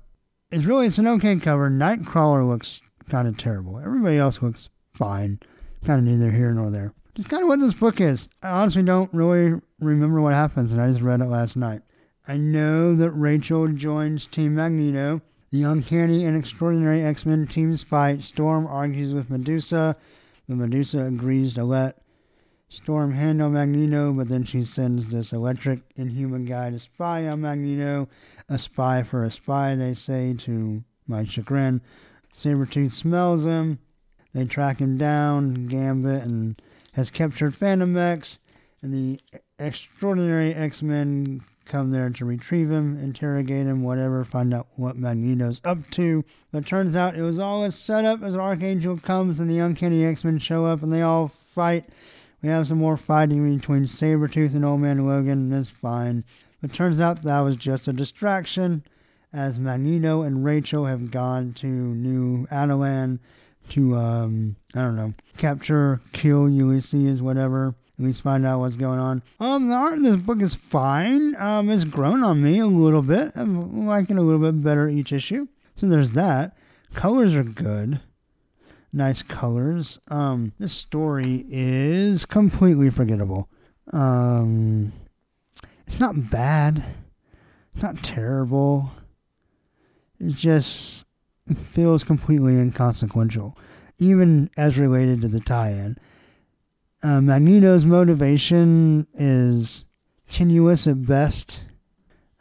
it's 0.51 0.65
really 0.65 0.87
it's 0.87 0.97
an 0.97 1.07
okay 1.07 1.37
cover. 1.37 1.69
Nightcrawler 1.69 2.45
looks 2.45 2.81
kind 3.07 3.25
of 3.25 3.37
terrible. 3.37 3.79
Everybody 3.79 4.17
else 4.17 4.41
looks 4.41 4.67
fine. 4.91 5.39
Kind 5.85 6.05
of 6.05 6.13
neither 6.13 6.29
here 6.29 6.51
nor 6.51 6.69
there. 6.69 6.93
Just 7.15 7.29
kind 7.29 7.43
of 7.43 7.47
what 7.47 7.61
this 7.61 7.73
book 7.73 8.01
is. 8.01 8.27
I 8.41 8.49
honestly 8.49 8.83
don't 8.83 9.13
really 9.13 9.61
remember 9.79 10.19
what 10.19 10.33
happens, 10.33 10.73
and 10.73 10.81
I 10.81 10.89
just 10.89 10.99
read 11.01 11.21
it 11.21 11.27
last 11.27 11.55
night. 11.55 11.83
I 12.25 12.37
know 12.37 12.95
that 12.95 13.11
Rachel 13.11 13.67
joins 13.67 14.27
Team 14.27 14.55
Magneto. 14.55 15.21
The 15.51 15.63
Uncanny 15.63 16.23
and 16.23 16.37
Extraordinary 16.37 17.03
X 17.03 17.25
Men 17.25 17.47
teams 17.47 17.83
fight. 17.83 18.21
Storm 18.21 18.65
argues 18.65 19.13
with 19.13 19.29
Medusa, 19.29 19.97
but 20.47 20.55
Medusa 20.55 20.99
agrees 20.99 21.53
to 21.55 21.65
let 21.65 22.01
Storm 22.69 23.11
handle 23.11 23.49
Magneto, 23.49 24.13
but 24.13 24.29
then 24.29 24.45
she 24.45 24.63
sends 24.63 25.11
this 25.11 25.33
electric 25.33 25.81
inhuman 25.97 26.45
guy 26.45 26.69
to 26.71 26.79
spy 26.79 27.27
on 27.27 27.41
Magneto. 27.41 28.07
A 28.47 28.57
spy 28.57 29.03
for 29.03 29.25
a 29.25 29.29
spy, 29.29 29.75
they 29.75 29.93
say, 29.93 30.33
to 30.39 30.83
my 31.05 31.25
chagrin. 31.25 31.81
Sabretooth 32.33 32.91
smells 32.91 33.45
him. 33.45 33.79
They 34.33 34.45
track 34.45 34.79
him 34.79 34.97
down. 34.97 35.67
Gambit 35.67 36.23
and 36.23 36.61
has 36.93 37.09
captured 37.09 37.53
Phantomex, 37.53 38.39
and 38.81 38.93
the 38.93 39.19
extraordinary 39.59 40.53
X-Men 40.55 41.41
come 41.65 41.91
there 41.91 42.09
to 42.09 42.25
retrieve 42.25 42.69
him, 42.69 42.97
interrogate 42.99 43.67
him, 43.67 43.83
whatever, 43.83 44.23
find 44.23 44.53
out 44.53 44.67
what 44.75 44.97
Magneto's 44.97 45.61
up 45.63 45.89
to. 45.91 46.23
But 46.51 46.65
turns 46.65 46.95
out 46.95 47.15
it 47.15 47.21
was 47.21 47.39
all 47.39 47.63
a 47.63 47.71
setup 47.71 48.21
as 48.21 48.35
Archangel 48.35 48.97
comes 48.97 49.39
and 49.39 49.49
the 49.49 49.59
Uncanny 49.59 50.05
X-Men 50.05 50.39
show 50.39 50.65
up 50.65 50.83
and 50.83 50.91
they 50.91 51.01
all 51.01 51.27
fight. 51.27 51.85
We 52.41 52.49
have 52.49 52.67
some 52.67 52.79
more 52.79 52.97
fighting 52.97 53.57
between 53.57 53.83
Sabretooth 53.83 54.53
and 54.53 54.65
Old 54.65 54.81
Man 54.81 55.07
Logan, 55.07 55.51
and 55.51 55.53
it's 55.53 55.69
fine. 55.69 56.25
But 56.61 56.73
turns 56.73 56.99
out 56.99 57.21
that 57.21 57.39
was 57.39 57.55
just 57.55 57.87
a 57.87 57.93
distraction 57.93 58.83
as 59.31 59.59
Magneto 59.59 60.21
and 60.21 60.43
Rachel 60.43 60.85
have 60.85 61.09
gone 61.09 61.53
to 61.53 61.67
New 61.67 62.45
Attilan 62.47 63.19
to, 63.69 63.95
um, 63.95 64.55
I 64.75 64.81
don't 64.81 64.95
know, 64.95 65.13
capture, 65.37 66.01
kill 66.11 66.49
Ulysses, 66.49 67.21
whatever. 67.21 67.75
At 68.03 68.07
least 68.07 68.21
find 68.21 68.45
out 68.45 68.59
what's 68.59 68.75
going 68.75 68.99
on. 68.99 69.23
Um, 69.39 69.69
the 69.69 69.75
art 69.75 69.93
in 69.93 70.03
this 70.03 70.17
book 70.17 70.41
is 70.41 70.55
fine. 70.55 71.37
Um, 71.37 71.69
it's 71.69 71.85
grown 71.85 72.21
on 72.21 72.43
me 72.43 72.59
a 72.59 72.67
little 72.67 73.01
bit. 73.01 73.31
I'm 73.33 73.85
liking 73.85 74.17
it 74.17 74.19
a 74.19 74.23
little 74.23 74.41
bit 74.41 74.61
better 74.61 74.89
each 74.89 75.13
issue. 75.13 75.47
So 75.77 75.87
there's 75.87 76.11
that. 76.11 76.53
Colors 76.93 77.33
are 77.33 77.45
good. 77.45 78.01
Nice 78.91 79.21
colors. 79.21 80.01
Um, 80.09 80.51
this 80.59 80.73
story 80.73 81.45
is 81.49 82.25
completely 82.25 82.89
forgettable. 82.89 83.47
Um, 83.93 84.91
it's 85.87 86.01
not 86.01 86.29
bad. 86.29 86.83
It's 87.73 87.83
not 87.83 88.03
terrible. 88.03 88.91
It 90.19 90.33
just 90.33 91.05
feels 91.69 92.03
completely 92.03 92.59
inconsequential, 92.59 93.57
even 93.97 94.49
as 94.57 94.77
related 94.77 95.21
to 95.21 95.29
the 95.29 95.39
tie-in. 95.39 95.97
Uh, 97.03 97.19
Magneto's 97.19 97.85
motivation 97.85 99.05
is 99.13 99.83
tenuous 100.29 100.87
at 100.87 101.05
best. 101.05 101.63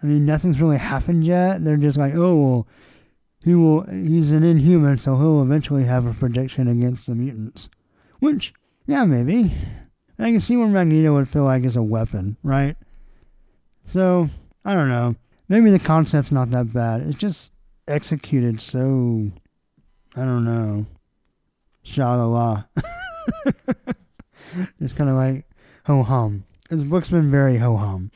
I 0.02 0.06
mean, 0.06 0.24
nothing's 0.24 0.60
really 0.60 0.78
happened 0.78 1.24
yet. 1.24 1.64
They're 1.64 1.76
just 1.76 1.98
like, 1.98 2.14
oh 2.14 2.36
well, 2.36 2.68
he 3.42 3.54
will. 3.54 3.82
He's 3.82 4.30
an 4.30 4.44
Inhuman, 4.44 4.98
so 4.98 5.16
he'll 5.16 5.42
eventually 5.42 5.84
have 5.84 6.06
a 6.06 6.14
prediction 6.14 6.68
against 6.68 7.06
the 7.06 7.16
mutants. 7.16 7.68
Which, 8.20 8.54
yeah, 8.86 9.04
maybe. 9.04 9.52
I 10.18 10.30
can 10.30 10.40
see 10.40 10.56
where 10.56 10.68
Magneto 10.68 11.12
would 11.14 11.28
feel 11.28 11.42
like 11.42 11.64
is 11.64 11.74
a 11.74 11.82
weapon, 11.82 12.36
right? 12.44 12.76
So 13.84 14.30
I 14.64 14.74
don't 14.74 14.88
know. 14.88 15.16
Maybe 15.48 15.70
the 15.70 15.80
concept's 15.80 16.30
not 16.30 16.50
that 16.52 16.72
bad. 16.72 17.02
It's 17.02 17.18
just 17.18 17.52
executed 17.88 18.60
so 18.60 19.32
I 20.14 20.24
don't 20.24 20.44
know. 20.44 20.86
Sha 21.82 22.64
it's 24.80 24.92
kind 24.92 25.10
of 25.10 25.16
like 25.16 25.44
ho 25.86 26.02
hum. 26.02 26.44
This 26.68 26.82
book's 26.82 27.10
been 27.10 27.30
very 27.30 27.58
ho 27.58 27.76
hum, 27.76 28.10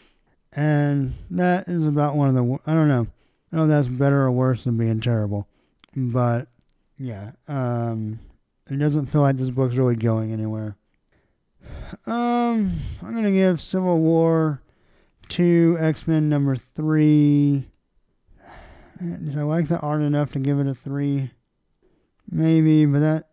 and 0.53 1.15
that 1.31 1.69
is 1.69 1.87
about 1.87 2.17
one 2.17 2.29
of 2.29 2.35
the. 2.35 2.59
I 2.67 2.75
don't 2.75 2.89
know. 2.89 3.07
I 3.53 3.57
don't 3.57 3.69
know 3.69 3.77
if 3.77 3.85
that's 3.85 3.95
better 3.95 4.23
or 4.23 4.33
worse 4.33 4.65
than 4.65 4.77
being 4.77 5.01
terrible, 5.01 5.49
but 5.95 6.49
yeah, 6.99 7.33
um, 7.49 8.19
it 8.71 8.79
doesn't 8.79 9.07
feel 9.07 9.21
like 9.21 9.37
this 9.37 9.51
book's 9.51 9.77
really 9.77 9.97
going 9.97 10.33
anywhere. 10.33 10.77
Um, 12.07 12.81
I'm 13.03 13.15
gonna 13.15 13.33
give 13.33 13.61
Civil 13.61 13.99
War 13.99 14.63
two, 15.29 15.77
X 15.81 16.07
Men 16.07 16.29
number 16.29 16.57
three. 16.57 17.67
Did 18.99 19.37
I 19.37 19.43
like 19.43 19.69
the 19.69 19.79
art 19.81 20.01
enough 20.01 20.33
to 20.33 20.39
give 20.39 20.59
it 20.59 20.67
a 20.67 20.75
three? 20.75 21.31
Maybe, 22.31 22.87
but 22.87 23.01
that 23.01 23.29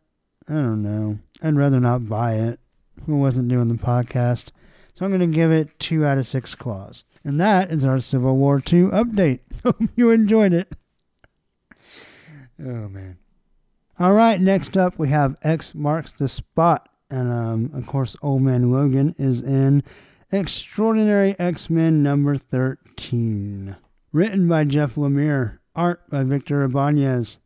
I 0.49 0.53
don't 0.55 0.83
know. 0.83 1.19
I'd 1.41 1.55
rather 1.55 1.79
not 1.79 2.09
buy 2.09 2.35
it 2.35 2.59
I 3.07 3.11
wasn't 3.11 3.49
doing 3.49 3.67
the 3.67 3.75
podcast. 3.75 4.51
So 4.93 5.05
I'm 5.05 5.11
going 5.11 5.31
to 5.31 5.35
give 5.35 5.51
it 5.51 5.79
two 5.79 6.05
out 6.05 6.17
of 6.17 6.27
six 6.27 6.55
claws. 6.55 7.03
And 7.23 7.39
that 7.39 7.71
is 7.71 7.85
our 7.85 7.99
Civil 7.99 8.35
War 8.37 8.57
II 8.57 8.83
update. 8.85 9.39
Hope 9.63 9.81
you 9.95 10.11
enjoyed 10.11 10.53
it. 10.53 10.73
Oh, 12.59 12.87
man. 12.89 13.17
All 13.99 14.13
right, 14.13 14.39
next 14.39 14.75
up 14.75 14.97
we 14.97 15.09
have 15.09 15.37
X 15.43 15.73
Marks 15.73 16.11
the 16.11 16.27
Spot. 16.27 16.87
And 17.09 17.31
um, 17.31 17.71
of 17.75 17.85
course, 17.85 18.15
Old 18.21 18.41
Man 18.41 18.71
Logan 18.71 19.15
is 19.19 19.41
in 19.41 19.83
Extraordinary 20.31 21.35
X 21.37 21.69
Men 21.69 22.01
number 22.01 22.35
13. 22.35 23.75
Written 24.11 24.47
by 24.47 24.63
Jeff 24.63 24.95
Lemire. 24.95 25.59
Art 25.75 26.09
by 26.09 26.23
Victor 26.23 26.63
Ibanez. 26.63 27.39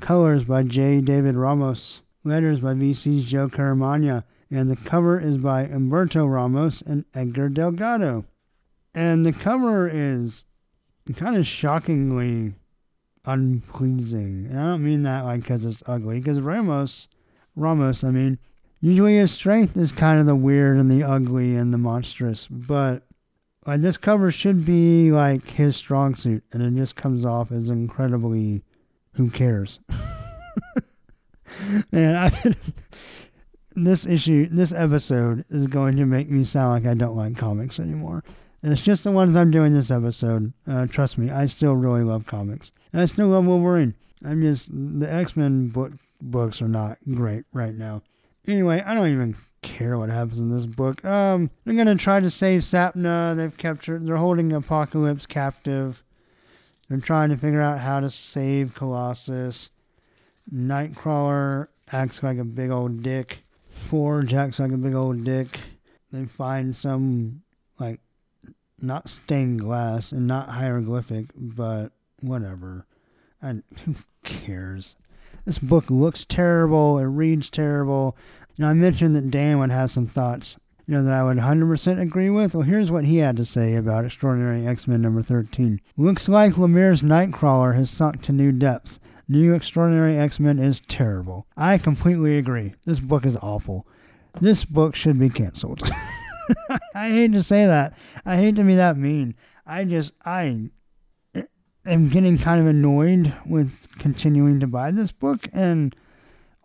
Colors 0.00 0.44
by 0.44 0.62
J. 0.62 1.00
David 1.00 1.36
Ramos. 1.36 2.02
Letters 2.24 2.60
by 2.60 2.74
VC's 2.74 3.24
Joe 3.24 3.48
Caramagna. 3.48 4.24
And 4.50 4.70
the 4.70 4.76
cover 4.76 5.20
is 5.20 5.36
by 5.36 5.66
Humberto 5.66 6.30
Ramos 6.30 6.82
and 6.82 7.04
Edgar 7.14 7.48
Delgado. 7.48 8.24
And 8.94 9.24
the 9.24 9.32
cover 9.32 9.88
is 9.88 10.44
kind 11.16 11.36
of 11.36 11.46
shockingly 11.46 12.54
unpleasing. 13.24 14.46
And 14.50 14.58
I 14.58 14.64
don't 14.64 14.84
mean 14.84 15.04
that 15.04 15.24
like 15.24 15.42
because 15.42 15.64
it's 15.64 15.82
ugly. 15.86 16.18
Because 16.18 16.40
Ramos, 16.40 17.08
Ramos, 17.54 18.02
I 18.02 18.10
mean, 18.10 18.38
usually 18.80 19.16
his 19.16 19.32
strength 19.32 19.76
is 19.76 19.92
kind 19.92 20.20
of 20.20 20.26
the 20.26 20.34
weird 20.34 20.78
and 20.78 20.90
the 20.90 21.04
ugly 21.04 21.54
and 21.54 21.72
the 21.72 21.78
monstrous. 21.78 22.48
But 22.48 23.04
like 23.66 23.82
this 23.82 23.96
cover 23.96 24.32
should 24.32 24.64
be 24.64 25.12
like 25.12 25.48
his 25.50 25.76
strong 25.76 26.14
suit, 26.14 26.42
and 26.52 26.62
it 26.62 26.78
just 26.78 26.96
comes 26.96 27.24
off 27.24 27.52
as 27.52 27.68
incredibly. 27.68 28.62
Who 29.14 29.28
cares? 29.28 29.80
Man, 31.92 32.16
I 32.16 32.30
this 33.74 34.06
issue, 34.06 34.48
this 34.50 34.72
episode 34.72 35.44
is 35.48 35.66
going 35.66 35.96
to 35.96 36.06
make 36.06 36.28
me 36.28 36.44
sound 36.44 36.72
like 36.72 36.90
I 36.90 36.94
don't 36.94 37.16
like 37.16 37.36
comics 37.36 37.78
anymore. 37.78 38.24
And 38.62 38.72
it's 38.72 38.82
just 38.82 39.04
the 39.04 39.12
ones 39.12 39.36
I'm 39.36 39.50
doing 39.50 39.72
this 39.72 39.90
episode. 39.90 40.52
Uh, 40.66 40.86
trust 40.86 41.16
me, 41.16 41.30
I 41.30 41.46
still 41.46 41.74
really 41.74 42.02
love 42.02 42.26
comics, 42.26 42.72
and 42.92 43.00
I 43.00 43.06
still 43.06 43.28
love 43.28 43.46
Wolverine. 43.46 43.94
I'm 44.24 44.42
just 44.42 44.70
the 44.72 45.10
X 45.10 45.34
Men 45.34 45.68
book 45.68 45.92
books 46.20 46.60
are 46.60 46.68
not 46.68 46.98
great 47.10 47.44
right 47.54 47.74
now. 47.74 48.02
Anyway, 48.46 48.82
I 48.84 48.94
don't 48.94 49.08
even 49.08 49.36
care 49.62 49.96
what 49.96 50.10
happens 50.10 50.38
in 50.38 50.50
this 50.50 50.66
book. 50.66 51.02
Um, 51.04 51.50
they're 51.64 51.74
gonna 51.74 51.94
try 51.94 52.20
to 52.20 52.28
save 52.28 52.62
Sapna. 52.62 53.34
They've 53.34 53.56
captured. 53.56 54.04
They're 54.04 54.16
holding 54.16 54.52
Apocalypse 54.52 55.24
captive. 55.24 56.02
They're 56.88 56.98
trying 56.98 57.30
to 57.30 57.36
figure 57.36 57.62
out 57.62 57.78
how 57.78 58.00
to 58.00 58.10
save 58.10 58.74
Colossus. 58.74 59.70
Nightcrawler 60.52 61.68
acts 61.92 62.22
like 62.22 62.38
a 62.38 62.44
big 62.44 62.70
old 62.70 63.02
dick. 63.02 63.44
Forge 63.80 64.28
Jack's 64.28 64.60
like 64.60 64.72
a 64.72 64.76
big 64.76 64.94
old 64.94 65.24
dick. 65.24 65.58
They 66.12 66.24
find 66.24 66.74
some 66.74 67.42
like 67.78 68.00
not 68.80 69.08
stained 69.08 69.60
glass 69.60 70.12
and 70.12 70.26
not 70.26 70.50
hieroglyphic, 70.50 71.26
but 71.34 71.90
whatever. 72.20 72.86
And 73.40 73.62
who 73.84 73.96
cares? 74.24 74.96
This 75.44 75.58
book 75.58 75.90
looks 75.90 76.24
terrible. 76.24 76.98
It 76.98 77.04
reads 77.04 77.50
terrible. 77.50 78.16
You 78.56 78.64
know, 78.64 78.70
I 78.70 78.74
mentioned 78.74 79.16
that 79.16 79.30
Dan 79.30 79.58
would 79.58 79.70
have 79.70 79.90
some 79.90 80.06
thoughts, 80.06 80.58
you 80.86 80.94
know, 80.94 81.02
that 81.02 81.12
I 81.12 81.24
would 81.24 81.38
100% 81.38 82.00
agree 82.00 82.30
with. 82.30 82.54
Well, 82.54 82.64
here's 82.64 82.90
what 82.90 83.06
he 83.06 83.18
had 83.18 83.36
to 83.38 83.44
say 83.44 83.74
about 83.74 84.04
Extraordinary 84.04 84.66
X-Men 84.66 85.00
number 85.00 85.22
13. 85.22 85.80
Looks 85.96 86.28
like 86.28 86.54
Lemire's 86.54 87.02
Nightcrawler 87.02 87.74
has 87.74 87.90
sunk 87.90 88.22
to 88.22 88.32
new 88.32 88.52
depths. 88.52 89.00
New 89.30 89.54
Extraordinary 89.54 90.18
X-Men 90.18 90.58
is 90.58 90.80
terrible. 90.80 91.46
I 91.56 91.78
completely 91.78 92.36
agree. 92.36 92.74
This 92.84 92.98
book 92.98 93.24
is 93.24 93.36
awful. 93.36 93.86
this 94.40 94.64
book 94.64 94.96
should 94.96 95.20
be 95.20 95.28
canceled. 95.28 95.88
I 96.96 97.10
hate 97.10 97.32
to 97.34 97.42
say 97.42 97.64
that. 97.64 97.96
I 98.26 98.38
hate 98.38 98.56
to 98.56 98.64
be 98.64 98.74
that 98.74 98.96
mean. 98.96 99.36
I 99.64 99.84
just 99.84 100.14
I 100.24 100.70
am 101.86 102.08
getting 102.08 102.38
kind 102.38 102.60
of 102.60 102.66
annoyed 102.66 103.32
with 103.46 103.86
continuing 104.00 104.58
to 104.58 104.66
buy 104.66 104.90
this 104.90 105.12
book, 105.12 105.46
and 105.52 105.94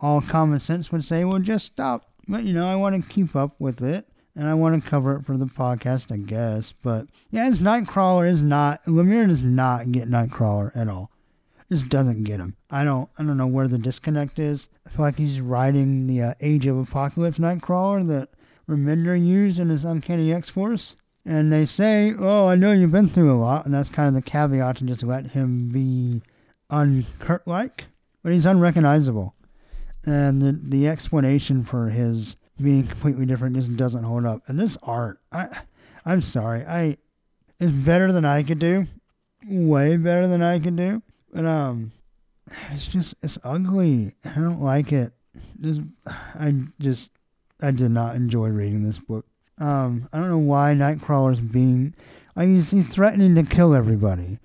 all 0.00 0.20
common 0.20 0.58
sense 0.58 0.90
would 0.90 1.04
say, 1.04 1.22
well, 1.22 1.38
just 1.38 1.66
stop. 1.66 2.10
But 2.26 2.42
you 2.42 2.52
know, 2.52 2.66
I 2.66 2.74
want 2.74 3.00
to 3.00 3.08
keep 3.08 3.36
up 3.36 3.54
with 3.60 3.80
it, 3.80 4.08
and 4.34 4.48
I 4.48 4.54
want 4.54 4.82
to 4.82 4.90
cover 4.90 5.14
it 5.14 5.24
for 5.24 5.36
the 5.36 5.46
podcast, 5.46 6.10
I 6.10 6.16
guess. 6.16 6.74
But 6.82 7.06
yeah, 7.30 7.46
it's 7.46 7.58
Nightcrawler 7.58 8.28
is 8.28 8.42
not 8.42 8.84
Lemire 8.86 9.28
does 9.28 9.44
not 9.44 9.92
get 9.92 10.10
Nightcrawler 10.10 10.76
at 10.76 10.88
all. 10.88 11.12
Just 11.70 11.88
doesn't 11.88 12.24
get 12.24 12.38
him. 12.38 12.56
I 12.70 12.84
don't. 12.84 13.08
I 13.18 13.24
don't 13.24 13.36
know 13.36 13.46
where 13.46 13.66
the 13.66 13.78
disconnect 13.78 14.38
is. 14.38 14.68
I 14.86 14.90
feel 14.90 15.04
like 15.04 15.16
he's 15.16 15.40
riding 15.40 16.06
the 16.06 16.22
uh, 16.22 16.34
Age 16.40 16.66
of 16.66 16.78
Apocalypse 16.78 17.38
Nightcrawler 17.38 18.06
that 18.08 18.28
Remender 18.68 19.20
used 19.20 19.58
in 19.58 19.68
his 19.68 19.84
Uncanny 19.84 20.32
X 20.32 20.48
Force. 20.48 20.96
And 21.24 21.52
they 21.52 21.64
say, 21.64 22.14
"Oh, 22.16 22.46
I 22.46 22.54
know 22.54 22.70
you've 22.72 22.92
been 22.92 23.08
through 23.08 23.32
a 23.32 23.34
lot," 23.34 23.64
and 23.64 23.74
that's 23.74 23.90
kind 23.90 24.06
of 24.06 24.14
the 24.14 24.22
caveat 24.22 24.76
to 24.76 24.84
just 24.84 25.02
let 25.02 25.32
him 25.32 25.68
be 25.70 26.22
unkurt-like, 26.70 27.86
but 28.22 28.32
he's 28.32 28.46
unrecognizable. 28.46 29.34
And 30.04 30.40
the 30.40 30.52
the 30.52 30.86
explanation 30.86 31.64
for 31.64 31.88
his 31.88 32.36
being 32.62 32.86
completely 32.86 33.26
different 33.26 33.56
just 33.56 33.76
doesn't 33.76 34.04
hold 34.04 34.24
up. 34.24 34.42
And 34.46 34.58
this 34.58 34.78
art, 34.82 35.18
I, 35.32 35.48
I'm 36.04 36.22
sorry, 36.22 36.64
I, 36.64 36.96
it's 37.58 37.72
better 37.72 38.12
than 38.12 38.24
I 38.24 38.42
could 38.42 38.58
do, 38.58 38.86
way 39.46 39.96
better 39.96 40.26
than 40.26 40.42
I 40.42 40.58
could 40.58 40.76
do. 40.76 41.02
But 41.32 41.44
um, 41.44 41.92
it's 42.70 42.88
just 42.88 43.14
it's 43.22 43.38
ugly. 43.44 44.14
I 44.24 44.34
don't 44.34 44.62
like 44.62 44.92
it. 44.92 45.12
Just 45.60 45.82
I 46.06 46.54
just 46.80 47.12
I 47.60 47.70
did 47.70 47.90
not 47.90 48.16
enjoy 48.16 48.48
reading 48.48 48.82
this 48.82 48.98
book. 48.98 49.26
Um, 49.58 50.08
I 50.12 50.18
don't 50.18 50.30
know 50.30 50.38
why 50.38 50.74
Nightcrawler's 50.74 51.40
being 51.40 51.94
like 52.34 52.48
he's, 52.48 52.70
he's 52.70 52.92
threatening 52.92 53.34
to 53.34 53.42
kill 53.42 53.74
everybody. 53.74 54.38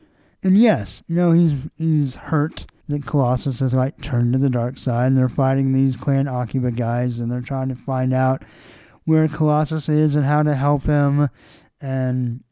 And 0.43 0.57
yes, 0.57 1.03
you 1.07 1.15
know 1.15 1.31
he's 1.33 1.53
he's 1.77 2.15
hurt 2.15 2.65
that 2.87 3.05
Colossus 3.05 3.59
has 3.59 3.73
like 3.73 4.01
turned 4.01 4.33
to 4.33 4.39
the 4.39 4.49
dark 4.49 4.77
side, 4.77 5.07
and 5.07 5.17
they're 5.17 5.29
fighting 5.29 5.71
these 5.71 5.95
Clan 5.95 6.25
Akkaba 6.25 6.75
guys, 6.75 7.19
and 7.19 7.31
they're 7.31 7.41
trying 7.41 7.69
to 7.69 7.75
find 7.75 8.13
out 8.13 8.43
where 9.05 9.27
Colossus 9.27 9.89
is 9.89 10.15
and 10.15 10.25
how 10.25 10.43
to 10.43 10.55
help 10.55 10.83
him. 10.83 11.29
And 11.79 12.43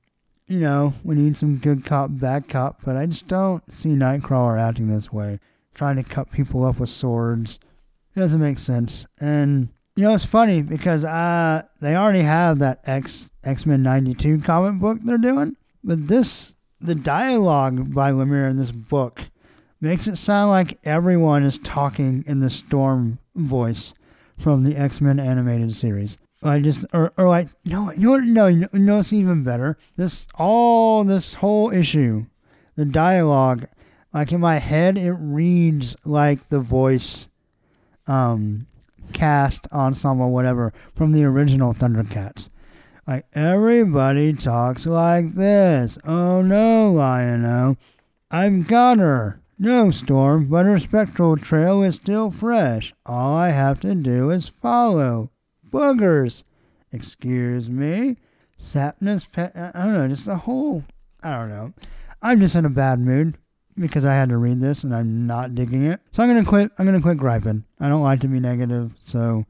you 0.50 0.60
know, 0.60 0.96
we 1.04 1.16
need 1.16 1.38
some 1.38 1.58
good 1.58 1.86
cop, 1.86 2.10
bad 2.12 2.50
cop, 2.50 2.82
but 2.84 2.98
I 2.98 3.06
just 3.06 3.28
don't 3.28 3.72
see 3.72 3.90
Nightcrawler 3.90 4.60
acting 4.60 4.88
this 4.88 5.14
way, 5.14 5.40
trying 5.76 5.96
to 5.98 6.04
cut 6.04 6.32
people 6.32 6.66
up 6.66 6.80
with 6.80 6.90
swords. 6.90 7.60
It 8.16 8.20
doesn't 8.20 8.42
make 8.42 8.58
sense. 8.58 9.06
And 9.20 9.70
you 9.96 10.04
know, 10.06 10.14
it's 10.16 10.26
funny 10.26 10.64
because 10.64 11.06
uh, 11.06 11.64
they 11.82 11.96
already 11.96 12.22
have 12.22 12.60
that 12.60 12.82
X 12.86 13.32
X 13.44 13.66
Men 13.68 13.84
'92 13.84 14.40
comic 14.40 14.82
book 14.82 14.98
they're 15.04 15.18
doing, 15.20 15.56
but 15.84 16.08
this 16.08 16.56
the 16.82 16.96
dialogue 16.96 17.94
by 17.94 18.12
Lemire 18.12 18.50
in 18.50 18.58
this 18.58 18.72
book 18.72 19.30
makes 19.80 20.08
it 20.08 20.16
sound 20.16 20.50
like 20.50 20.80
everyone 20.84 21.44
is 21.44 21.60
talking 21.60 22.24
in 22.26 22.40
the 22.40 22.50
Storm 22.50 23.20
voice 23.36 23.94
from 24.38 24.64
the 24.64 24.76
X 24.76 25.00
Men 25.00 25.20
animated 25.20 25.76
series. 25.76 26.18
I 26.42 26.60
just 26.60 26.86
or, 26.94 27.12
or 27.18 27.28
like 27.28 27.50
no 27.66 27.92
you 27.92 28.18
know 28.22 28.50
no 28.50 28.68
know 28.72 29.00
it's 29.00 29.12
even 29.12 29.44
better. 29.44 29.78
This 29.98 30.26
all 30.36 31.04
this 31.04 31.36
whole 31.36 31.72
issue, 31.72 32.28
the 32.76 32.86
dialogue, 32.86 33.68
like 34.14 34.32
in 34.32 34.40
my 34.40 34.60
head 34.60 34.98
it 34.98 35.14
reads 35.14 35.98
like 36.06 36.48
the 36.48 36.62
voice, 36.62 37.28
um, 38.08 38.68
cast 39.12 39.68
ensemble 39.74 40.32
whatever 40.32 40.72
from 40.96 41.12
the 41.12 41.26
original 41.26 41.74
Thundercats. 41.74 42.50
Like 43.06 43.26
everybody 43.34 44.32
talks 44.32 44.86
like 44.86 45.36
this. 45.36 45.98
Oh 46.06 46.42
no, 46.42 46.90
Lion-O, 46.92 47.76
I've 48.32 48.68
got 48.68 49.00
her. 49.00 49.42
No, 49.62 49.92
Storm, 49.92 50.46
but 50.46 50.66
her 50.66 50.80
spectral 50.80 51.36
trail 51.36 51.84
is 51.84 51.98
still 51.98 52.32
fresh. 52.32 52.94
All 53.06 53.36
I 53.36 53.50
have 53.50 53.82
to 53.82 53.94
do 53.94 54.30
is 54.30 54.48
follow 54.48 55.32
boogers. 55.72 56.44
Excuse 56.92 57.70
me. 57.70 58.18
Sapnus 58.60 59.32
pet. 59.32 59.54
I 59.56 59.72
don't 59.84 59.94
know. 59.94 60.08
Just 60.08 60.26
the 60.26 60.38
whole. 60.38 60.84
I 61.24 61.38
don't 61.38 61.50
know. 61.50 61.74
I'm 62.22 62.40
just 62.40 62.56
in 62.56 62.66
a 62.66 62.70
bad 62.70 63.00
mood 63.00 63.38
because 63.78 64.04
I 64.06 64.14
had 64.14 64.30
to 64.30 64.38
read 64.38 64.60
this 64.60 64.84
and 64.84 64.94
I'm 64.94 65.26
not 65.26 65.56
digging 65.56 65.86
it. 65.86 66.02
So 66.12 66.22
I'm 66.22 66.30
gonna 66.30 66.46
quit. 66.46 66.72
I'm 66.78 66.86
gonna 66.86 67.02
quit 67.02 67.18
griping. 67.18 67.64
I 67.80 67.90
don't 67.90 68.04
like 68.04 68.20
to 68.22 68.28
be 68.28 68.40
negative. 68.40 68.94
So, 69.00 69.46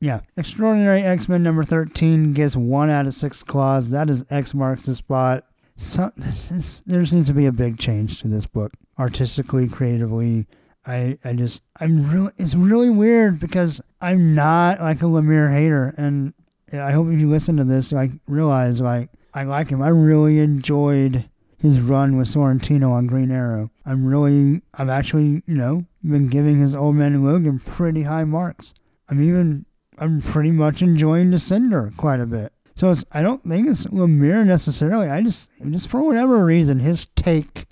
yeah. 0.00 0.20
Extraordinary 0.36 1.02
X-Men 1.02 1.42
number 1.42 1.64
13 1.64 2.32
gets 2.32 2.56
one 2.56 2.90
out 2.90 3.06
of 3.06 3.14
six 3.14 3.42
claws. 3.42 3.90
That 3.90 4.08
is 4.08 4.24
X 4.30 4.54
marks 4.54 4.86
the 4.86 4.94
spot. 4.94 5.44
So 5.76 6.10
this 6.16 6.50
is, 6.50 6.82
there 6.86 7.00
needs 7.00 7.28
to 7.28 7.34
be 7.34 7.46
a 7.46 7.52
big 7.52 7.78
change 7.78 8.20
to 8.20 8.28
this 8.28 8.46
book, 8.46 8.72
artistically, 8.98 9.68
creatively. 9.68 10.46
I, 10.88 11.18
I 11.22 11.34
just 11.34 11.62
I'm 11.78 12.10
really 12.10 12.32
it's 12.38 12.54
really 12.54 12.88
weird 12.88 13.38
because 13.38 13.80
I'm 14.00 14.34
not 14.34 14.80
like 14.80 15.02
a 15.02 15.04
Lemire 15.04 15.52
hater 15.52 15.94
and 15.98 16.32
I 16.72 16.92
hope 16.92 17.08
if 17.08 17.20
you 17.20 17.28
listen 17.28 17.58
to 17.58 17.64
this 17.64 17.92
like 17.92 18.10
realize 18.26 18.80
like 18.80 19.10
I 19.34 19.44
like 19.44 19.68
him. 19.68 19.82
I 19.82 19.88
really 19.88 20.38
enjoyed 20.38 21.28
his 21.58 21.80
run 21.80 22.16
with 22.16 22.28
Sorrentino 22.28 22.90
on 22.90 23.06
Green 23.06 23.30
Arrow. 23.30 23.70
I'm 23.84 24.06
really 24.06 24.62
I've 24.72 24.88
actually, 24.88 25.42
you 25.46 25.56
know, 25.56 25.84
been 26.02 26.28
giving 26.28 26.58
his 26.58 26.74
old 26.74 26.96
man 26.96 27.22
Logan 27.22 27.58
pretty 27.58 28.04
high 28.04 28.24
marks. 28.24 28.72
I'm 29.10 29.22
even 29.22 29.66
I'm 29.98 30.22
pretty 30.22 30.52
much 30.52 30.80
enjoying 30.80 31.30
Descender 31.30 31.94
quite 31.98 32.20
a 32.20 32.26
bit. 32.26 32.52
So 32.76 32.90
it's 32.90 33.04
I 33.12 33.22
don't 33.22 33.42
think 33.46 33.68
it's 33.68 33.86
Lemire 33.88 34.46
necessarily. 34.46 35.10
I 35.10 35.20
just 35.20 35.50
just 35.68 35.88
for 35.88 36.00
whatever 36.00 36.42
reason 36.46 36.78
his 36.78 37.04
take 37.14 37.66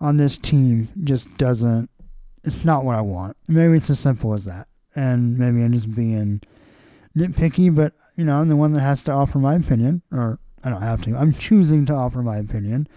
on 0.00 0.16
this 0.16 0.36
team 0.36 0.88
just 1.04 1.34
doesn't 1.36 1.90
it's 2.46 2.64
not 2.64 2.84
what 2.84 2.96
I 2.96 3.00
want. 3.00 3.36
Maybe 3.48 3.74
it's 3.76 3.90
as 3.90 3.98
simple 3.98 4.32
as 4.32 4.44
that. 4.44 4.68
And 4.94 5.36
maybe 5.38 5.62
I'm 5.62 5.72
just 5.72 5.94
being 5.94 6.40
nitpicky, 7.16 7.74
but 7.74 7.92
you 8.14 8.24
know, 8.24 8.36
I'm 8.36 8.48
the 8.48 8.56
one 8.56 8.72
that 8.72 8.80
has 8.80 9.02
to 9.04 9.12
offer 9.12 9.38
my 9.38 9.54
opinion, 9.56 10.02
or 10.10 10.38
I 10.64 10.70
don't 10.70 10.82
have 10.82 11.02
to. 11.02 11.16
I'm 11.16 11.34
choosing 11.34 11.84
to 11.86 11.92
offer 11.92 12.22
my 12.22 12.36
opinion. 12.38 12.88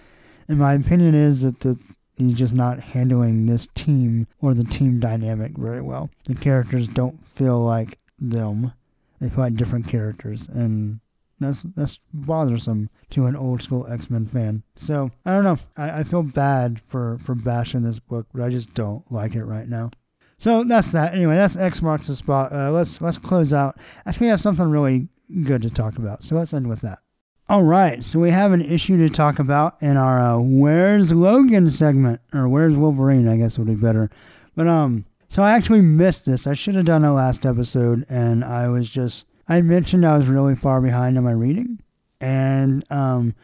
And 0.48 0.60
my 0.60 0.74
opinion 0.74 1.16
is 1.16 1.42
that 1.42 1.60
the 1.60 1.78
he's 2.16 2.34
just 2.34 2.54
not 2.54 2.80
handling 2.80 3.46
this 3.46 3.68
team 3.76 4.28
or 4.42 4.54
the 4.54 4.64
team 4.64 5.00
dynamic 5.00 5.58
very 5.58 5.82
well. 5.82 6.10
The 6.26 6.36
characters 6.36 6.88
don't 6.88 7.26
feel 7.26 7.60
like 7.60 7.98
them. 8.20 8.74
They 9.20 9.30
feel 9.30 9.40
like 9.46 9.56
different 9.56 9.88
characters 9.88 10.48
and 10.48 11.00
that's 11.40 11.64
that's 11.64 12.00
bothersome 12.14 12.90
to 13.12 13.26
an 13.26 13.36
old 13.36 13.62
school 13.62 13.88
X 13.90 14.10
Men 14.10 14.26
fan. 14.26 14.64
So 14.76 15.12
I 15.26 15.32
don't 15.32 15.44
know. 15.44 15.60
I, 15.78 16.00
I 16.00 16.04
feel 16.04 16.24
bad 16.24 16.82
for 16.82 17.18
for 17.20 17.36
bashing 17.36 17.84
this 17.84 18.00
book, 18.00 18.28
but 18.34 18.44
I 18.44 18.50
just 18.50 18.74
don't 18.74 19.10
like 19.12 19.36
it 19.36 19.46
right 19.46 19.68
now. 19.68 19.92
So 20.38 20.64
that's 20.64 20.90
that. 20.90 21.14
Anyway, 21.14 21.36
that's 21.36 21.58
X 21.58 21.82
marks 21.82 22.08
the 22.08 22.16
spot. 22.16 22.52
Uh, 22.52 22.72
let's 22.72 23.02
let's 23.02 23.18
close 23.18 23.54
out. 23.54 23.78
Actually, 24.06 24.28
we 24.28 24.32
have 24.32 24.42
something 24.42 24.70
really 24.70 25.08
good 25.44 25.62
to 25.62 25.70
talk 25.70 25.98
about. 25.98 26.24
So 26.24 26.36
let's 26.36 26.54
end 26.54 26.68
with 26.68 26.82
that. 26.82 27.00
All 27.50 27.64
right. 27.64 28.04
So 28.04 28.20
we 28.20 28.32
have 28.32 28.52
an 28.52 28.62
issue 28.62 28.98
to 28.98 29.14
talk 29.14 29.40
about 29.40 29.82
in 29.82 29.98
our 29.98 30.20
uh, 30.20 30.40
"Where's 30.40 31.12
Logan" 31.12 31.70
segment, 31.70 32.22
or 32.34 32.48
"Where's 32.48 32.76
Wolverine?" 32.76 33.28
I 33.28 33.38
guess 33.38 33.58
would 33.58 33.68
be 33.68 33.76
better. 33.76 34.10
But 34.56 34.68
um, 34.68 35.06
so 35.30 35.44
I 35.44 35.52
actually 35.52 35.82
missed 35.82 36.26
this. 36.26 36.48
I 36.48 36.54
should 36.54 36.76
have 36.76 36.86
done 36.86 37.04
it 37.04 37.10
last 37.10 37.46
episode, 37.46 38.06
and 38.10 38.44
I 38.44 38.68
was 38.68 38.90
just 38.90 39.26
I 39.50 39.62
mentioned 39.64 40.06
I 40.06 40.16
was 40.16 40.28
really 40.28 40.56
far 40.56 40.80
behind 40.80 41.18
on 41.18 41.24
my 41.24 41.32
reading, 41.32 41.80
and 42.22 42.86
um, 42.92 43.36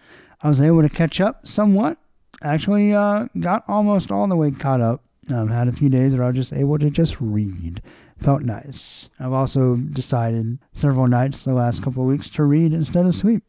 I 0.42 0.50
was 0.50 0.62
able 0.62 0.84
to 0.84 0.90
catch 0.90 1.20
up 1.20 1.48
somewhat. 1.48 1.98
Actually, 2.44 2.94
uh, 2.94 3.28
got 3.40 3.64
almost 3.68 4.12
all 4.12 4.28
the 4.28 4.36
way 4.36 4.52
caught 4.52 4.82
up. 4.82 5.02
Um, 5.34 5.48
had 5.48 5.68
a 5.68 5.72
few 5.72 5.90
days 5.90 6.14
where 6.14 6.24
I 6.24 6.28
was 6.28 6.36
just 6.36 6.54
able 6.54 6.78
to 6.78 6.92
just 6.92 7.20
read. 7.20 7.82
Felt 8.20 8.44
nice. 8.44 9.10
I've 9.20 9.34
also 9.34 9.76
decided 9.76 10.60
several 10.72 11.08
nights 11.08 11.44
the 11.44 11.54
last 11.54 11.82
couple 11.82 12.04
of 12.04 12.10
weeks 12.10 12.30
to 12.32 12.44
read 12.44 12.72
instead 12.72 13.08
of 13.08 13.16
sleep. 13.16 13.44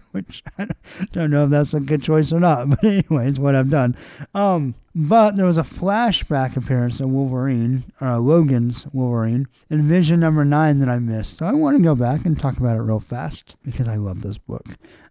which 0.12 0.42
I 0.58 0.68
don't 1.12 1.30
know 1.30 1.44
if 1.44 1.50
that's 1.50 1.74
a 1.74 1.80
good 1.80 2.02
choice 2.02 2.32
or 2.32 2.40
not, 2.40 2.68
but 2.70 2.84
anyway, 2.84 3.28
it's 3.28 3.38
what 3.38 3.54
I've 3.54 3.70
done. 3.70 3.96
Um, 4.34 4.74
but 4.94 5.36
there 5.36 5.46
was 5.46 5.58
a 5.58 5.62
flashback 5.62 6.56
appearance 6.56 7.00
of 7.00 7.08
Wolverine, 7.08 7.84
uh, 8.00 8.18
Logan's 8.18 8.86
Wolverine, 8.92 9.48
in 9.70 9.88
Vision 9.88 10.20
number 10.20 10.44
nine 10.44 10.80
that 10.80 10.88
I 10.88 10.98
missed. 10.98 11.38
So 11.38 11.46
I 11.46 11.52
want 11.52 11.76
to 11.78 11.82
go 11.82 11.94
back 11.94 12.26
and 12.26 12.38
talk 12.38 12.58
about 12.58 12.76
it 12.76 12.82
real 12.82 13.00
fast 13.00 13.56
because 13.64 13.88
I 13.88 13.96
love 13.96 14.22
this 14.22 14.38
book. 14.38 14.66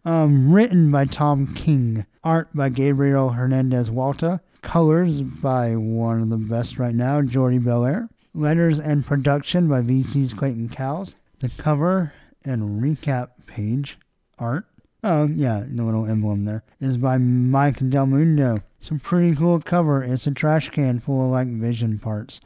Um, 0.05 0.53
written 0.53 0.91
by 0.91 1.05
Tom 1.05 1.53
King, 1.53 2.05
art 2.23 2.49
by 2.53 2.69
Gabriel 2.69 3.31
Hernandez 3.31 3.89
Walta, 3.89 4.41
colors 4.61 5.21
by 5.21 5.75
one 5.75 6.21
of 6.21 6.29
the 6.29 6.37
best 6.37 6.77
right 6.77 6.93
now, 6.93 7.21
Jordie 7.21 7.59
Bellaire, 7.59 8.09
letters 8.33 8.79
and 8.79 9.05
production 9.05 9.67
by 9.67 9.81
VC's 9.81 10.33
Clayton 10.33 10.69
Cowles, 10.69 11.15
the 11.39 11.49
cover 11.49 12.13
and 12.43 12.81
recap 12.81 13.29
page 13.45 13.97
art 14.39 14.65
Oh, 15.03 15.25
yeah, 15.27 15.63
the 15.67 15.83
little 15.83 16.05
emblem 16.05 16.45
there 16.45 16.63
is 16.79 16.97
by 16.97 17.17
Mike 17.17 17.89
Del 17.89 18.05
Mundo. 18.05 18.59
Some 18.79 18.99
pretty 18.99 19.35
cool 19.35 19.59
cover. 19.59 20.03
It's 20.03 20.27
a 20.27 20.31
trash 20.31 20.69
can 20.69 20.99
full 20.99 21.25
of 21.25 21.31
like 21.31 21.47
vision 21.47 21.97
parts. 21.97 22.39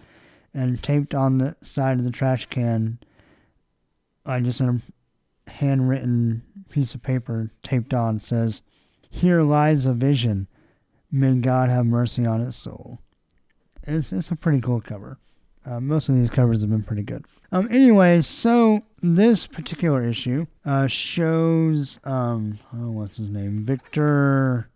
And 0.53 0.81
taped 0.81 1.13
on 1.13 1.37
the 1.37 1.57
side 1.61 1.97
of 1.97 2.05
the 2.05 2.11
trash 2.11 2.45
can 2.45 2.99
I 4.25 4.39
just 4.39 4.61
in 4.61 4.81
a 5.47 5.51
handwritten 5.51 6.43
piece 6.69 6.95
of 6.95 7.03
paper 7.03 7.51
taped 7.61 7.93
on 7.93 8.19
says, 8.19 8.61
"Here 9.09 9.41
lies 9.41 9.85
a 9.85 9.93
vision. 9.93 10.47
May 11.11 11.35
God 11.35 11.69
have 11.69 11.85
mercy 11.85 12.25
on 12.25 12.41
its 12.41 12.55
soul." 12.55 12.99
It's 13.83 14.11
it's 14.11 14.31
a 14.31 14.35
pretty 14.35 14.61
cool 14.61 14.81
cover. 14.81 15.19
Uh, 15.65 15.79
most 15.79 16.09
of 16.09 16.15
these 16.15 16.29
covers 16.29 16.61
have 16.61 16.69
been 16.69 16.83
pretty 16.83 17.03
good. 17.03 17.25
Um, 17.51 17.67
anyway, 17.71 18.21
so 18.21 18.83
this 19.01 19.47
particular 19.47 20.03
issue 20.03 20.47
uh, 20.65 20.87
shows 20.87 21.99
um, 22.03 22.59
oh, 22.73 22.91
what's 22.91 23.17
his 23.17 23.29
name, 23.29 23.63
Victor, 23.63 24.69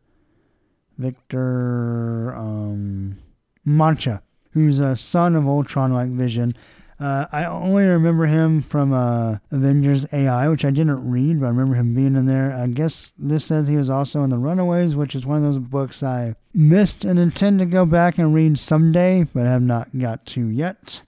Victor 0.97 2.35
um, 2.35 3.17
Mancha, 3.65 4.21
who's 4.51 4.79
a 4.79 4.95
son 4.95 5.35
of 5.35 5.47
Ultron 5.47 5.93
like 5.93 6.09
Vision. 6.09 6.55
Uh, 6.99 7.25
I 7.31 7.45
only 7.45 7.85
remember 7.85 8.25
him 8.25 8.61
from 8.61 8.91
uh, 8.91 9.37
Avengers 9.51 10.05
AI, 10.11 10.49
which 10.49 10.65
I 10.65 10.69
didn't 10.69 11.09
read, 11.09 11.39
but 11.39 11.45
I 11.45 11.49
remember 11.49 11.75
him 11.75 11.95
being 11.95 12.15
in 12.17 12.25
there. 12.25 12.53
I 12.53 12.67
guess 12.67 13.13
this 13.17 13.45
says 13.45 13.69
he 13.69 13.77
was 13.77 13.89
also 13.89 14.21
in 14.21 14.29
The 14.29 14.37
Runaways, 14.37 14.97
which 14.97 15.15
is 15.15 15.25
one 15.25 15.37
of 15.37 15.43
those 15.43 15.59
books 15.59 16.03
I 16.03 16.35
missed 16.53 17.05
and 17.05 17.17
intend 17.17 17.59
to 17.59 17.65
go 17.65 17.85
back 17.85 18.17
and 18.17 18.33
read 18.33 18.59
someday, 18.59 19.23
but 19.23 19.45
have 19.45 19.61
not 19.61 19.97
got 19.97 20.25
to 20.27 20.47
yet. 20.49 21.01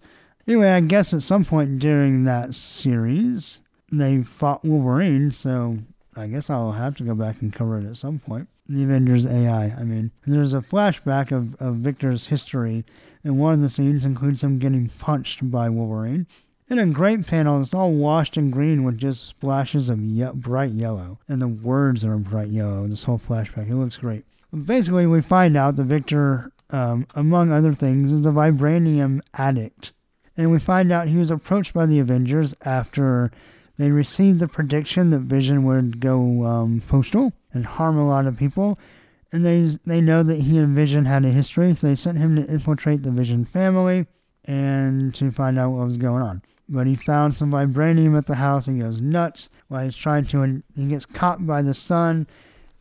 Anyway, 0.52 0.68
I 0.70 0.82
guess 0.82 1.14
at 1.14 1.22
some 1.22 1.46
point 1.46 1.80
during 1.80 2.26
that 2.26 2.54
series, 2.54 3.62
they 3.90 4.22
fought 4.22 4.66
Wolverine, 4.66 5.32
so 5.32 5.78
I 6.14 6.28
guess 6.28 6.50
I'll 6.50 6.74
have 6.74 6.98
to 6.98 7.06
go 7.06 7.16
back 7.16 7.42
and 7.42 7.54
cover 7.54 7.80
it 7.80 7.86
at 7.86 7.96
some 7.96 8.20
point. 8.20 8.50
The 8.68 8.84
Avengers 8.84 9.26
AI. 9.26 9.68
I 9.68 9.84
mean, 9.86 10.12
there's 10.28 10.54
a 10.54 10.60
flashback 10.60 11.32
of, 11.32 11.56
of 11.62 11.76
Victor's 11.76 12.28
history, 12.28 12.84
and 13.24 13.40
one 13.40 13.54
of 13.54 13.62
the 13.62 13.70
scenes 13.70 14.04
includes 14.04 14.44
him 14.44 14.60
getting 14.60 14.90
punched 15.00 15.50
by 15.50 15.70
Wolverine. 15.70 16.28
In 16.68 16.80
a 16.80 16.86
great 16.86 17.26
panel, 17.26 17.62
it's 17.62 17.74
all 17.74 17.94
washed 17.94 18.36
in 18.36 18.52
green 18.52 18.84
with 18.84 18.98
just 18.98 19.26
splashes 19.26 19.88
of 19.88 20.02
ye- 20.02 20.34
bright 20.34 20.72
yellow, 20.72 21.18
and 21.30 21.42
the 21.42 21.48
words 21.48 22.04
are 22.04 22.12
in 22.12 22.24
bright 22.24 22.50
yellow. 22.50 22.86
This 22.88 23.06
whole 23.06 23.20
flashback, 23.20 23.70
it 23.70 23.76
looks 23.76 23.96
great. 23.96 24.26
Basically, 24.66 25.08
we 25.08 25.22
find 25.22 25.56
out 25.56 25.78
that 25.78 25.86
Victor, 25.86 26.52
um, 26.72 27.08
among 27.16 27.54
other 27.54 27.72
things, 27.72 28.12
is 28.12 28.26
a 28.26 28.32
vibranium 28.32 29.22
addict, 29.34 29.94
and 30.38 30.52
we 30.52 30.60
find 30.60 30.92
out 30.92 31.10
he 31.10 31.18
was 31.18 31.32
approached 31.32 31.74
by 31.74 31.86
the 31.86 32.00
Avengers 32.00 32.56
after 32.64 33.32
they 33.78 33.92
received 33.92 34.40
the 34.40 34.48
prediction 34.48 35.10
that 35.10 35.20
Vision 35.20 35.64
would 35.64 36.00
go 36.00 36.46
um, 36.46 36.82
postal 36.88 37.34
and 37.54 37.66
harm 37.66 37.98
a 37.98 38.08
lot 38.08 38.28
of 38.28 38.38
people. 38.38 38.78
And 39.32 39.46
they 39.46 39.78
they 39.86 40.02
know 40.02 40.24
that 40.24 40.42
he 40.42 40.58
and 40.58 40.76
Vision 40.76 41.06
had 41.06 41.24
a 41.24 41.30
history, 41.30 41.74
so 41.74 41.88
they 41.88 41.96
sent 41.96 42.18
him 42.18 42.36
to 42.36 42.52
infiltrate 42.52 43.04
the 43.04 43.12
Vision 43.12 43.46
family 43.46 44.08
and 44.46 45.16
to 45.16 45.32
find 45.32 45.58
out 45.58 45.72
what 45.72 45.86
was 45.86 45.98
going 45.98 46.22
on. 46.22 46.42
But 46.68 46.88
he 46.88 46.96
found 46.96 47.34
some 47.34 47.52
vibranium 47.52 48.18
at 48.18 48.28
the 48.28 48.36
house 48.36 48.68
and 48.68 48.82
goes 48.82 49.02
nuts 49.02 49.50
while 49.68 49.86
he's 49.86 49.96
trying 49.96 50.26
to. 50.28 50.64
He 50.76 50.86
gets 50.86 51.06
caught 51.06 51.46
by 51.46 51.62
the 51.62 51.74
sun. 51.74 52.28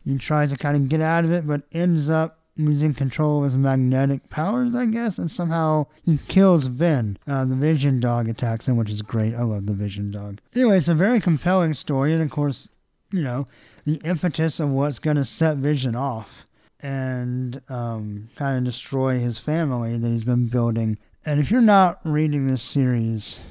He 0.03 0.17
tries 0.17 0.51
to 0.51 0.57
kind 0.57 0.75
of 0.75 0.89
get 0.89 1.01
out 1.01 1.23
of 1.23 1.31
it, 1.31 1.47
but 1.47 1.63
ends 1.71 2.09
up 2.09 2.40
losing 2.65 2.93
control 2.93 3.39
of 3.39 3.45
his 3.45 3.57
magnetic 3.57 4.29
powers, 4.29 4.75
I 4.75 4.85
guess, 4.85 5.17
and 5.17 5.29
somehow 5.29 5.87
he 6.03 6.19
kills 6.27 6.67
Vin. 6.67 7.17
Uh, 7.27 7.45
the 7.45 7.55
Vision 7.55 7.99
dog 7.99 8.29
attacks 8.29 8.67
him, 8.67 8.77
which 8.77 8.89
is 8.89 9.01
great. 9.01 9.33
I 9.35 9.43
love 9.43 9.65
the 9.65 9.73
Vision 9.73 10.11
dog. 10.11 10.39
Anyway, 10.55 10.77
it's 10.77 10.87
a 10.87 10.95
very 10.95 11.19
compelling 11.19 11.73
story, 11.73 12.13
and 12.13 12.21
of 12.21 12.29
course, 12.29 12.69
you 13.11 13.23
know, 13.23 13.47
the 13.85 14.01
impetus 14.03 14.59
of 14.59 14.69
what's 14.69 14.99
going 14.99 15.17
to 15.17 15.25
set 15.25 15.57
Vision 15.57 15.95
off 15.95 16.45
and 16.79 17.61
um, 17.69 18.29
kind 18.35 18.57
of 18.57 18.63
destroy 18.63 19.19
his 19.19 19.39
family 19.39 19.97
that 19.97 20.07
he's 20.07 20.23
been 20.23 20.47
building. 20.47 20.97
And 21.25 21.39
if 21.39 21.51
you're 21.51 21.61
not 21.61 21.99
reading 22.03 22.47
this 22.47 22.63
series, 22.63 23.41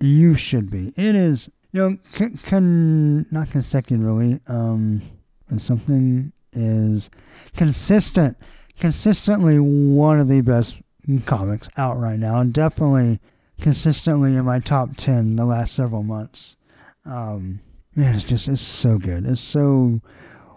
you 0.00 0.34
should 0.34 0.70
be. 0.70 0.88
It 0.96 1.14
is, 1.14 1.50
you 1.72 1.80
know, 1.80 1.98
con, 2.14 2.38
con 2.44 3.26
not 3.30 3.50
consecutively, 3.50 4.40
um, 4.46 5.02
and 5.48 5.60
something 5.60 6.32
is 6.54 7.10
consistent, 7.56 8.36
consistently 8.78 9.58
one 9.58 10.20
of 10.20 10.28
the 10.28 10.40
best 10.40 10.80
comics 11.26 11.68
out 11.76 11.98
right 11.98 12.18
now, 12.18 12.40
and 12.40 12.52
definitely 12.52 13.20
consistently 13.60 14.36
in 14.36 14.44
my 14.44 14.58
top 14.58 14.96
10 14.96 15.36
the 15.36 15.44
last 15.44 15.74
several 15.74 16.02
months. 16.02 16.56
Um, 17.04 17.60
man, 17.94 18.14
it's 18.14 18.24
just, 18.24 18.48
it's 18.48 18.60
so 18.60 18.98
good. 18.98 19.26
It's 19.26 19.40
so 19.40 20.00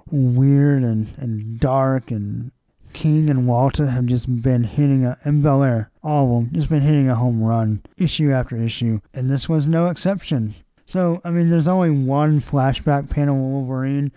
weird 0.09 0.83
and, 0.83 1.13
and 1.17 1.59
dark, 1.59 2.11
and 2.11 2.51
King 2.93 3.29
and 3.29 3.47
Walta 3.47 3.89
have 3.91 4.05
just 4.05 4.41
been 4.41 4.63
hitting 4.63 5.05
a, 5.05 5.17
and 5.23 5.43
Bellaire, 5.43 5.89
all 6.03 6.37
of 6.37 6.43
them, 6.43 6.53
just 6.53 6.69
been 6.69 6.81
hitting 6.81 7.09
a 7.09 7.15
home 7.15 7.43
run 7.43 7.83
issue 7.97 8.31
after 8.31 8.55
issue, 8.55 9.01
and 9.13 9.29
this 9.29 9.49
was 9.49 9.67
no 9.67 9.87
exception. 9.87 10.55
So, 10.85 11.21
I 11.23 11.31
mean, 11.31 11.49
there's 11.49 11.67
only 11.67 11.89
one 11.89 12.41
flashback 12.41 13.09
panel 13.09 13.37
Wolverine 13.37 14.11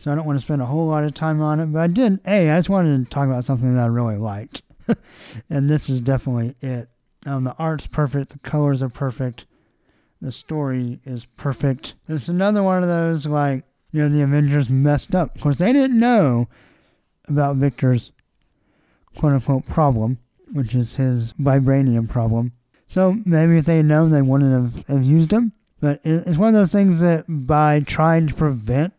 so 0.00 0.10
I 0.10 0.14
don't 0.14 0.24
want 0.24 0.38
to 0.38 0.42
spend 0.42 0.62
a 0.62 0.66
whole 0.66 0.86
lot 0.86 1.04
of 1.04 1.12
time 1.12 1.42
on 1.42 1.60
it. 1.60 1.66
But 1.66 1.80
I 1.80 1.86
did, 1.86 2.20
A, 2.26 2.50
I 2.50 2.58
just 2.58 2.70
wanted 2.70 3.04
to 3.04 3.10
talk 3.10 3.28
about 3.28 3.44
something 3.44 3.74
that 3.74 3.84
I 3.84 3.86
really 3.88 4.16
liked. 4.16 4.62
and 5.50 5.68
this 5.68 5.90
is 5.90 6.00
definitely 6.00 6.54
it. 6.62 6.88
Um, 7.26 7.44
the 7.44 7.54
art's 7.58 7.86
perfect, 7.86 8.30
the 8.30 8.38
colors 8.38 8.82
are 8.82 8.88
perfect, 8.88 9.44
the 10.18 10.32
story 10.32 11.00
is 11.04 11.26
perfect. 11.26 11.96
It's 12.08 12.28
another 12.28 12.62
one 12.62 12.82
of 12.82 12.88
those, 12.88 13.26
like, 13.26 13.64
you 13.92 14.00
know, 14.00 14.08
the 14.08 14.22
Avengers 14.22 14.70
messed 14.70 15.14
up. 15.14 15.36
Of 15.36 15.42
course, 15.42 15.58
they 15.58 15.70
didn't 15.70 15.98
know 15.98 16.48
about 17.28 17.56
Victor's 17.56 18.10
quote 19.18 19.34
unquote 19.34 19.66
problem, 19.66 20.16
which 20.50 20.74
is 20.74 20.96
his 20.96 21.34
vibranium 21.34 22.08
problem. 22.08 22.52
So 22.86 23.18
maybe 23.26 23.58
if 23.58 23.66
they 23.66 23.76
had 23.76 23.86
known, 23.86 24.12
they 24.12 24.22
wouldn't 24.22 24.50
have, 24.50 24.86
have 24.86 25.04
used 25.04 25.30
him. 25.30 25.52
But 25.78 26.00
it's 26.04 26.38
one 26.38 26.48
of 26.48 26.54
those 26.54 26.72
things 26.72 27.02
that 27.02 27.26
by 27.28 27.80
trying 27.80 28.26
to 28.28 28.34
prevent 28.34 28.94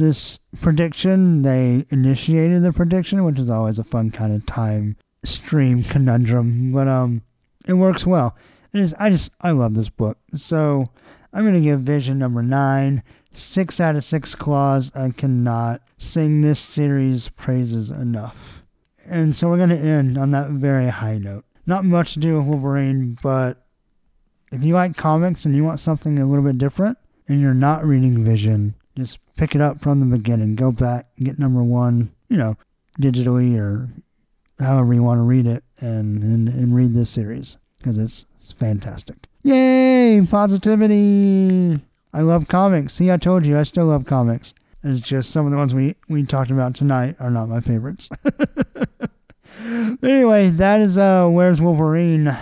this 0.00 0.40
prediction. 0.60 1.42
They 1.42 1.86
initiated 1.90 2.62
the 2.62 2.72
prediction, 2.72 3.24
which 3.24 3.38
is 3.38 3.48
always 3.48 3.78
a 3.78 3.84
fun 3.84 4.10
kind 4.10 4.32
of 4.34 4.46
time 4.46 4.96
stream 5.22 5.84
conundrum, 5.84 6.72
but 6.72 6.88
um, 6.88 7.22
it 7.66 7.74
works 7.74 8.06
well. 8.06 8.36
It 8.72 8.80
is. 8.80 8.94
I 8.98 9.10
just 9.10 9.32
I 9.40 9.50
love 9.52 9.74
this 9.74 9.90
book. 9.90 10.18
So 10.34 10.90
I'm 11.32 11.44
gonna 11.44 11.60
give 11.60 11.80
Vision 11.80 12.18
number 12.18 12.42
nine 12.42 13.02
six 13.32 13.80
out 13.80 13.96
of 13.96 14.04
six 14.04 14.34
claws. 14.34 14.90
I 14.94 15.10
cannot 15.10 15.82
sing 15.98 16.40
this 16.40 16.58
series 16.58 17.28
praises 17.28 17.90
enough. 17.90 18.64
And 19.06 19.34
so 19.34 19.48
we're 19.48 19.58
gonna 19.58 19.76
end 19.76 20.18
on 20.18 20.30
that 20.32 20.50
very 20.50 20.88
high 20.88 21.18
note. 21.18 21.44
Not 21.66 21.84
much 21.84 22.14
to 22.14 22.20
do 22.20 22.36
with 22.36 22.46
Wolverine, 22.46 23.18
but 23.22 23.64
if 24.50 24.64
you 24.64 24.74
like 24.74 24.96
comics 24.96 25.44
and 25.44 25.54
you 25.54 25.62
want 25.62 25.80
something 25.80 26.18
a 26.18 26.26
little 26.26 26.44
bit 26.44 26.58
different, 26.58 26.98
and 27.28 27.40
you're 27.40 27.54
not 27.54 27.84
reading 27.84 28.24
Vision, 28.24 28.74
just 28.96 29.18
pick 29.40 29.54
it 29.54 29.60
up 29.62 29.80
from 29.80 30.00
the 30.00 30.06
beginning. 30.06 30.54
Go 30.54 30.70
back, 30.70 31.06
get 31.16 31.38
number 31.38 31.62
one, 31.62 32.12
you 32.28 32.36
know, 32.36 32.58
digitally 33.00 33.58
or 33.58 33.88
however 34.58 34.92
you 34.92 35.02
want 35.02 35.16
to 35.16 35.22
read 35.22 35.46
it, 35.46 35.64
and 35.78 36.22
and, 36.22 36.48
and 36.48 36.74
read 36.76 36.94
this 36.94 37.08
series 37.08 37.56
because 37.78 37.96
it's, 37.96 38.26
it's 38.36 38.52
fantastic. 38.52 39.16
Yay! 39.42 40.20
Positivity! 40.30 41.80
I 42.12 42.20
love 42.20 42.48
comics. 42.48 42.92
See, 42.92 43.10
I 43.10 43.16
told 43.16 43.46
you, 43.46 43.58
I 43.58 43.62
still 43.62 43.86
love 43.86 44.04
comics. 44.04 44.52
It's 44.84 45.00
just 45.00 45.30
some 45.30 45.46
of 45.46 45.52
the 45.52 45.56
ones 45.56 45.74
we, 45.74 45.96
we 46.10 46.22
talked 46.24 46.50
about 46.50 46.74
tonight 46.74 47.16
are 47.18 47.30
not 47.30 47.48
my 47.48 47.60
favorites. 47.60 48.10
anyway, 50.02 50.50
that 50.50 50.82
is 50.82 50.98
uh 50.98 51.26
Where's 51.28 51.62
Wolverine? 51.62 52.36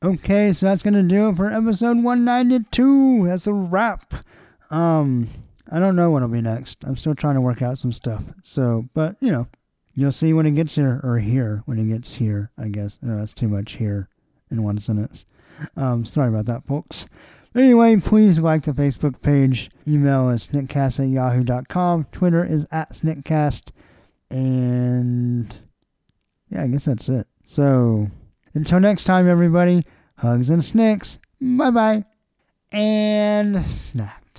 Okay, 0.00 0.52
so 0.52 0.66
that's 0.66 0.82
gonna 0.82 1.02
do 1.02 1.28
it 1.28 1.36
for 1.36 1.50
episode 1.50 2.04
192. 2.04 3.26
That's 3.26 3.48
a 3.48 3.52
wrap. 3.52 4.14
Um 4.70 5.28
I 5.70 5.78
don't 5.78 5.96
know 5.96 6.10
what'll 6.10 6.28
be 6.28 6.42
next. 6.42 6.84
I'm 6.84 6.96
still 6.96 7.14
trying 7.14 7.36
to 7.36 7.40
work 7.40 7.62
out 7.62 7.78
some 7.78 7.92
stuff. 7.92 8.24
So, 8.42 8.88
but 8.92 9.16
you 9.20 9.30
know, 9.30 9.46
you'll 9.94 10.12
see 10.12 10.32
when 10.32 10.46
it 10.46 10.52
gets 10.52 10.74
here, 10.74 11.00
or 11.02 11.18
here 11.18 11.62
when 11.66 11.78
it 11.78 11.88
gets 11.92 12.14
here. 12.14 12.50
I 12.58 12.68
guess 12.68 12.98
no, 13.02 13.18
that's 13.18 13.34
too 13.34 13.48
much 13.48 13.72
here 13.72 14.08
in 14.50 14.62
one 14.62 14.78
sentence. 14.78 15.24
Um, 15.76 16.04
sorry 16.04 16.28
about 16.28 16.46
that, 16.46 16.64
folks. 16.64 17.06
Anyway, 17.54 17.96
please 17.96 18.38
like 18.38 18.62
the 18.62 18.72
Facebook 18.72 19.20
page. 19.22 19.70
Email 19.86 20.30
is 20.30 20.48
sniktcast 20.48 21.00
at 21.00 21.08
yahoo.com. 21.08 22.06
Twitter 22.12 22.44
is 22.44 22.66
at 22.70 22.92
sniktcast. 22.92 23.70
And 24.30 25.56
yeah, 26.48 26.62
I 26.62 26.66
guess 26.68 26.84
that's 26.84 27.08
it. 27.08 27.26
So 27.42 28.08
until 28.54 28.78
next 28.78 29.04
time, 29.04 29.28
everybody, 29.28 29.84
hugs 30.18 30.50
and 30.50 30.64
snicks. 30.64 31.18
Bye 31.40 31.70
bye. 31.70 32.04
And 32.70 33.66
snack. 33.66 34.29